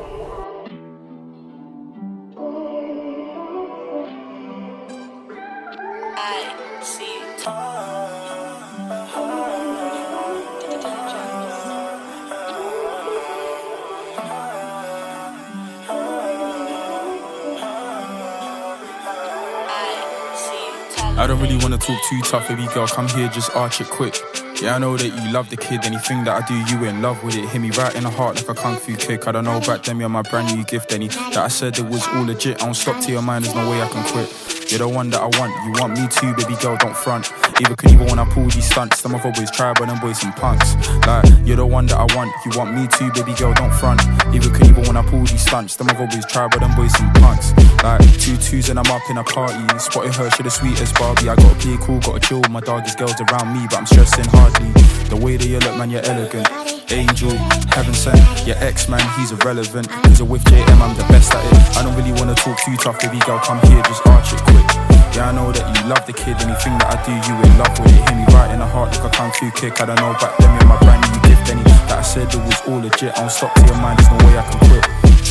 [21.28, 22.88] I don't really wanna talk too tough, baby girl.
[22.88, 24.18] Come here, just arch it quick.
[24.62, 25.84] Yeah, I know that you love the kid.
[25.84, 27.50] Anything that I do, you in love with it.
[27.50, 29.28] Hit me right in the heart like a kung fu kick.
[29.28, 30.94] I don't know about then, you're my brand new gift.
[30.94, 32.64] Any that I said it was all legit.
[32.64, 34.57] I don't stop to your mind, there's no way I can quit.
[34.70, 35.56] You're the one that I want.
[35.64, 36.76] You want me too, baby girl.
[36.76, 37.32] Don't front.
[37.62, 39.00] Either can even when I pull these stunts.
[39.00, 40.76] Some of our boys try, but them boys some punks.
[41.08, 42.32] Like you're the one that I want.
[42.46, 43.54] You want me too, baby girl.
[43.54, 44.02] Don't front.
[44.36, 45.78] Either can even when I pull these stunts.
[45.78, 47.56] Some of our boys try, but them boys some punks.
[47.84, 49.64] Like two twos and I'm up in a party.
[49.80, 51.30] Spotted her, she the sweetest Barbie.
[51.30, 52.42] I gotta play cool, gotta chill.
[52.52, 54.77] My dog is girls around me, but I'm stressing hardly.
[55.08, 56.52] The way that you look, man, you're elegant.
[56.92, 57.32] Angel,
[57.72, 58.20] heaven sent.
[58.44, 59.88] Your ex man, he's irrelevant.
[60.04, 61.78] Cause you're with JM, I'm the best at it.
[61.80, 63.40] I don't really wanna talk too tough, baby girl.
[63.40, 64.68] Come here, just arch it quick.
[65.16, 66.36] Yeah, I know that you love the kid.
[66.44, 68.04] Anything that I do, you in love with it.
[68.04, 69.80] Hit me right in the heart like a kung fu kick.
[69.80, 71.48] I don't know back then, you're my brand new gift.
[71.48, 73.16] Any that I said it was all legit.
[73.16, 74.84] I don't stop to your mind, there's no way I can quit.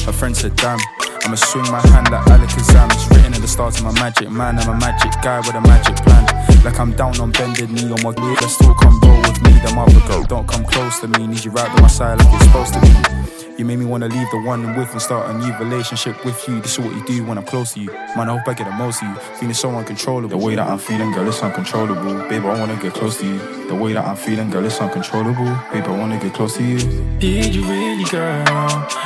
[0.08, 0.80] A friend said, damn,
[1.28, 2.88] I'ma swing my hand like Alakazam.
[2.96, 4.56] It's written in the stars of my magic man.
[4.56, 6.24] I'm a magic guy with a magic plan.
[6.66, 8.36] Like I'm down on bended knee on my knee.
[8.40, 9.52] Let's still come roll with me.
[9.60, 11.28] The mother girl, don't come close to me.
[11.28, 13.56] Need you right by my side like you're supposed to be.
[13.56, 16.36] You made me wanna leave the one I'm with and start a new relationship with
[16.48, 16.60] you.
[16.60, 17.92] This is what you do when I'm close to you.
[18.16, 19.14] Man, I hope I get the most of you.
[19.38, 20.28] Feeling so uncontrollable.
[20.28, 22.28] The way that I'm feeling, girl, it's uncontrollable.
[22.28, 23.38] Babe, I wanna get close to you.
[23.68, 25.56] The way that I'm feeling, girl, it's uncontrollable.
[25.72, 26.80] Babe, I wanna get close to you.
[27.20, 28.44] Did you really, girl?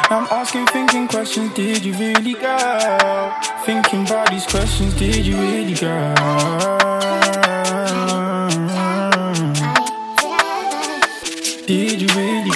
[0.09, 1.53] I'm asking, thinking questions.
[1.53, 3.37] Did you really, girl?
[3.67, 4.95] Thinking about these questions.
[4.95, 6.90] Did you really, girl?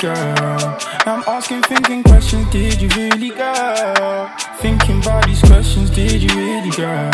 [0.05, 0.79] Girl?
[1.07, 2.47] I'm asking, thinking questions.
[2.51, 4.31] Did you really, girl?
[4.59, 5.89] Thinking about these questions.
[5.91, 7.11] Did you really, girl?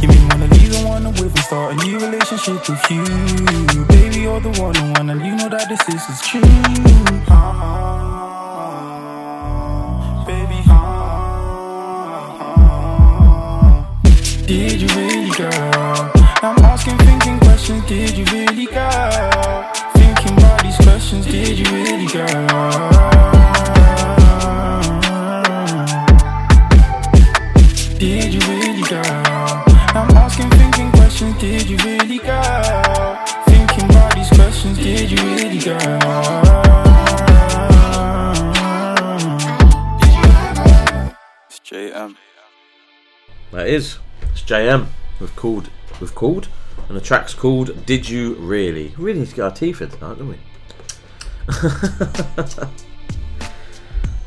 [0.00, 3.04] You may wanna leave the one I'm with and start a new relationship with you.
[3.86, 6.42] Baby, you're the one, the one, and you know that this is, is true.
[7.32, 7.86] Uh-huh.
[10.26, 11.56] Baby, uh-huh.
[14.46, 16.12] Did you really, girl?
[16.42, 17.25] I'm asking, thinking
[17.66, 17.88] questions.
[17.88, 19.72] Did you really, girl?
[19.94, 21.26] Thinking about these questions.
[21.26, 22.46] Did you really, girl?
[27.98, 29.64] Did you really, girl?
[29.98, 31.38] I'm asking, thinking questions.
[31.40, 33.26] Did you really, girl?
[33.46, 34.78] Thinking about these questions.
[34.78, 35.78] Did you really, girl?
[41.48, 42.16] It's JM.
[43.50, 43.98] That is.
[44.30, 44.86] It's JM.
[45.20, 45.68] We've called.
[46.00, 46.48] We've called.
[46.88, 48.94] And the track's called Did You Really?
[48.96, 50.38] We really need to get our teeth in tonight, don't we?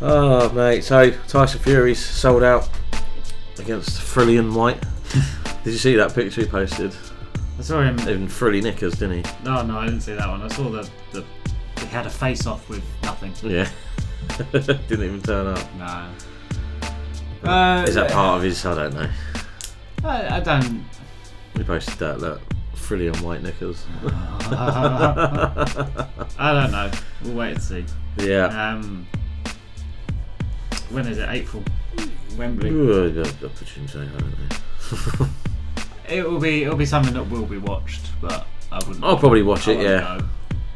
[0.01, 0.83] oh, mate.
[0.83, 2.69] So, Tyson Fury's sold out
[3.57, 4.83] against Frillian White.
[5.63, 6.95] Did you see that picture he posted?
[7.57, 7.99] I saw him.
[8.07, 9.31] In frilly knickers, didn't he?
[9.43, 10.41] No, no, I didn't see that one.
[10.41, 11.25] I saw the the
[11.79, 13.33] he had a face off with nothing.
[13.43, 13.69] Yeah.
[14.51, 15.75] didn't even turn up.
[15.75, 17.49] No.
[17.49, 18.65] Uh, Is that part of his?
[18.65, 19.09] I don't know.
[20.03, 20.85] I, I don't.
[21.59, 22.41] He posted that, look.
[22.73, 23.85] Frillian White knickers.
[26.39, 26.89] I don't know.
[27.23, 27.85] We'll wait and see.
[28.17, 28.45] Yeah.
[28.45, 29.05] Um.
[30.89, 31.27] When is it?
[31.29, 31.61] April.
[32.37, 32.69] Wembley.
[32.69, 34.39] Ooh, I'll- I'll put you in jail, I don't
[35.19, 35.27] know.
[36.07, 36.63] It will be.
[36.63, 39.03] It'll be something that will be watched, but I wouldn't.
[39.03, 40.19] I'll probably watch I it, won't yeah.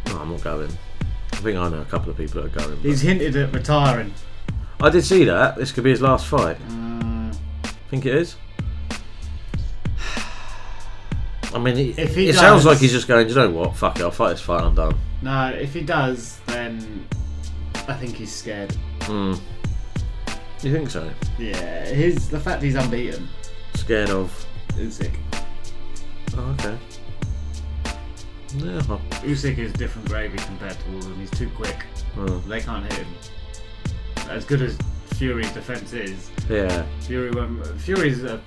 [0.05, 0.13] go.
[0.13, 0.69] No, I'm not going.
[1.31, 2.75] I think I know a couple of people that are going.
[2.75, 4.13] but- He's hinted at retiring.
[4.81, 5.55] I did see that.
[5.55, 6.57] This could be his last fight.
[6.67, 7.33] Mm.
[7.89, 8.35] Think it is?
[11.53, 13.75] I mean, it, If he it sounds like he's just going, Do you know what?
[13.75, 14.95] Fuck it, I'll fight this fight, I'm done.
[15.21, 17.05] No, if he does, then
[17.87, 18.71] I think he's scared.
[19.03, 19.35] Hmm.
[20.61, 21.09] You think so?
[21.37, 23.27] Yeah, his the fact he's unbeaten.
[23.75, 24.45] Scared of.
[24.75, 25.13] Usyk.
[26.37, 26.77] Oh, okay.
[28.57, 28.81] Yeah.
[29.23, 31.19] Usyk is different gravy compared to all of them.
[31.19, 31.85] He's too quick.
[32.17, 32.25] Oh.
[32.47, 33.15] They can't hit him.
[34.29, 34.77] As good as
[35.15, 36.85] Fury's defense is, Yeah.
[37.01, 37.31] Fury.
[37.77, 38.41] Fury's a.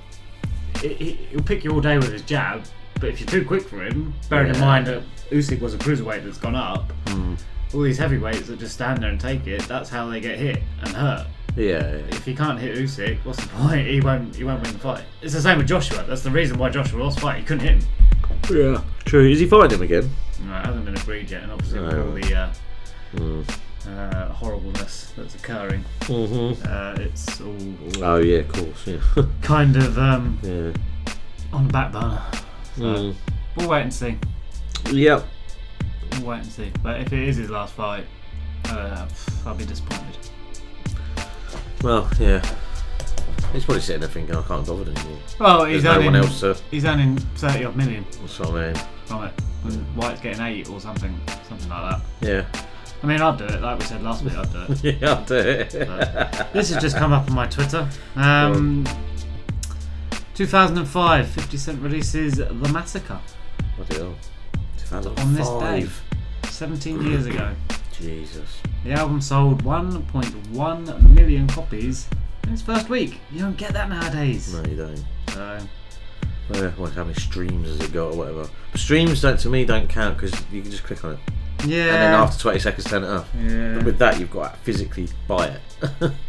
[0.80, 2.64] He, he- he'll pick you all day with his jab,
[3.00, 6.24] but if you're too quick for him, bearing in mind that Usyk was a cruiserweight
[6.24, 7.34] that's gone up, Hmm.
[7.74, 10.62] all these heavyweights that just stand there and take it, that's how they get hit
[10.80, 11.26] and hurt.
[11.56, 11.96] Yeah, yeah.
[12.10, 13.86] If he can't hit Usyk, what's the point?
[13.86, 14.36] He won't.
[14.36, 15.04] He won't win the fight.
[15.22, 16.04] It's the same with Joshua.
[16.06, 17.38] That's the reason why Joshua lost the fight.
[17.38, 17.88] He couldn't hit him.
[18.50, 18.82] Yeah.
[19.06, 19.28] True.
[19.28, 20.10] Is he fighting him again?
[20.46, 22.02] No, it hasn't been agreed yet, and obviously with No.
[22.06, 22.48] all the uh,
[23.16, 23.40] Hmm.
[23.88, 26.66] uh, horribleness that's occurring, Mhm.
[26.66, 27.56] uh, it's all,
[27.96, 28.98] all Oh, yeah, of course, yeah.
[29.42, 30.72] kind of um, yeah.
[31.52, 32.20] on the back burner.
[32.76, 33.14] So Mm.
[33.56, 34.18] we'll wait and see.
[34.90, 35.26] Yep.
[36.12, 36.70] We'll wait and see.
[36.82, 38.04] But if it is his last fight,
[38.66, 39.06] uh,
[39.46, 40.18] I'll be disappointed.
[41.82, 42.44] Well, yeah.
[43.52, 45.18] He's probably sitting there thinking, I can't bother anymore.
[45.38, 46.56] Well, he's There's no earning, one else to.
[46.70, 48.74] He's earning thirty odd million That's what I mean.
[49.06, 49.32] from it.
[49.64, 52.28] And Whyte's getting eight or something, something like that.
[52.28, 52.62] Yeah.
[53.02, 53.60] I mean, I'd do it.
[53.62, 55.00] Like we said last week, I'd do it.
[55.00, 55.70] yeah, I'll do it.
[56.52, 57.88] This has just come up on my Twitter.
[58.16, 58.86] Um,
[60.36, 63.18] 2005, 50 Cent releases The Massacre
[63.76, 64.14] Bloody hell.
[64.76, 65.24] 2005.
[65.26, 67.54] on this day, 17 years ago.
[67.92, 68.58] Jesus.
[68.84, 72.06] The album sold 1.1 million copies
[72.46, 73.18] in its first week.
[73.32, 74.52] You don't get that nowadays.
[74.52, 75.04] No, you don't.
[75.32, 75.58] So,
[76.50, 78.48] Well, what, how many streams has it got or whatever?
[78.72, 81.18] But streams don't to me don't count because you can just click on it.
[81.66, 81.84] yeah.
[81.84, 83.28] And then after 20 seconds, turn it off.
[83.40, 83.74] Yeah.
[83.76, 86.12] But with that, you've got to physically buy it.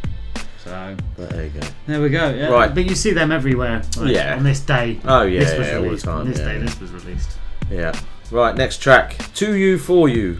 [0.68, 1.68] So but there you go.
[1.88, 2.30] there we go.
[2.34, 2.48] Yeah.
[2.50, 2.74] Right.
[2.74, 3.82] But you see them everywhere.
[3.98, 4.36] like, Yeah.
[4.36, 5.00] On this day.
[5.06, 6.06] Oh, yeah, This was yeah, all the released.
[6.06, 6.60] time, On this yeah, day, yeah.
[6.66, 7.30] this was released.
[7.72, 8.00] Yeah.
[8.32, 9.14] Right, next track.
[9.36, 10.40] 2U4U.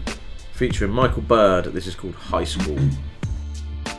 [0.52, 1.66] Featuring Michael Bird.
[1.66, 2.78] This is called High School.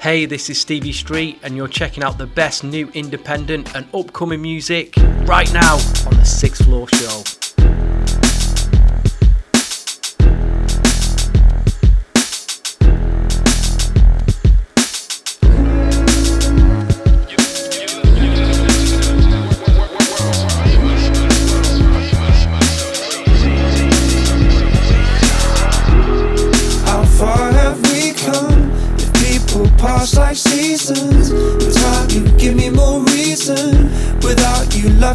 [0.01, 4.41] Hey, this is Stevie Street, and you're checking out the best new independent and upcoming
[4.41, 4.93] music
[5.23, 5.75] right now
[6.05, 7.23] on the Sixth Floor Show.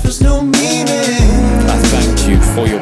[0.05, 0.87] Life has no meaning.
[1.69, 2.81] I thank you for your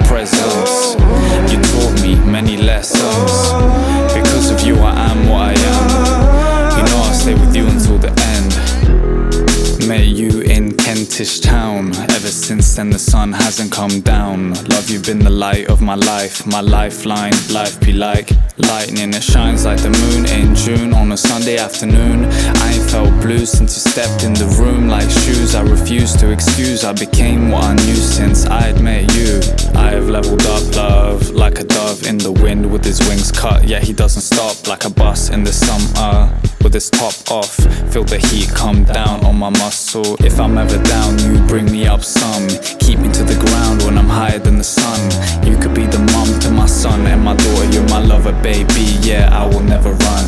[12.73, 14.55] Since then, the sun hasn't come down.
[14.55, 17.35] Love, you've been the light of my life, my lifeline.
[17.51, 22.25] Life be like lightning, it shines like the moon in June on a Sunday afternoon.
[22.25, 25.55] I ain't felt blue since you stepped in the room like shoes.
[25.55, 29.41] I refuse to excuse, I became what I knew since I had met you.
[29.75, 33.69] I have leveled up love like a dove in the wind with his wings cut,
[33.69, 36.33] yet he doesn't stop like a bus in the summer.
[36.63, 37.57] With his top off,
[37.93, 40.15] feel the heat come down on my muscle.
[40.25, 42.47] If I'm ever down, you bring me up some.
[42.63, 45.01] Keep me to the ground when I'm higher than the sun.
[45.45, 47.71] You could be the mom to my son and my daughter.
[47.73, 48.99] You're my lover, baby.
[49.01, 50.25] Yeah, I will never run.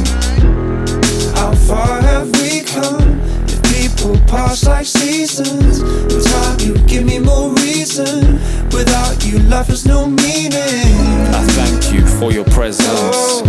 [1.35, 3.21] How far have we come?
[3.47, 8.41] If people pass like seasons, in time you give me more reason.
[8.71, 10.91] Without you, life has no meaning.
[11.39, 13.43] I thank you for your presence.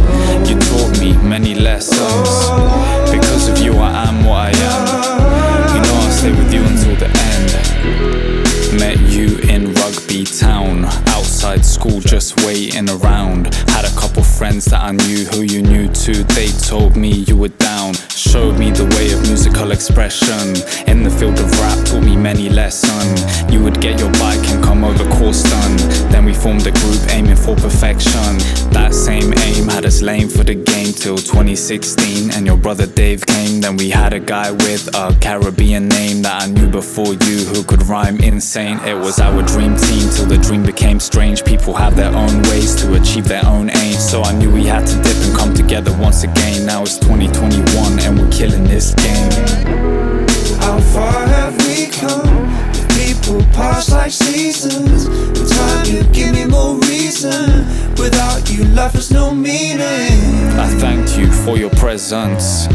[0.48, 2.30] You taught me many lessons.
[3.10, 5.76] Because of you, I am what I am.
[5.76, 8.35] You know I'll stay with you until the end.
[8.77, 10.84] Met you in Rugby Town,
[11.46, 13.54] outside school, just waiting around.
[13.70, 16.24] Had a couple friends that I knew who you knew too.
[16.34, 20.56] They told me you were down, showed me the way of musical expression.
[20.88, 23.22] In the field of rap, taught me many lessons.
[23.52, 25.78] You would get your bike and come over Corston.
[26.10, 28.32] Then we formed a group aiming for perfection.
[28.72, 32.32] That same aim had us lame for the game till 2016.
[32.32, 33.62] And your brother Dave came.
[33.62, 37.64] Then we had a guy with a Caribbean name that I knew before you who
[37.64, 38.80] could rhyme insane.
[38.80, 41.35] It was our dream team till the dream became strange.
[41.44, 44.10] People have their own ways to achieve their own aims.
[44.10, 46.66] So I knew we had to dip and come together once again.
[46.66, 49.32] Now it's 2021 and we're killing this game.
[50.60, 52.45] How far have we come?
[52.72, 57.66] If people pass like seasons, in time you give me more reason.
[57.98, 59.80] Without you, life has no meaning.
[60.60, 62.68] I thank you for your presence.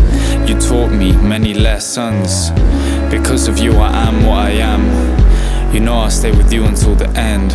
[0.49, 2.51] You taught me many lessons.
[3.11, 5.75] Because of you, I am what I am.
[5.75, 7.53] You know I'll stay with you until the end.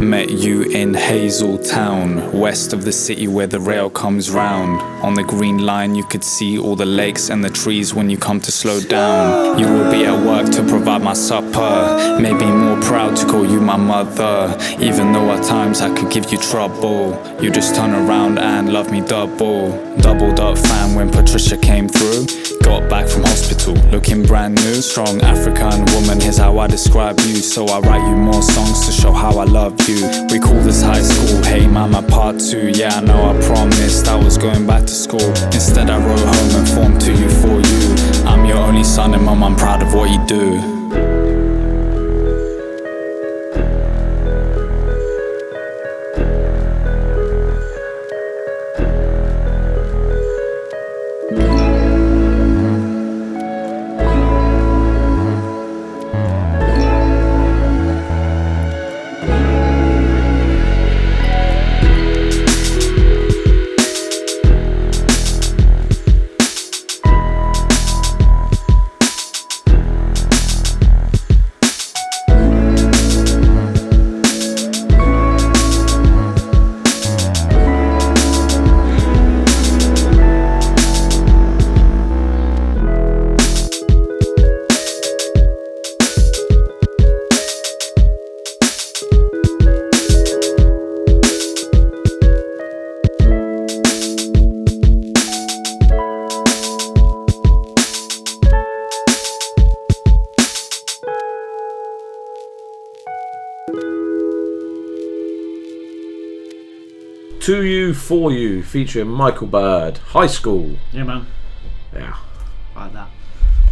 [0.00, 4.80] Met you in Hazel Town, west of the city where the rail comes round.
[5.02, 8.16] On the green line, you could see all the lakes and the trees when you
[8.16, 9.58] come to slow down.
[9.58, 12.18] You will be at work to provide my supper.
[12.20, 14.56] Maybe more proud to call you my mother.
[14.78, 18.92] Even though at times I could give you trouble, you just turn around and love
[18.92, 19.87] me double.
[20.00, 22.26] Doubled up fan when Patricia came through.
[22.62, 24.74] Got back from hospital, looking brand new.
[24.82, 27.36] Strong African woman, here's how I describe you.
[27.36, 30.06] So I write you more songs to show how I love you.
[30.30, 32.68] We call this high school, hey mama part two.
[32.68, 35.28] Yeah, I know I promised I was going back to school.
[35.52, 38.24] Instead, I wrote home and formed to you for you.
[38.26, 40.77] I'm your only son, and mom, I'm proud of what you do.
[107.48, 110.76] To You For You featuring Michael Bird, High School.
[110.92, 111.26] Yeah, man.
[111.94, 112.14] Yeah.
[112.76, 113.08] Like that.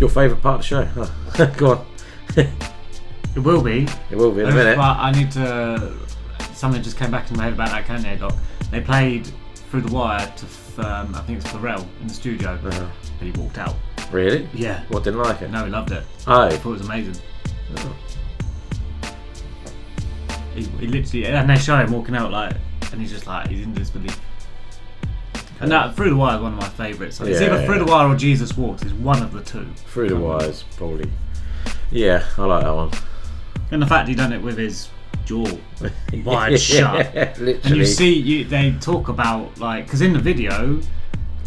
[0.01, 0.85] Your favourite part of the show?
[1.37, 1.45] Huh.
[1.59, 1.87] Go on.
[2.39, 3.87] It will be.
[4.11, 4.79] It will be in a minute.
[4.79, 5.93] But I need to.
[6.55, 8.35] Something just came back in my head about that Kanye doc.
[8.71, 10.47] They played through the wire to,
[10.81, 12.87] um, I think it's Pharrell in the studio, Uh-huh.
[13.21, 13.75] and he walked out.
[14.11, 14.49] Really?
[14.55, 14.85] Yeah.
[14.89, 15.51] What didn't like it?
[15.51, 16.03] No, he loved it.
[16.27, 16.49] Oh.
[16.49, 17.23] He thought it was amazing.
[20.55, 22.55] He, he literally, and they show him walking out like,
[22.93, 24.19] and he's just like, he's in disbelief.
[25.61, 27.19] And that Through the Wire is one of my favourites.
[27.21, 27.67] It's Yeah, either yeah.
[27.67, 28.83] Through the Wire or Jesus Walks.
[28.83, 29.67] It's one of the two.
[29.87, 31.11] Through the wires, probably.
[31.91, 32.91] Yeah, I like that one.
[33.71, 34.89] And the fact he done it with his
[35.25, 35.47] jaw
[36.25, 37.15] wide shut.
[37.17, 40.81] And you see, you, they talk about like because in the video,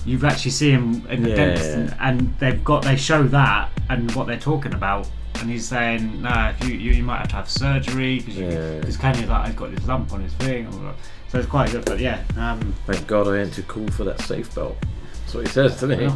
[0.05, 1.35] you actually see him in the Yeah.
[1.35, 5.67] dentist, and, and they've got they show that and what they're talking about, and he's
[5.67, 8.79] saying, "Nah, if you you, you might have to have surgery because Yeah.
[8.79, 10.95] because Kanye's like, I've got this lump on his thing." or-
[11.29, 12.23] So it's quite good, but yeah.
[12.37, 14.75] Um, Thank God I ain't too cool for that safe belt.
[15.21, 16.09] That's what he says, doesn't he?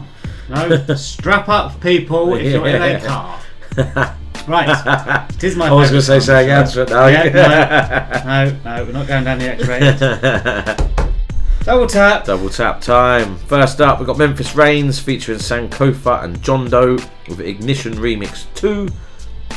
[0.50, 3.40] no, strap up, people, if you're in a car.
[4.46, 6.76] Right, tis my I was going to say favourite something song.
[6.76, 7.08] else, but no.
[7.08, 11.14] Yeah, no, no, no, we're not going down the X-ray.
[11.64, 12.26] Double tap.
[12.26, 13.38] Double tap time.
[13.38, 18.90] First up, we've got Memphis Reigns featuring Sankofa and JONDOE with Ignition Remix 2.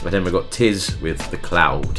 [0.05, 1.99] But then we've got Tizz with The Cloud.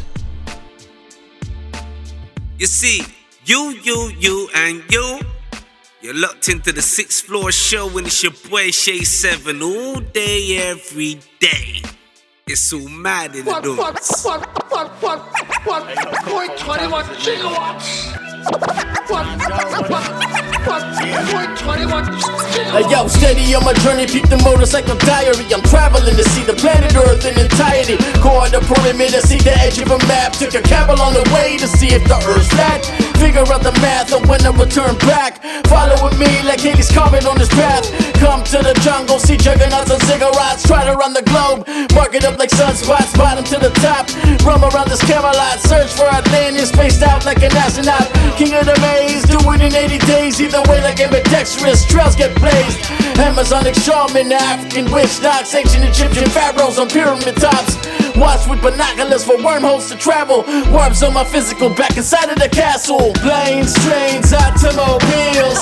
[2.58, 3.02] You see,
[3.48, 5.20] you, you, you, and you.
[6.02, 10.58] You're locked into the sixth floor show, and it's your boy Shay Seven all day,
[10.70, 11.82] every day.
[12.46, 13.78] It's so mad in the door.
[13.78, 15.20] what, what, what, what,
[15.66, 15.84] what,
[16.26, 18.18] point 21 gigawatts?
[20.68, 22.48] What, what, what, point 21 gigawatts?
[22.76, 25.48] Hey yo, steady on my journey, peep the motorcycle diary.
[25.56, 27.96] I'm traveling to see the planet Earth in entirety.
[28.28, 30.34] On the perimeter, see the edge of a map.
[30.34, 32.84] Took a cab along the way to see if the Earth's flat.
[33.18, 35.40] Figure out the math of when I return back.
[35.72, 37.88] Follow with me like Hades Comet on this path.
[38.20, 40.68] Come to the jungle, see juggernauts and cigarettes.
[40.68, 41.66] Try to run the globe,
[41.96, 44.12] mark it up like sunspots, bottom to the top.
[44.46, 48.06] Roam around this Camelot, search for Atlantis, spaced out like an astronaut.
[48.38, 50.42] King of the maze, do it in 80 days.
[50.42, 52.80] Either way, like ambidextrous, trails get blazed.
[53.20, 57.76] Amazonic shaman, African witch knocks, ancient Egyptian pharaohs on pyramid tops.
[58.16, 60.44] Watch with binoculars for wormholes to travel.
[60.72, 63.14] Warps on my physical back inside of the castle.
[63.22, 65.62] Planes, trains, automobiles.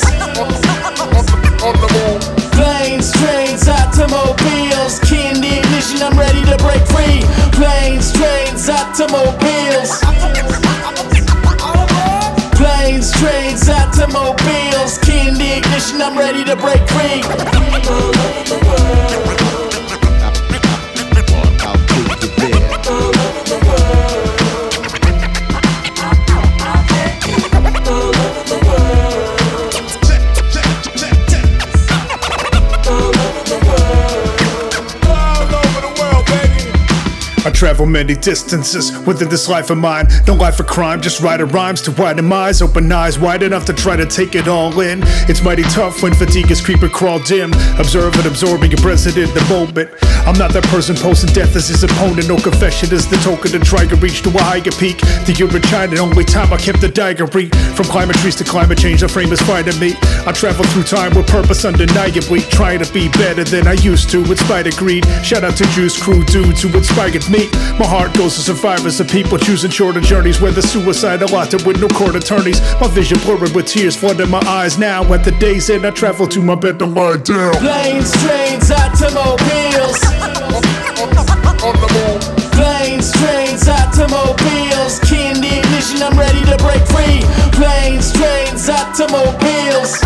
[2.56, 5.00] Planes, trains, automobiles.
[5.00, 7.24] Key in the ignition, I'm ready to break free.
[7.52, 10.35] Planes, trains, automobiles.
[13.66, 14.98] Trains, automobiles.
[15.00, 17.22] Key in the ignition, I'm ready to break free.
[37.46, 40.08] I travel many distances within this life of mine.
[40.26, 43.66] No life for crime, just writing rhymes to widen my eyes, open eyes wide enough
[43.66, 45.02] to try to take it all in.
[45.30, 47.54] It's mighty tough when fatigue is creeping, crawl dim.
[47.78, 49.92] Observe and absorbing your present in the moment.
[50.26, 52.28] I'm not that person posing death as his opponent.
[52.28, 54.98] No confession is the token to try to reach to a higher peak.
[55.30, 57.50] The of China, only time I kept the diary.
[57.78, 59.94] From climate trees to climate change, the frame is finding me.
[60.26, 62.42] I travel through time with purpose undeniably.
[62.50, 65.06] Trying to be better than I used to, in spite of greed.
[65.22, 67.35] Shout out to Juice Crew dudes who inspired me.
[67.36, 71.88] My heart goes to survivors of people choosing shorter journeys, whether suicidal or with no
[71.90, 72.62] court attorneys.
[72.80, 75.04] My vision blurred with tears flooding my eyes now.
[75.14, 77.54] At the day's end, I travel to my bed to lie down.
[77.56, 80.00] Planes, trains, automobiles.
[82.56, 85.00] Planes, trains, automobiles.
[85.04, 87.20] Key in the ignition, I'm ready to break free.
[87.52, 90.00] Planes, trains, automobiles.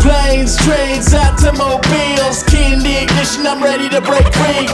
[0.00, 2.49] Planes, trains, automobiles.
[3.00, 4.68] Ignition, I'm ready to break free.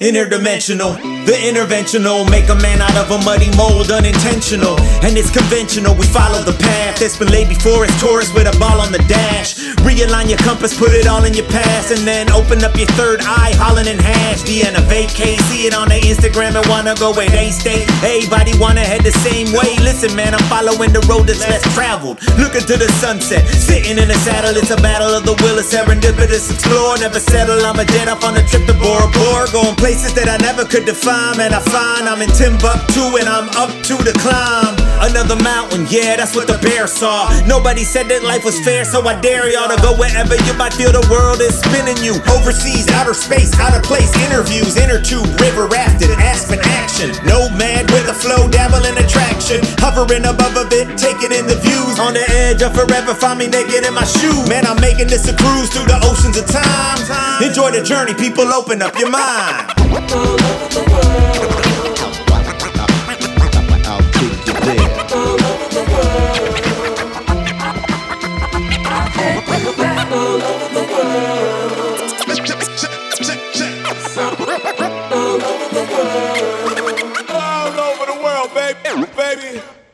[0.00, 0.96] Interdimensional,
[1.26, 4.80] the interventional, make a man out of a muddy mold, unintentional.
[5.04, 8.56] And it's conventional, we follow the path that's been laid before us, Taurus with a
[8.58, 9.58] ball on the dash.
[9.84, 13.20] Realign your compass, put it all in your past, and then open up your third
[13.22, 14.42] eye, hollin' and hash.
[14.42, 17.84] The of vacay, see it on their Instagram and wanna go where they stay.
[18.00, 19.76] Everybody wanna head the same way.
[19.82, 22.22] Listen, man, I'm following the road that's less traveled.
[22.38, 25.62] Looking to the sunset, sitting in a saddle, it's a battle of the will, a
[25.62, 26.96] serendipitous explore.
[26.98, 30.28] Never settle, I'm a jet off on a trip to Bora Bora, going places that
[30.28, 31.09] I never could define.
[31.10, 34.78] Man, I find I'm in Timbuktu and I'm up to the climb.
[35.02, 37.26] Another mountain, yeah, that's what the bear saw.
[37.50, 40.70] Nobody said that life was fair, so I dare y'all to go wherever you might
[40.70, 42.14] feel the world is spinning you.
[42.30, 47.10] Overseas, outer space, out of place, interviews, inner tube, river rafting, aspen action.
[47.26, 49.58] Nomad with a flow, dabble in attraction.
[49.82, 51.98] Hovering above a bit, taking in the views.
[51.98, 54.46] On the edge of forever, find me naked in my shoe.
[54.46, 57.02] Man, I'm making this a cruise through the oceans of time.
[57.42, 59.79] Enjoy the journey, people, open up your mind.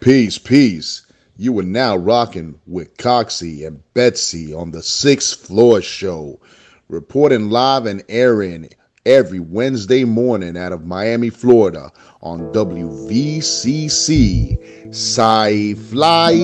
[0.06, 1.02] Peace, peace.
[1.36, 6.40] You are now rocking with Coxie and Betsy on the Sixth Floor Show,
[6.88, 8.70] reporting live and airing
[9.06, 14.06] every Wednesday morning out of Miami, Florida on WVCC.
[14.88, 16.34] Sci Fly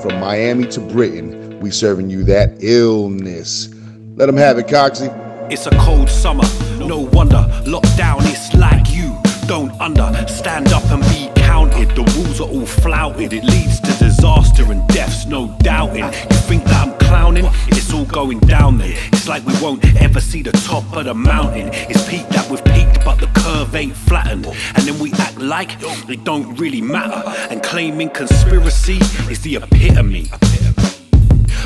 [0.00, 1.58] from Miami to Britain.
[1.60, 3.68] We serving you that illness.
[4.14, 5.08] Let them have it, Coxie.
[5.50, 6.44] It's a cold summer,
[6.78, 7.46] no wonder.
[7.64, 9.16] Lockdown, it's like you
[9.46, 11.37] don't understand up and be
[11.86, 16.04] The rules are all flouted, it leads to disaster and deaths, no doubting.
[16.04, 17.44] You think that I'm clowning?
[17.68, 18.94] It's all going down then.
[19.12, 21.70] It's like we won't ever see the top of the mountain.
[21.72, 24.46] It's peaked that we've peaked, but the curve ain't flattened.
[24.46, 25.76] And then we act like
[26.08, 27.22] it don't really matter.
[27.50, 28.98] And claiming conspiracy
[29.30, 30.28] is the epitome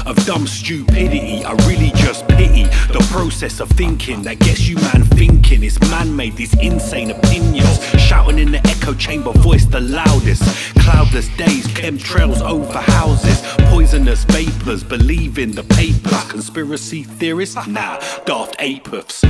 [0.07, 1.45] of dumb stupidity.
[1.45, 5.63] I really just pity the process of thinking that gets you man thinking.
[5.63, 7.85] It's man made, these insane opinions.
[7.99, 10.43] Shouting in the echo chamber, voice the loudest.
[10.79, 13.41] Cloudless days, chemtrails over houses.
[13.71, 16.31] Poisonous vapors, believe in the papers.
[16.31, 17.67] Conspiracy theorists?
[17.67, 19.23] Nah, daft apeths.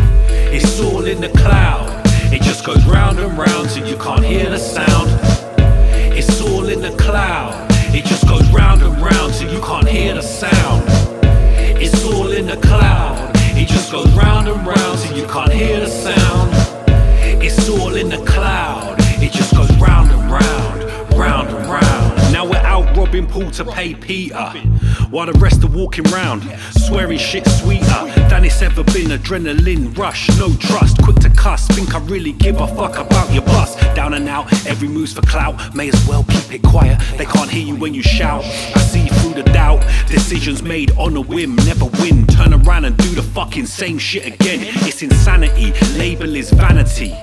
[0.52, 2.02] It's all in the cloud.
[2.32, 5.10] It just goes round and round till you can't hear the sound.
[6.16, 7.71] It's all in the cloud.
[7.94, 10.84] It just goes round and round till you can't hear the sound.
[11.84, 13.30] It's all in the cloud.
[13.54, 16.50] It just goes round and round till you can't hear the sound.
[17.42, 18.96] It's all in the cloud.
[18.98, 19.91] It just goes round
[23.12, 24.48] robbing Paul to pay Peter.
[25.10, 27.84] While the rest are walking round, swearing shit sweeter
[28.30, 29.10] than it's ever been.
[29.10, 31.66] Adrenaline rush, no trust, quick to cuss.
[31.68, 33.76] Think I really give a fuck about your bus.
[33.94, 35.74] Down and out, every move's for clout.
[35.74, 36.98] May as well keep it quiet.
[37.18, 38.44] They can't hear you when you shout.
[38.44, 39.82] I see through the doubt.
[40.08, 42.26] Decisions made on a whim, never win.
[42.28, 44.60] Turn around and do the fucking same shit again.
[44.86, 45.72] It's insanity.
[45.98, 47.14] Label is vanity.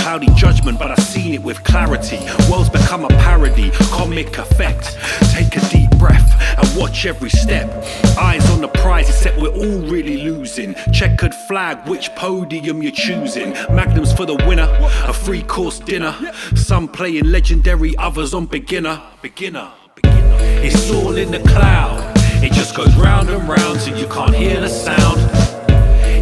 [0.00, 2.18] Cloudy judgment, but I've seen it with clarity.
[2.50, 4.96] World's become a parody, comic effect.
[5.36, 7.68] Take a deep breath and watch every step.
[8.16, 10.74] Eyes on the prize, except we're all really losing.
[10.94, 13.50] Checkered flag, which podium you're choosing.
[13.70, 14.66] Magnums for the winner,
[15.04, 16.16] a free course dinner.
[16.54, 19.02] Some playing legendary, others on beginner.
[19.20, 19.70] Beginner.
[20.04, 22.14] It's all in the cloud.
[22.42, 25.20] It just goes round and round till you can't hear the sound.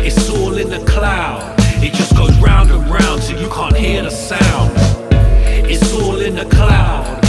[0.04, 1.54] It's all in the cloud.
[1.84, 4.72] It just goes round and round till you can't hear the sound.
[5.70, 7.23] It's all in the cloud.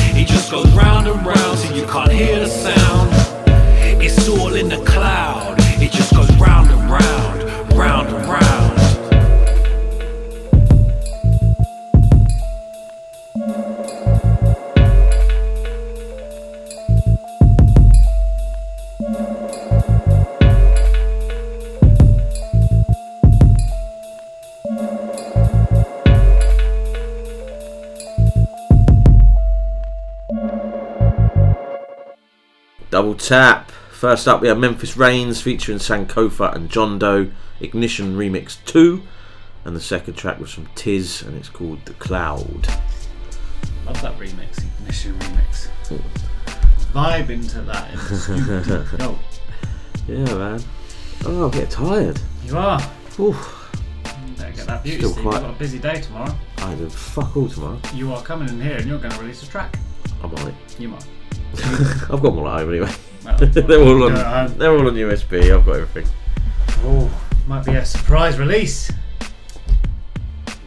[0.45, 3.09] Just goes round and round till you can't hear the sound.
[3.99, 5.55] It's all in the cloud.
[5.81, 8.24] It just goes round and round, round and round.
[32.95, 33.71] Double tap.
[33.91, 39.03] First up, we have Memphis Reigns featuring Sankofa and JONDOE, Ignition Remix 2.
[39.65, 42.69] And the second track was from Tizz and it's called The Cloud.
[43.85, 45.67] Love that remix, Ignition remix.
[46.93, 49.19] Vibe into that in the studio.
[50.07, 50.63] Yeah, man.
[51.25, 52.21] Oh, I'm getting tired.
[52.45, 52.79] you are.
[53.19, 53.77] Oof.
[54.37, 56.33] Better get that beauty Still quite- You've got a busy day tomorrow.
[56.59, 57.77] I do fuck all tomorrow.
[57.93, 59.77] You are coming in here and you're going to release a track.
[60.23, 60.53] I might.
[60.79, 61.05] You might.
[62.11, 62.91] I've got them all at home anyway.
[63.23, 64.57] Well, they're all on.
[64.57, 65.55] They're all on USB.
[65.55, 66.11] I've got everything.
[66.83, 67.11] Oh,
[67.47, 68.91] might be a surprise release.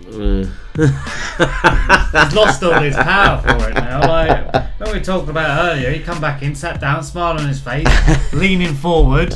[0.07, 0.51] Mm.
[0.77, 4.07] He's lost all his power for it now.
[4.07, 7.61] Like when we talked about earlier, he come back in, sat down, smile on his
[7.61, 7.87] face,
[8.33, 9.35] leaning forward.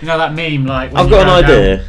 [0.00, 1.84] You know that meme, like I've got an idea.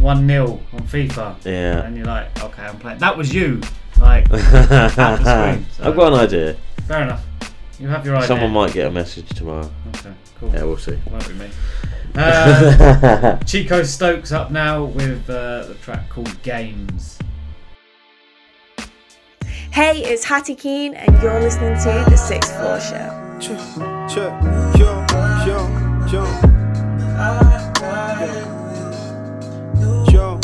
[0.00, 1.44] One 0 on FIFA.
[1.44, 1.82] Yeah.
[1.82, 2.98] And you're like, okay, I'm playing.
[2.98, 3.60] That was you,
[3.98, 5.66] like screen.
[5.72, 6.56] So, I've got an idea.
[6.86, 7.24] Fair enough.
[7.78, 8.26] You have your idea.
[8.26, 9.70] Someone might get a message tomorrow.
[9.96, 10.52] Okay, cool.
[10.52, 10.98] Yeah, we'll see.
[11.10, 11.48] Won't be me.
[12.16, 17.18] Uh, Chiko Stokes up now with uh, the track called Games.
[19.70, 23.26] Hey, it's Hattie Keen, and you're listening to The Sixth Floor Show.
[23.38, 23.60] Check,
[24.76, 25.06] yo,
[25.46, 25.66] yo,
[26.10, 26.24] yo.
[30.10, 30.40] Yo,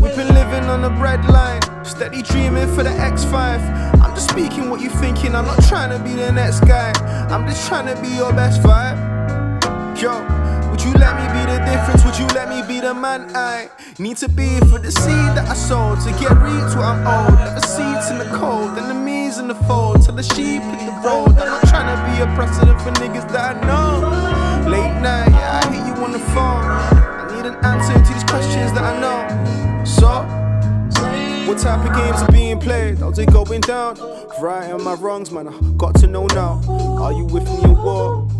[0.00, 3.91] we've been living on the breadline, steady dreaming for the X5.
[4.12, 6.92] I'm just speaking what you thinking, I'm not trying to be the next guy.
[7.32, 9.00] I'm just trying to be your best vibe.
[9.96, 10.12] Yo,
[10.68, 12.04] would you let me be the difference?
[12.04, 15.48] Would you let me be the man I need to be for the seed that
[15.48, 17.38] I sowed to get reaped where I'm old?
[17.38, 21.32] Never seeds in the cold, enemies in the fold, till the sheep hit the road.
[21.40, 24.68] I'm not trying to be a precedent for niggas that I know.
[24.68, 26.68] Late night, yeah, I hit you on the phone.
[26.68, 29.84] I need an answer to these questions that I know.
[29.86, 30.28] So,
[31.52, 32.96] What type of games are being played?
[32.96, 33.98] How's it going down?
[34.40, 35.48] Right on my wrongs, man.
[35.48, 36.62] I got to know now.
[36.98, 38.32] Are you with me or what?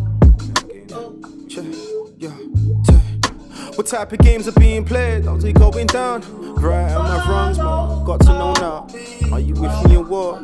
[3.77, 5.27] What type of games are being played?
[5.27, 6.23] How's it going down?
[6.55, 7.67] Right on my wrongs, man.
[7.67, 8.89] I got to know now.
[9.31, 10.41] Are you with me or what?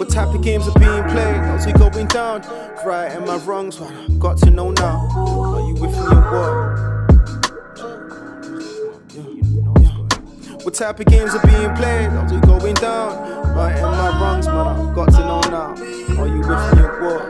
[0.00, 1.36] What type of games are being played?
[1.36, 2.42] How's it going down?
[2.84, 3.78] Right am I wrongs?
[3.78, 5.08] Man, got to know now.
[5.14, 6.95] Are you with me or what?
[10.66, 12.10] What type of games are being played?
[12.10, 13.54] How's it going down?
[13.54, 14.48] Right in my wrongs?
[14.48, 15.76] Man, I've got to know now.
[16.20, 17.22] Are you with me or what?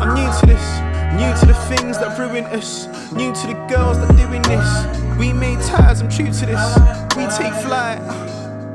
[0.00, 0.66] I'm new to this,
[1.16, 5.16] new to the things that ruin us, new to the girls that doing this.
[5.18, 7.16] We made ties, I'm true to this.
[7.16, 8.29] We take flight.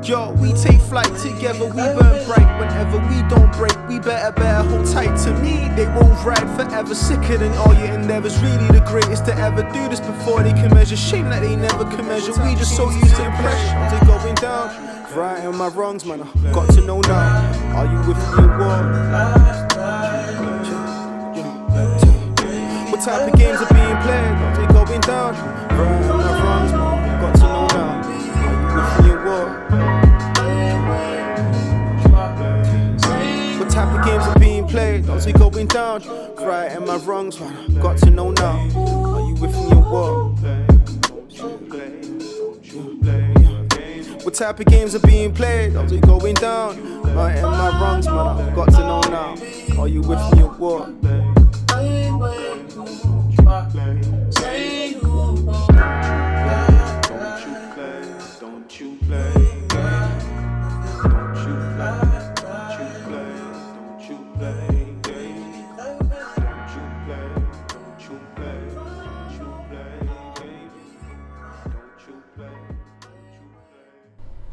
[0.06, 3.76] Yo, we take flight together, we burn bright whenever we don't break.
[3.88, 5.68] We better better hold tight to me.
[5.74, 8.40] They won't ride forever, sicker than all your endeavors.
[8.40, 10.94] Really the greatest to ever do this before they can measure.
[10.94, 12.30] Shame that they never can measure.
[12.44, 13.96] We just so used to the pressure.
[13.96, 14.70] It going down?
[15.12, 16.22] Right on my wrongs, man.
[16.22, 17.74] I got to know now.
[17.74, 18.84] Are you with me or what?
[22.92, 24.36] What type of games are being played?
[24.38, 25.34] How's it going down?
[25.74, 27.20] Right on my wrongs, man.
[27.20, 28.06] Got to know now.
[28.70, 29.65] Are you with me or what?
[33.76, 35.04] Type of games are being played?
[35.04, 36.02] How's it going down?
[36.38, 37.38] Right am I wrongs?
[37.38, 37.74] Man.
[37.74, 38.56] Got to know now.
[38.74, 40.32] Are you with me or what?
[44.24, 45.74] What type of games are being played?
[45.74, 47.02] How's it going down?
[47.14, 48.06] Right am I wrongs?
[48.06, 48.16] Man.
[48.16, 49.36] I got to know now.
[49.78, 50.96] Are you with me or what?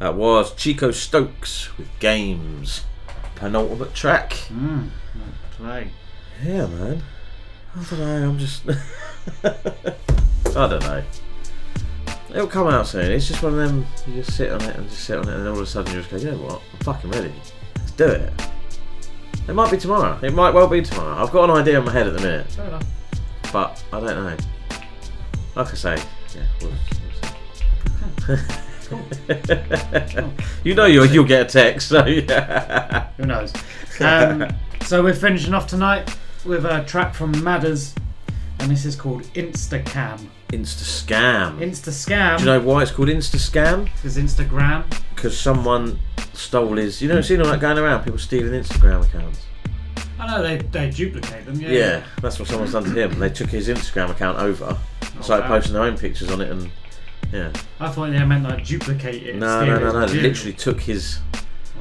[0.04, 2.84] That was Chiko Stokes with Games.
[3.36, 4.32] Penultimate track.
[4.52, 4.90] Mm,
[5.52, 5.92] play.
[6.44, 7.02] Yeah, man.
[7.74, 8.30] I don't know.
[8.32, 8.64] I'm just.
[9.46, 11.04] I don't know.
[12.32, 13.14] It'll come out soon.
[13.14, 13.86] It's just one of them.
[14.06, 15.94] You just sit on it and just sit on it, and all of a sudden
[15.94, 16.62] you just go, you know what?
[16.74, 17.34] I'm fucking ready.
[17.78, 18.34] Let's do it.
[19.48, 20.20] It might be tomorrow.
[20.22, 21.16] It might well be tomorrow.
[21.24, 22.86] I've got an idea in my head at the minute, Fair enough.
[23.54, 24.38] but I don't know.
[25.56, 25.96] Like I say,
[26.36, 26.44] yeah.
[26.62, 26.74] We'll,
[28.28, 28.38] we'll
[30.64, 33.08] you know you'll, you'll get a text, so yeah.
[33.18, 33.54] Who knows?
[34.00, 34.48] Um,
[34.86, 36.16] so we're finishing off tonight
[36.46, 37.96] with a track from Madderz,
[38.60, 40.28] and this is called Instacam.
[40.50, 41.58] Insta scam.
[41.58, 42.38] Insta scam.
[42.38, 43.86] Do you know why it's called Insta scam?
[43.86, 44.84] Because Instagram.
[45.16, 46.00] Because someone
[46.34, 47.02] stole his.
[47.02, 48.04] You know, seen all that going around.
[48.04, 49.46] People stealing Instagram accounts.
[50.20, 51.60] I know they, they duplicate them.
[51.60, 51.70] Yeah.
[51.70, 53.20] Yeah, that's what someone's done to him.
[53.20, 54.78] They took his Instagram account over,
[55.22, 55.50] started wow.
[55.50, 56.72] posting their own pictures on it, and
[57.34, 57.52] yeah.
[57.80, 59.36] I thought they meant like duplicate it.
[59.36, 60.06] No, no, no, no.
[60.06, 61.20] They literally took his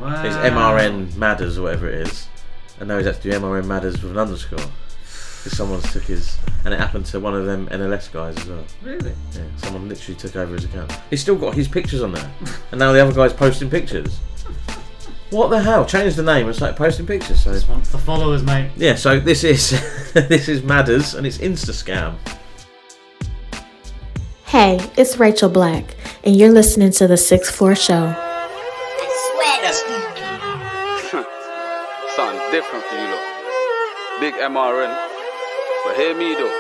[0.01, 0.21] Wow.
[0.23, 2.27] his MRN Madderz or whatever it is,
[2.81, 4.59] and now he's had to do MRN Madderz with an underscore.
[5.45, 8.65] Because someone's took his, and it happened to one of them NLS guys as well.
[8.83, 9.13] Really?
[9.33, 10.93] Yeah, someone literally took over his account.
[11.11, 12.31] He's still got his pictures on there,
[12.71, 14.19] and now the other guy's posting pictures.
[15.31, 15.85] What the hell?
[15.87, 17.41] Changed the name and started posting pictures.
[17.43, 18.71] So Wants the followers, mate.
[18.77, 19.71] yeah, so this is
[20.13, 22.17] this is Madderz and it's Insta Scam.
[24.53, 28.13] Hey, it's Rachel Black, and you're listening to The Sixth Floor Show.
[29.33, 29.65] Sweat.
[32.15, 33.25] Something different for you, look.
[34.21, 34.93] Big MRN.
[35.87, 36.53] But hear me, though.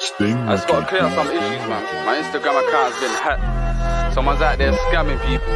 [0.00, 2.04] Sting I just gotta clear up some issues, man.
[2.04, 4.12] My Instagram account's been hacked.
[4.12, 5.54] Someone's out there scamming people.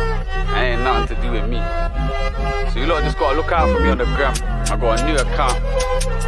[0.55, 1.59] I ain't nothing to do with me.
[2.70, 4.35] So you lot just gotta look out for me on the gram.
[4.70, 5.59] I got a new account.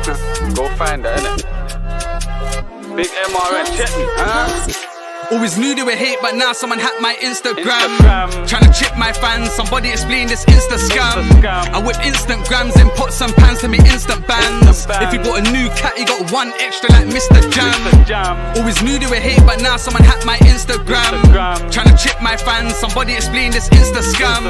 [0.56, 2.96] Go find that, innit?
[2.96, 4.94] Big MRN, check me, huh?
[5.30, 7.98] Always knew they were hate, but now someone hacked my Instagram.
[8.46, 11.42] Trying to chip my fans, somebody explain this Insta scam.
[11.74, 14.86] I whip instant grams and pots and pans to me instant bands.
[15.02, 17.42] If you bought a new cat, you got one extra like Mr.
[17.50, 17.74] Jam.
[18.56, 21.26] Always knew they were hate, but now someone hacked my Instagram.
[21.72, 24.46] Trying to chip my fans, somebody explain this Insta scam.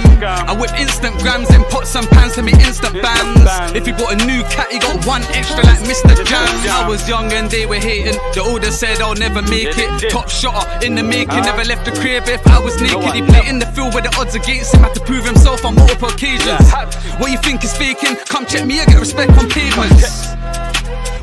[0.46, 3.40] I whip instant grams and pots and pans to me instant bands.
[3.74, 6.12] If you bought a new cat, you got one extra like Mr.
[6.26, 6.46] Jam.
[6.84, 8.20] I was young and they were hating.
[8.34, 10.10] The older said I'll never make it.
[10.10, 13.14] Top shotter in the making, never left the crib if I was naked.
[13.14, 15.64] He played in the field where the odds are against him had to prove himself
[15.64, 16.70] on multiple occasions.
[17.18, 18.16] What you think is faking?
[18.26, 20.34] Come check me, I get respect on pavements.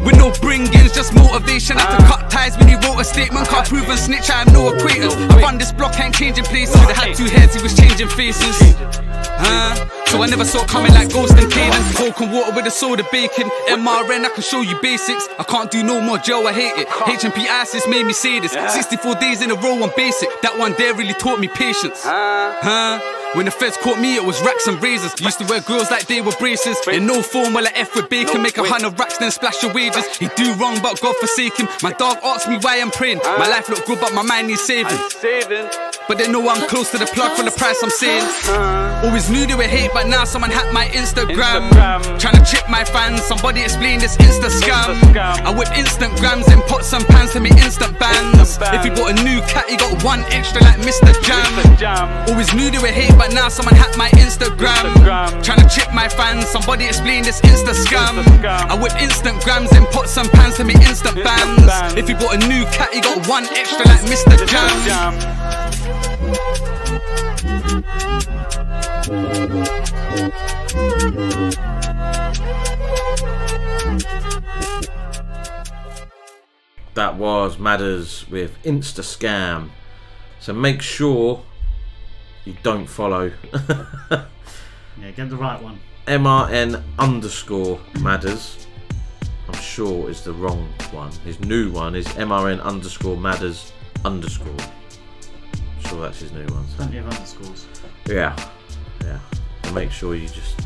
[0.06, 1.78] With no bringings, just motivation.
[1.78, 4.54] Had to cut ties when he wrote a statement, can't prove and snitch, I am
[4.54, 5.16] no acquaintance.
[5.16, 6.76] I run this block, ain't changing places.
[6.76, 8.76] I had two heads, he was changing faces.
[9.36, 9.76] Uh,
[10.08, 11.96] so I never saw it coming like Ghost and Caden.
[11.96, 13.50] Coke and water with a soda bacon.
[13.68, 15.28] MRN, I can show you basics.
[15.40, 16.88] I can't do no more Joe, I hate it.
[16.88, 18.52] HMP ISIS made me say this.
[18.52, 20.30] 64 days in a row, I'm basic.
[20.42, 22.04] That one there really taught me patience.
[22.62, 23.00] Huh?
[23.34, 25.20] When the feds caught me, it was racks and razors.
[25.20, 26.78] Used to wear girls like they were braces.
[26.88, 29.74] In no form, while I F with bacon, make a hundred racks, then splash your
[29.74, 30.06] wages.
[30.18, 31.68] He do wrong, but God forsake him.
[31.82, 33.18] My dog asks me why I'm praying.
[33.24, 34.98] My life look good, but my mind needs saving.
[36.08, 38.24] But they know I'm close to the plug for the price I'm saying.
[39.04, 41.72] Always knew they were hate, but now someone hacked my Instagram.
[42.20, 45.14] Trying to chip my fans, somebody explain this Insta scam.
[45.44, 48.60] I whip instant grams and pots and pans to me instant bands.
[48.62, 51.10] If he bought a new cat, he got one extra like Mr.
[51.24, 51.50] Jam.
[52.30, 54.92] Always knew they were hate, but now someone hacked my Instagram.
[55.46, 58.20] Trying to chip my fans, somebody explain this Insta scam.
[58.44, 61.98] I whip instant grams and pots and pans to me instant bands.
[61.98, 64.36] If he bought a new cat, he got one extra like Mr.
[64.46, 65.14] Jam.
[76.96, 79.70] That was Madderz with Insta Scam.
[80.42, 81.44] So make sure
[82.46, 83.32] you don't follow
[85.02, 85.80] Yeah, get the right one.
[86.08, 88.66] MRN underscore Madderz.
[89.48, 91.12] I'm sure is the wrong one.
[91.26, 93.72] His new one is MRN underscore Madderz
[94.06, 94.56] underscore.
[94.60, 96.68] I'm sure that's his new one.
[96.70, 97.66] so- Plenty of underscores.
[98.08, 98.36] Yeah,
[99.04, 99.20] yeah.
[99.64, 100.60] So make sure you just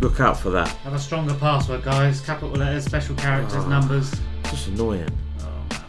[0.00, 0.68] look out for that.
[0.68, 2.20] Have a stronger password, guys.
[2.20, 3.68] Capital letters, special characters, Oh.
[3.68, 4.12] numbers.
[4.44, 5.08] Just annoying.
[5.40, 5.84] Oh, man.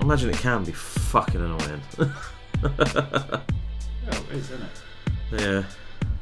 [0.00, 1.80] Imagine it can be fucking annoying.
[4.12, 5.40] Oh, it is, isn't it?
[5.40, 5.62] yeah,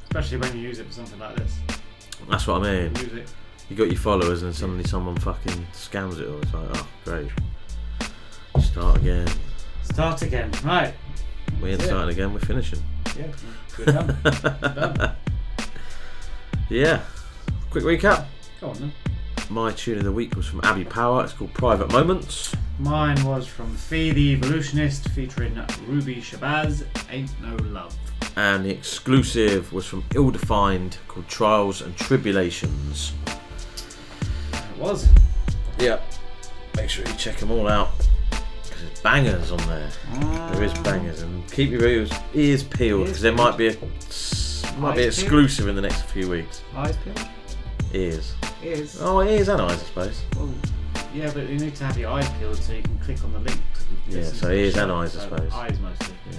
[0.05, 1.59] Especially when you use it for something like this.
[2.29, 2.93] that's what I mean.
[2.95, 3.27] Music.
[3.69, 6.39] You got your followers and suddenly someone fucking scams it all.
[6.41, 7.29] It's like, oh, great.
[8.65, 9.29] Start again.
[9.83, 10.51] Start again.
[10.65, 10.95] Right.
[11.61, 11.87] We ain't That's it.
[11.93, 12.83] starting again, we're finishing.
[13.17, 13.27] Yeah,
[13.79, 14.17] we're done.
[14.75, 15.17] Done.
[16.69, 17.01] Yeah.
[17.71, 18.27] Quick recap.
[18.61, 18.93] Go on then.
[19.49, 21.23] My tune of the week was from Abby Power.
[21.23, 22.55] It's called Private Moments.
[22.81, 25.55] Mine was from Fee the Evolutionist featuring
[25.87, 27.97] Ruby Shabazz, Ain't No Love.
[28.35, 33.13] And the exclusive was from Ill Defined called Trials and Tribulations.
[34.53, 35.09] It was.
[35.79, 36.03] Yep.
[36.77, 37.91] Make sure you check them all out
[38.65, 39.91] because there's bangers on there.
[40.53, 40.83] There is ah.
[40.83, 41.23] bangers.
[41.23, 43.77] And keep your ears, ears peeled because there might be a
[44.79, 45.29] might be Eyes peeled?
[45.29, 46.63] exclusive in the next few weeks.
[46.75, 47.27] Eyes peeled?
[47.97, 48.35] Ears.
[48.63, 48.99] Ears.
[49.01, 50.23] Oh, ears and eyes, I suppose.
[50.37, 50.53] Well,
[51.15, 53.39] yeah, but you need to have your eyes peeled so you can click on the
[53.41, 53.61] link.
[54.11, 55.53] To Yeah, so ears and eyes, I So suppose.
[55.53, 56.15] Eyes mostly.
[56.33, 56.39] Yeah.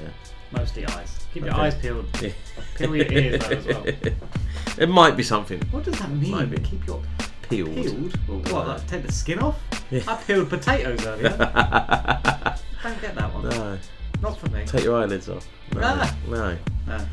[0.52, 1.20] Mostly eyes.
[1.34, 2.06] Keep your eyes peeled.
[2.22, 2.30] Yeah.
[2.76, 3.86] Peel your ears though as well.
[4.78, 5.60] It might be something.
[5.72, 6.30] What does that mean?
[6.32, 6.58] Might be.
[6.60, 7.02] Keep your
[7.42, 7.74] Peeled.
[7.74, 8.20] peeled.
[8.28, 8.68] Well, what?
[8.68, 9.60] Like take the skin off?
[9.90, 10.02] Yeah.
[10.08, 11.30] I peeled potatoes earlier.
[12.84, 13.50] Don't get that one.
[13.50, 13.78] No.
[14.22, 14.64] Not for me.
[14.66, 15.48] Take your eyelids off.
[15.74, 15.82] No.
[15.84, 16.16] Ah.
[16.28, 16.58] No.
[16.88, 17.06] No.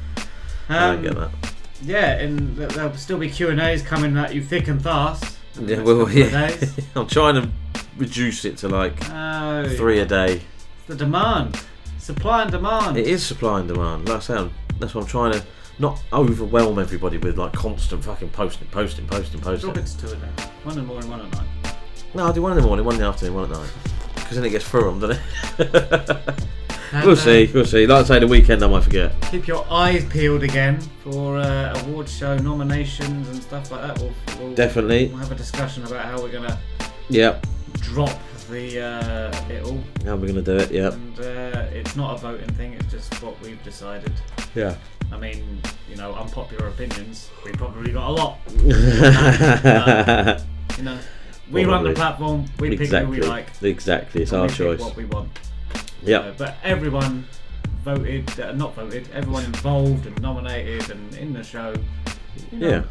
[0.69, 1.31] I don't Um, get that.
[1.85, 5.37] Yeah, and th- there'll still be Q and A's coming at you thick and fast.
[5.61, 6.55] Yeah, well, yeah.
[6.97, 7.51] I'm trying to
[7.97, 10.35] reduce it to like Oh, three a day.
[10.79, 11.61] It's the demand,
[11.99, 12.97] supply and demand.
[12.97, 14.09] It is supply and demand.
[14.09, 15.45] Like I say, I'm- that's what I'm trying to
[15.79, 19.73] not overwhelm everybody with like constant fucking posting, posting, posting, posting.
[19.73, 20.29] Drop it to two a day.
[20.65, 21.77] One in the morning, one at night.
[22.15, 23.71] No, I'll do one in the morning, one in the afternoon, one at night.
[24.15, 25.21] Because then it gets through them, doesn't
[25.59, 26.45] it?
[26.93, 27.87] And, we'll uh, see, we'll see.
[27.87, 29.13] Like I say, the weekend I might forget.
[29.31, 33.99] Keep your eyes peeled again for uh, award show nominations and stuff like that.
[33.99, 35.09] We'll, we'll, Definitely.
[35.09, 36.59] We'll have a discussion about how we're gonna
[37.11, 37.47] Yep.
[37.81, 38.19] drop
[38.51, 39.83] the uh, it all.
[40.05, 40.93] How we're going to do it, yep.
[40.93, 42.75] And uh, it's not a voting thing.
[42.75, 44.13] It's just what we've decided.
[44.55, 44.77] Yeah.
[45.13, 47.31] I mean, you know, unpopular opinions.
[47.45, 48.39] We probably got a lot.
[50.75, 50.99] But, you know,
[51.51, 52.47] we run the platform.
[52.59, 53.21] We pick who exactly.
[53.21, 53.47] we like.
[53.63, 54.81] Exactly, it's our we pick choice.
[54.81, 55.29] What we want.
[56.03, 56.23] Yep.
[56.25, 57.27] Uh, but everyone
[57.85, 59.09] voted, uh, not voted.
[59.15, 61.75] Everyone involved and nominated and in the show.
[62.53, 62.83] you know, Yeah.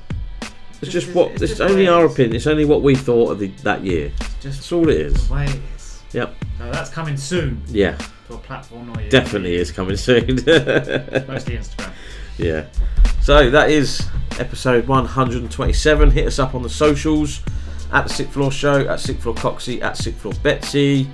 [0.82, 2.36] It's just- just what it's it's, just only our opinion.
[2.36, 4.12] It's only what we thought of the, that year.
[4.42, 5.28] just That's all it is.
[5.28, 6.02] the way it is.
[6.14, 6.36] Yep.
[6.60, 7.62] So that's coming soon.
[7.68, 7.98] Yeah.
[8.28, 9.10] To a platform or.
[9.10, 10.28] Definitely is coming soon.
[10.28, 11.92] Mostly Instagram.
[12.38, 12.66] Yeah.
[13.22, 14.06] So that is
[14.40, 16.12] episode 127.
[16.12, 17.42] Hit us up on the socials
[17.94, 21.10] at the Sixth Floor Show, at Sixth Floor Coxie, at Sixth Floor Betsy.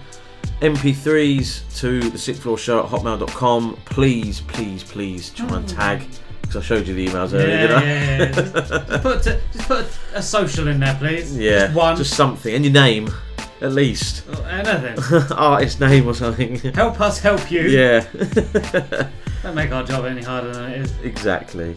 [0.61, 3.77] MP3s to the Sixth Floor Show at hotmail.com.
[3.85, 6.05] Please, please, please try and tag
[6.41, 7.83] because I showed you the emails earlier, Yeah, didn't I?
[7.85, 8.31] yeah, yeah.
[8.31, 11.37] Just, just put, a, just put a, a social in there, please.
[11.37, 11.95] Yeah, Just one.
[11.97, 13.09] just something, and your name,
[13.61, 14.27] at least.
[14.27, 14.97] Or anything.
[15.37, 16.55] Artist name or something.
[16.73, 17.61] help us help you.
[17.61, 18.05] Yeah,
[19.43, 20.97] Don't make our job any harder than it is.
[21.03, 21.75] exactly.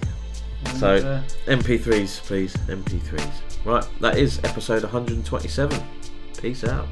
[0.65, 2.55] And, So, uh, MP3s, please.
[2.69, 3.31] MP3s.
[3.65, 5.81] Right, that is episode 127.
[6.41, 6.89] Peace out.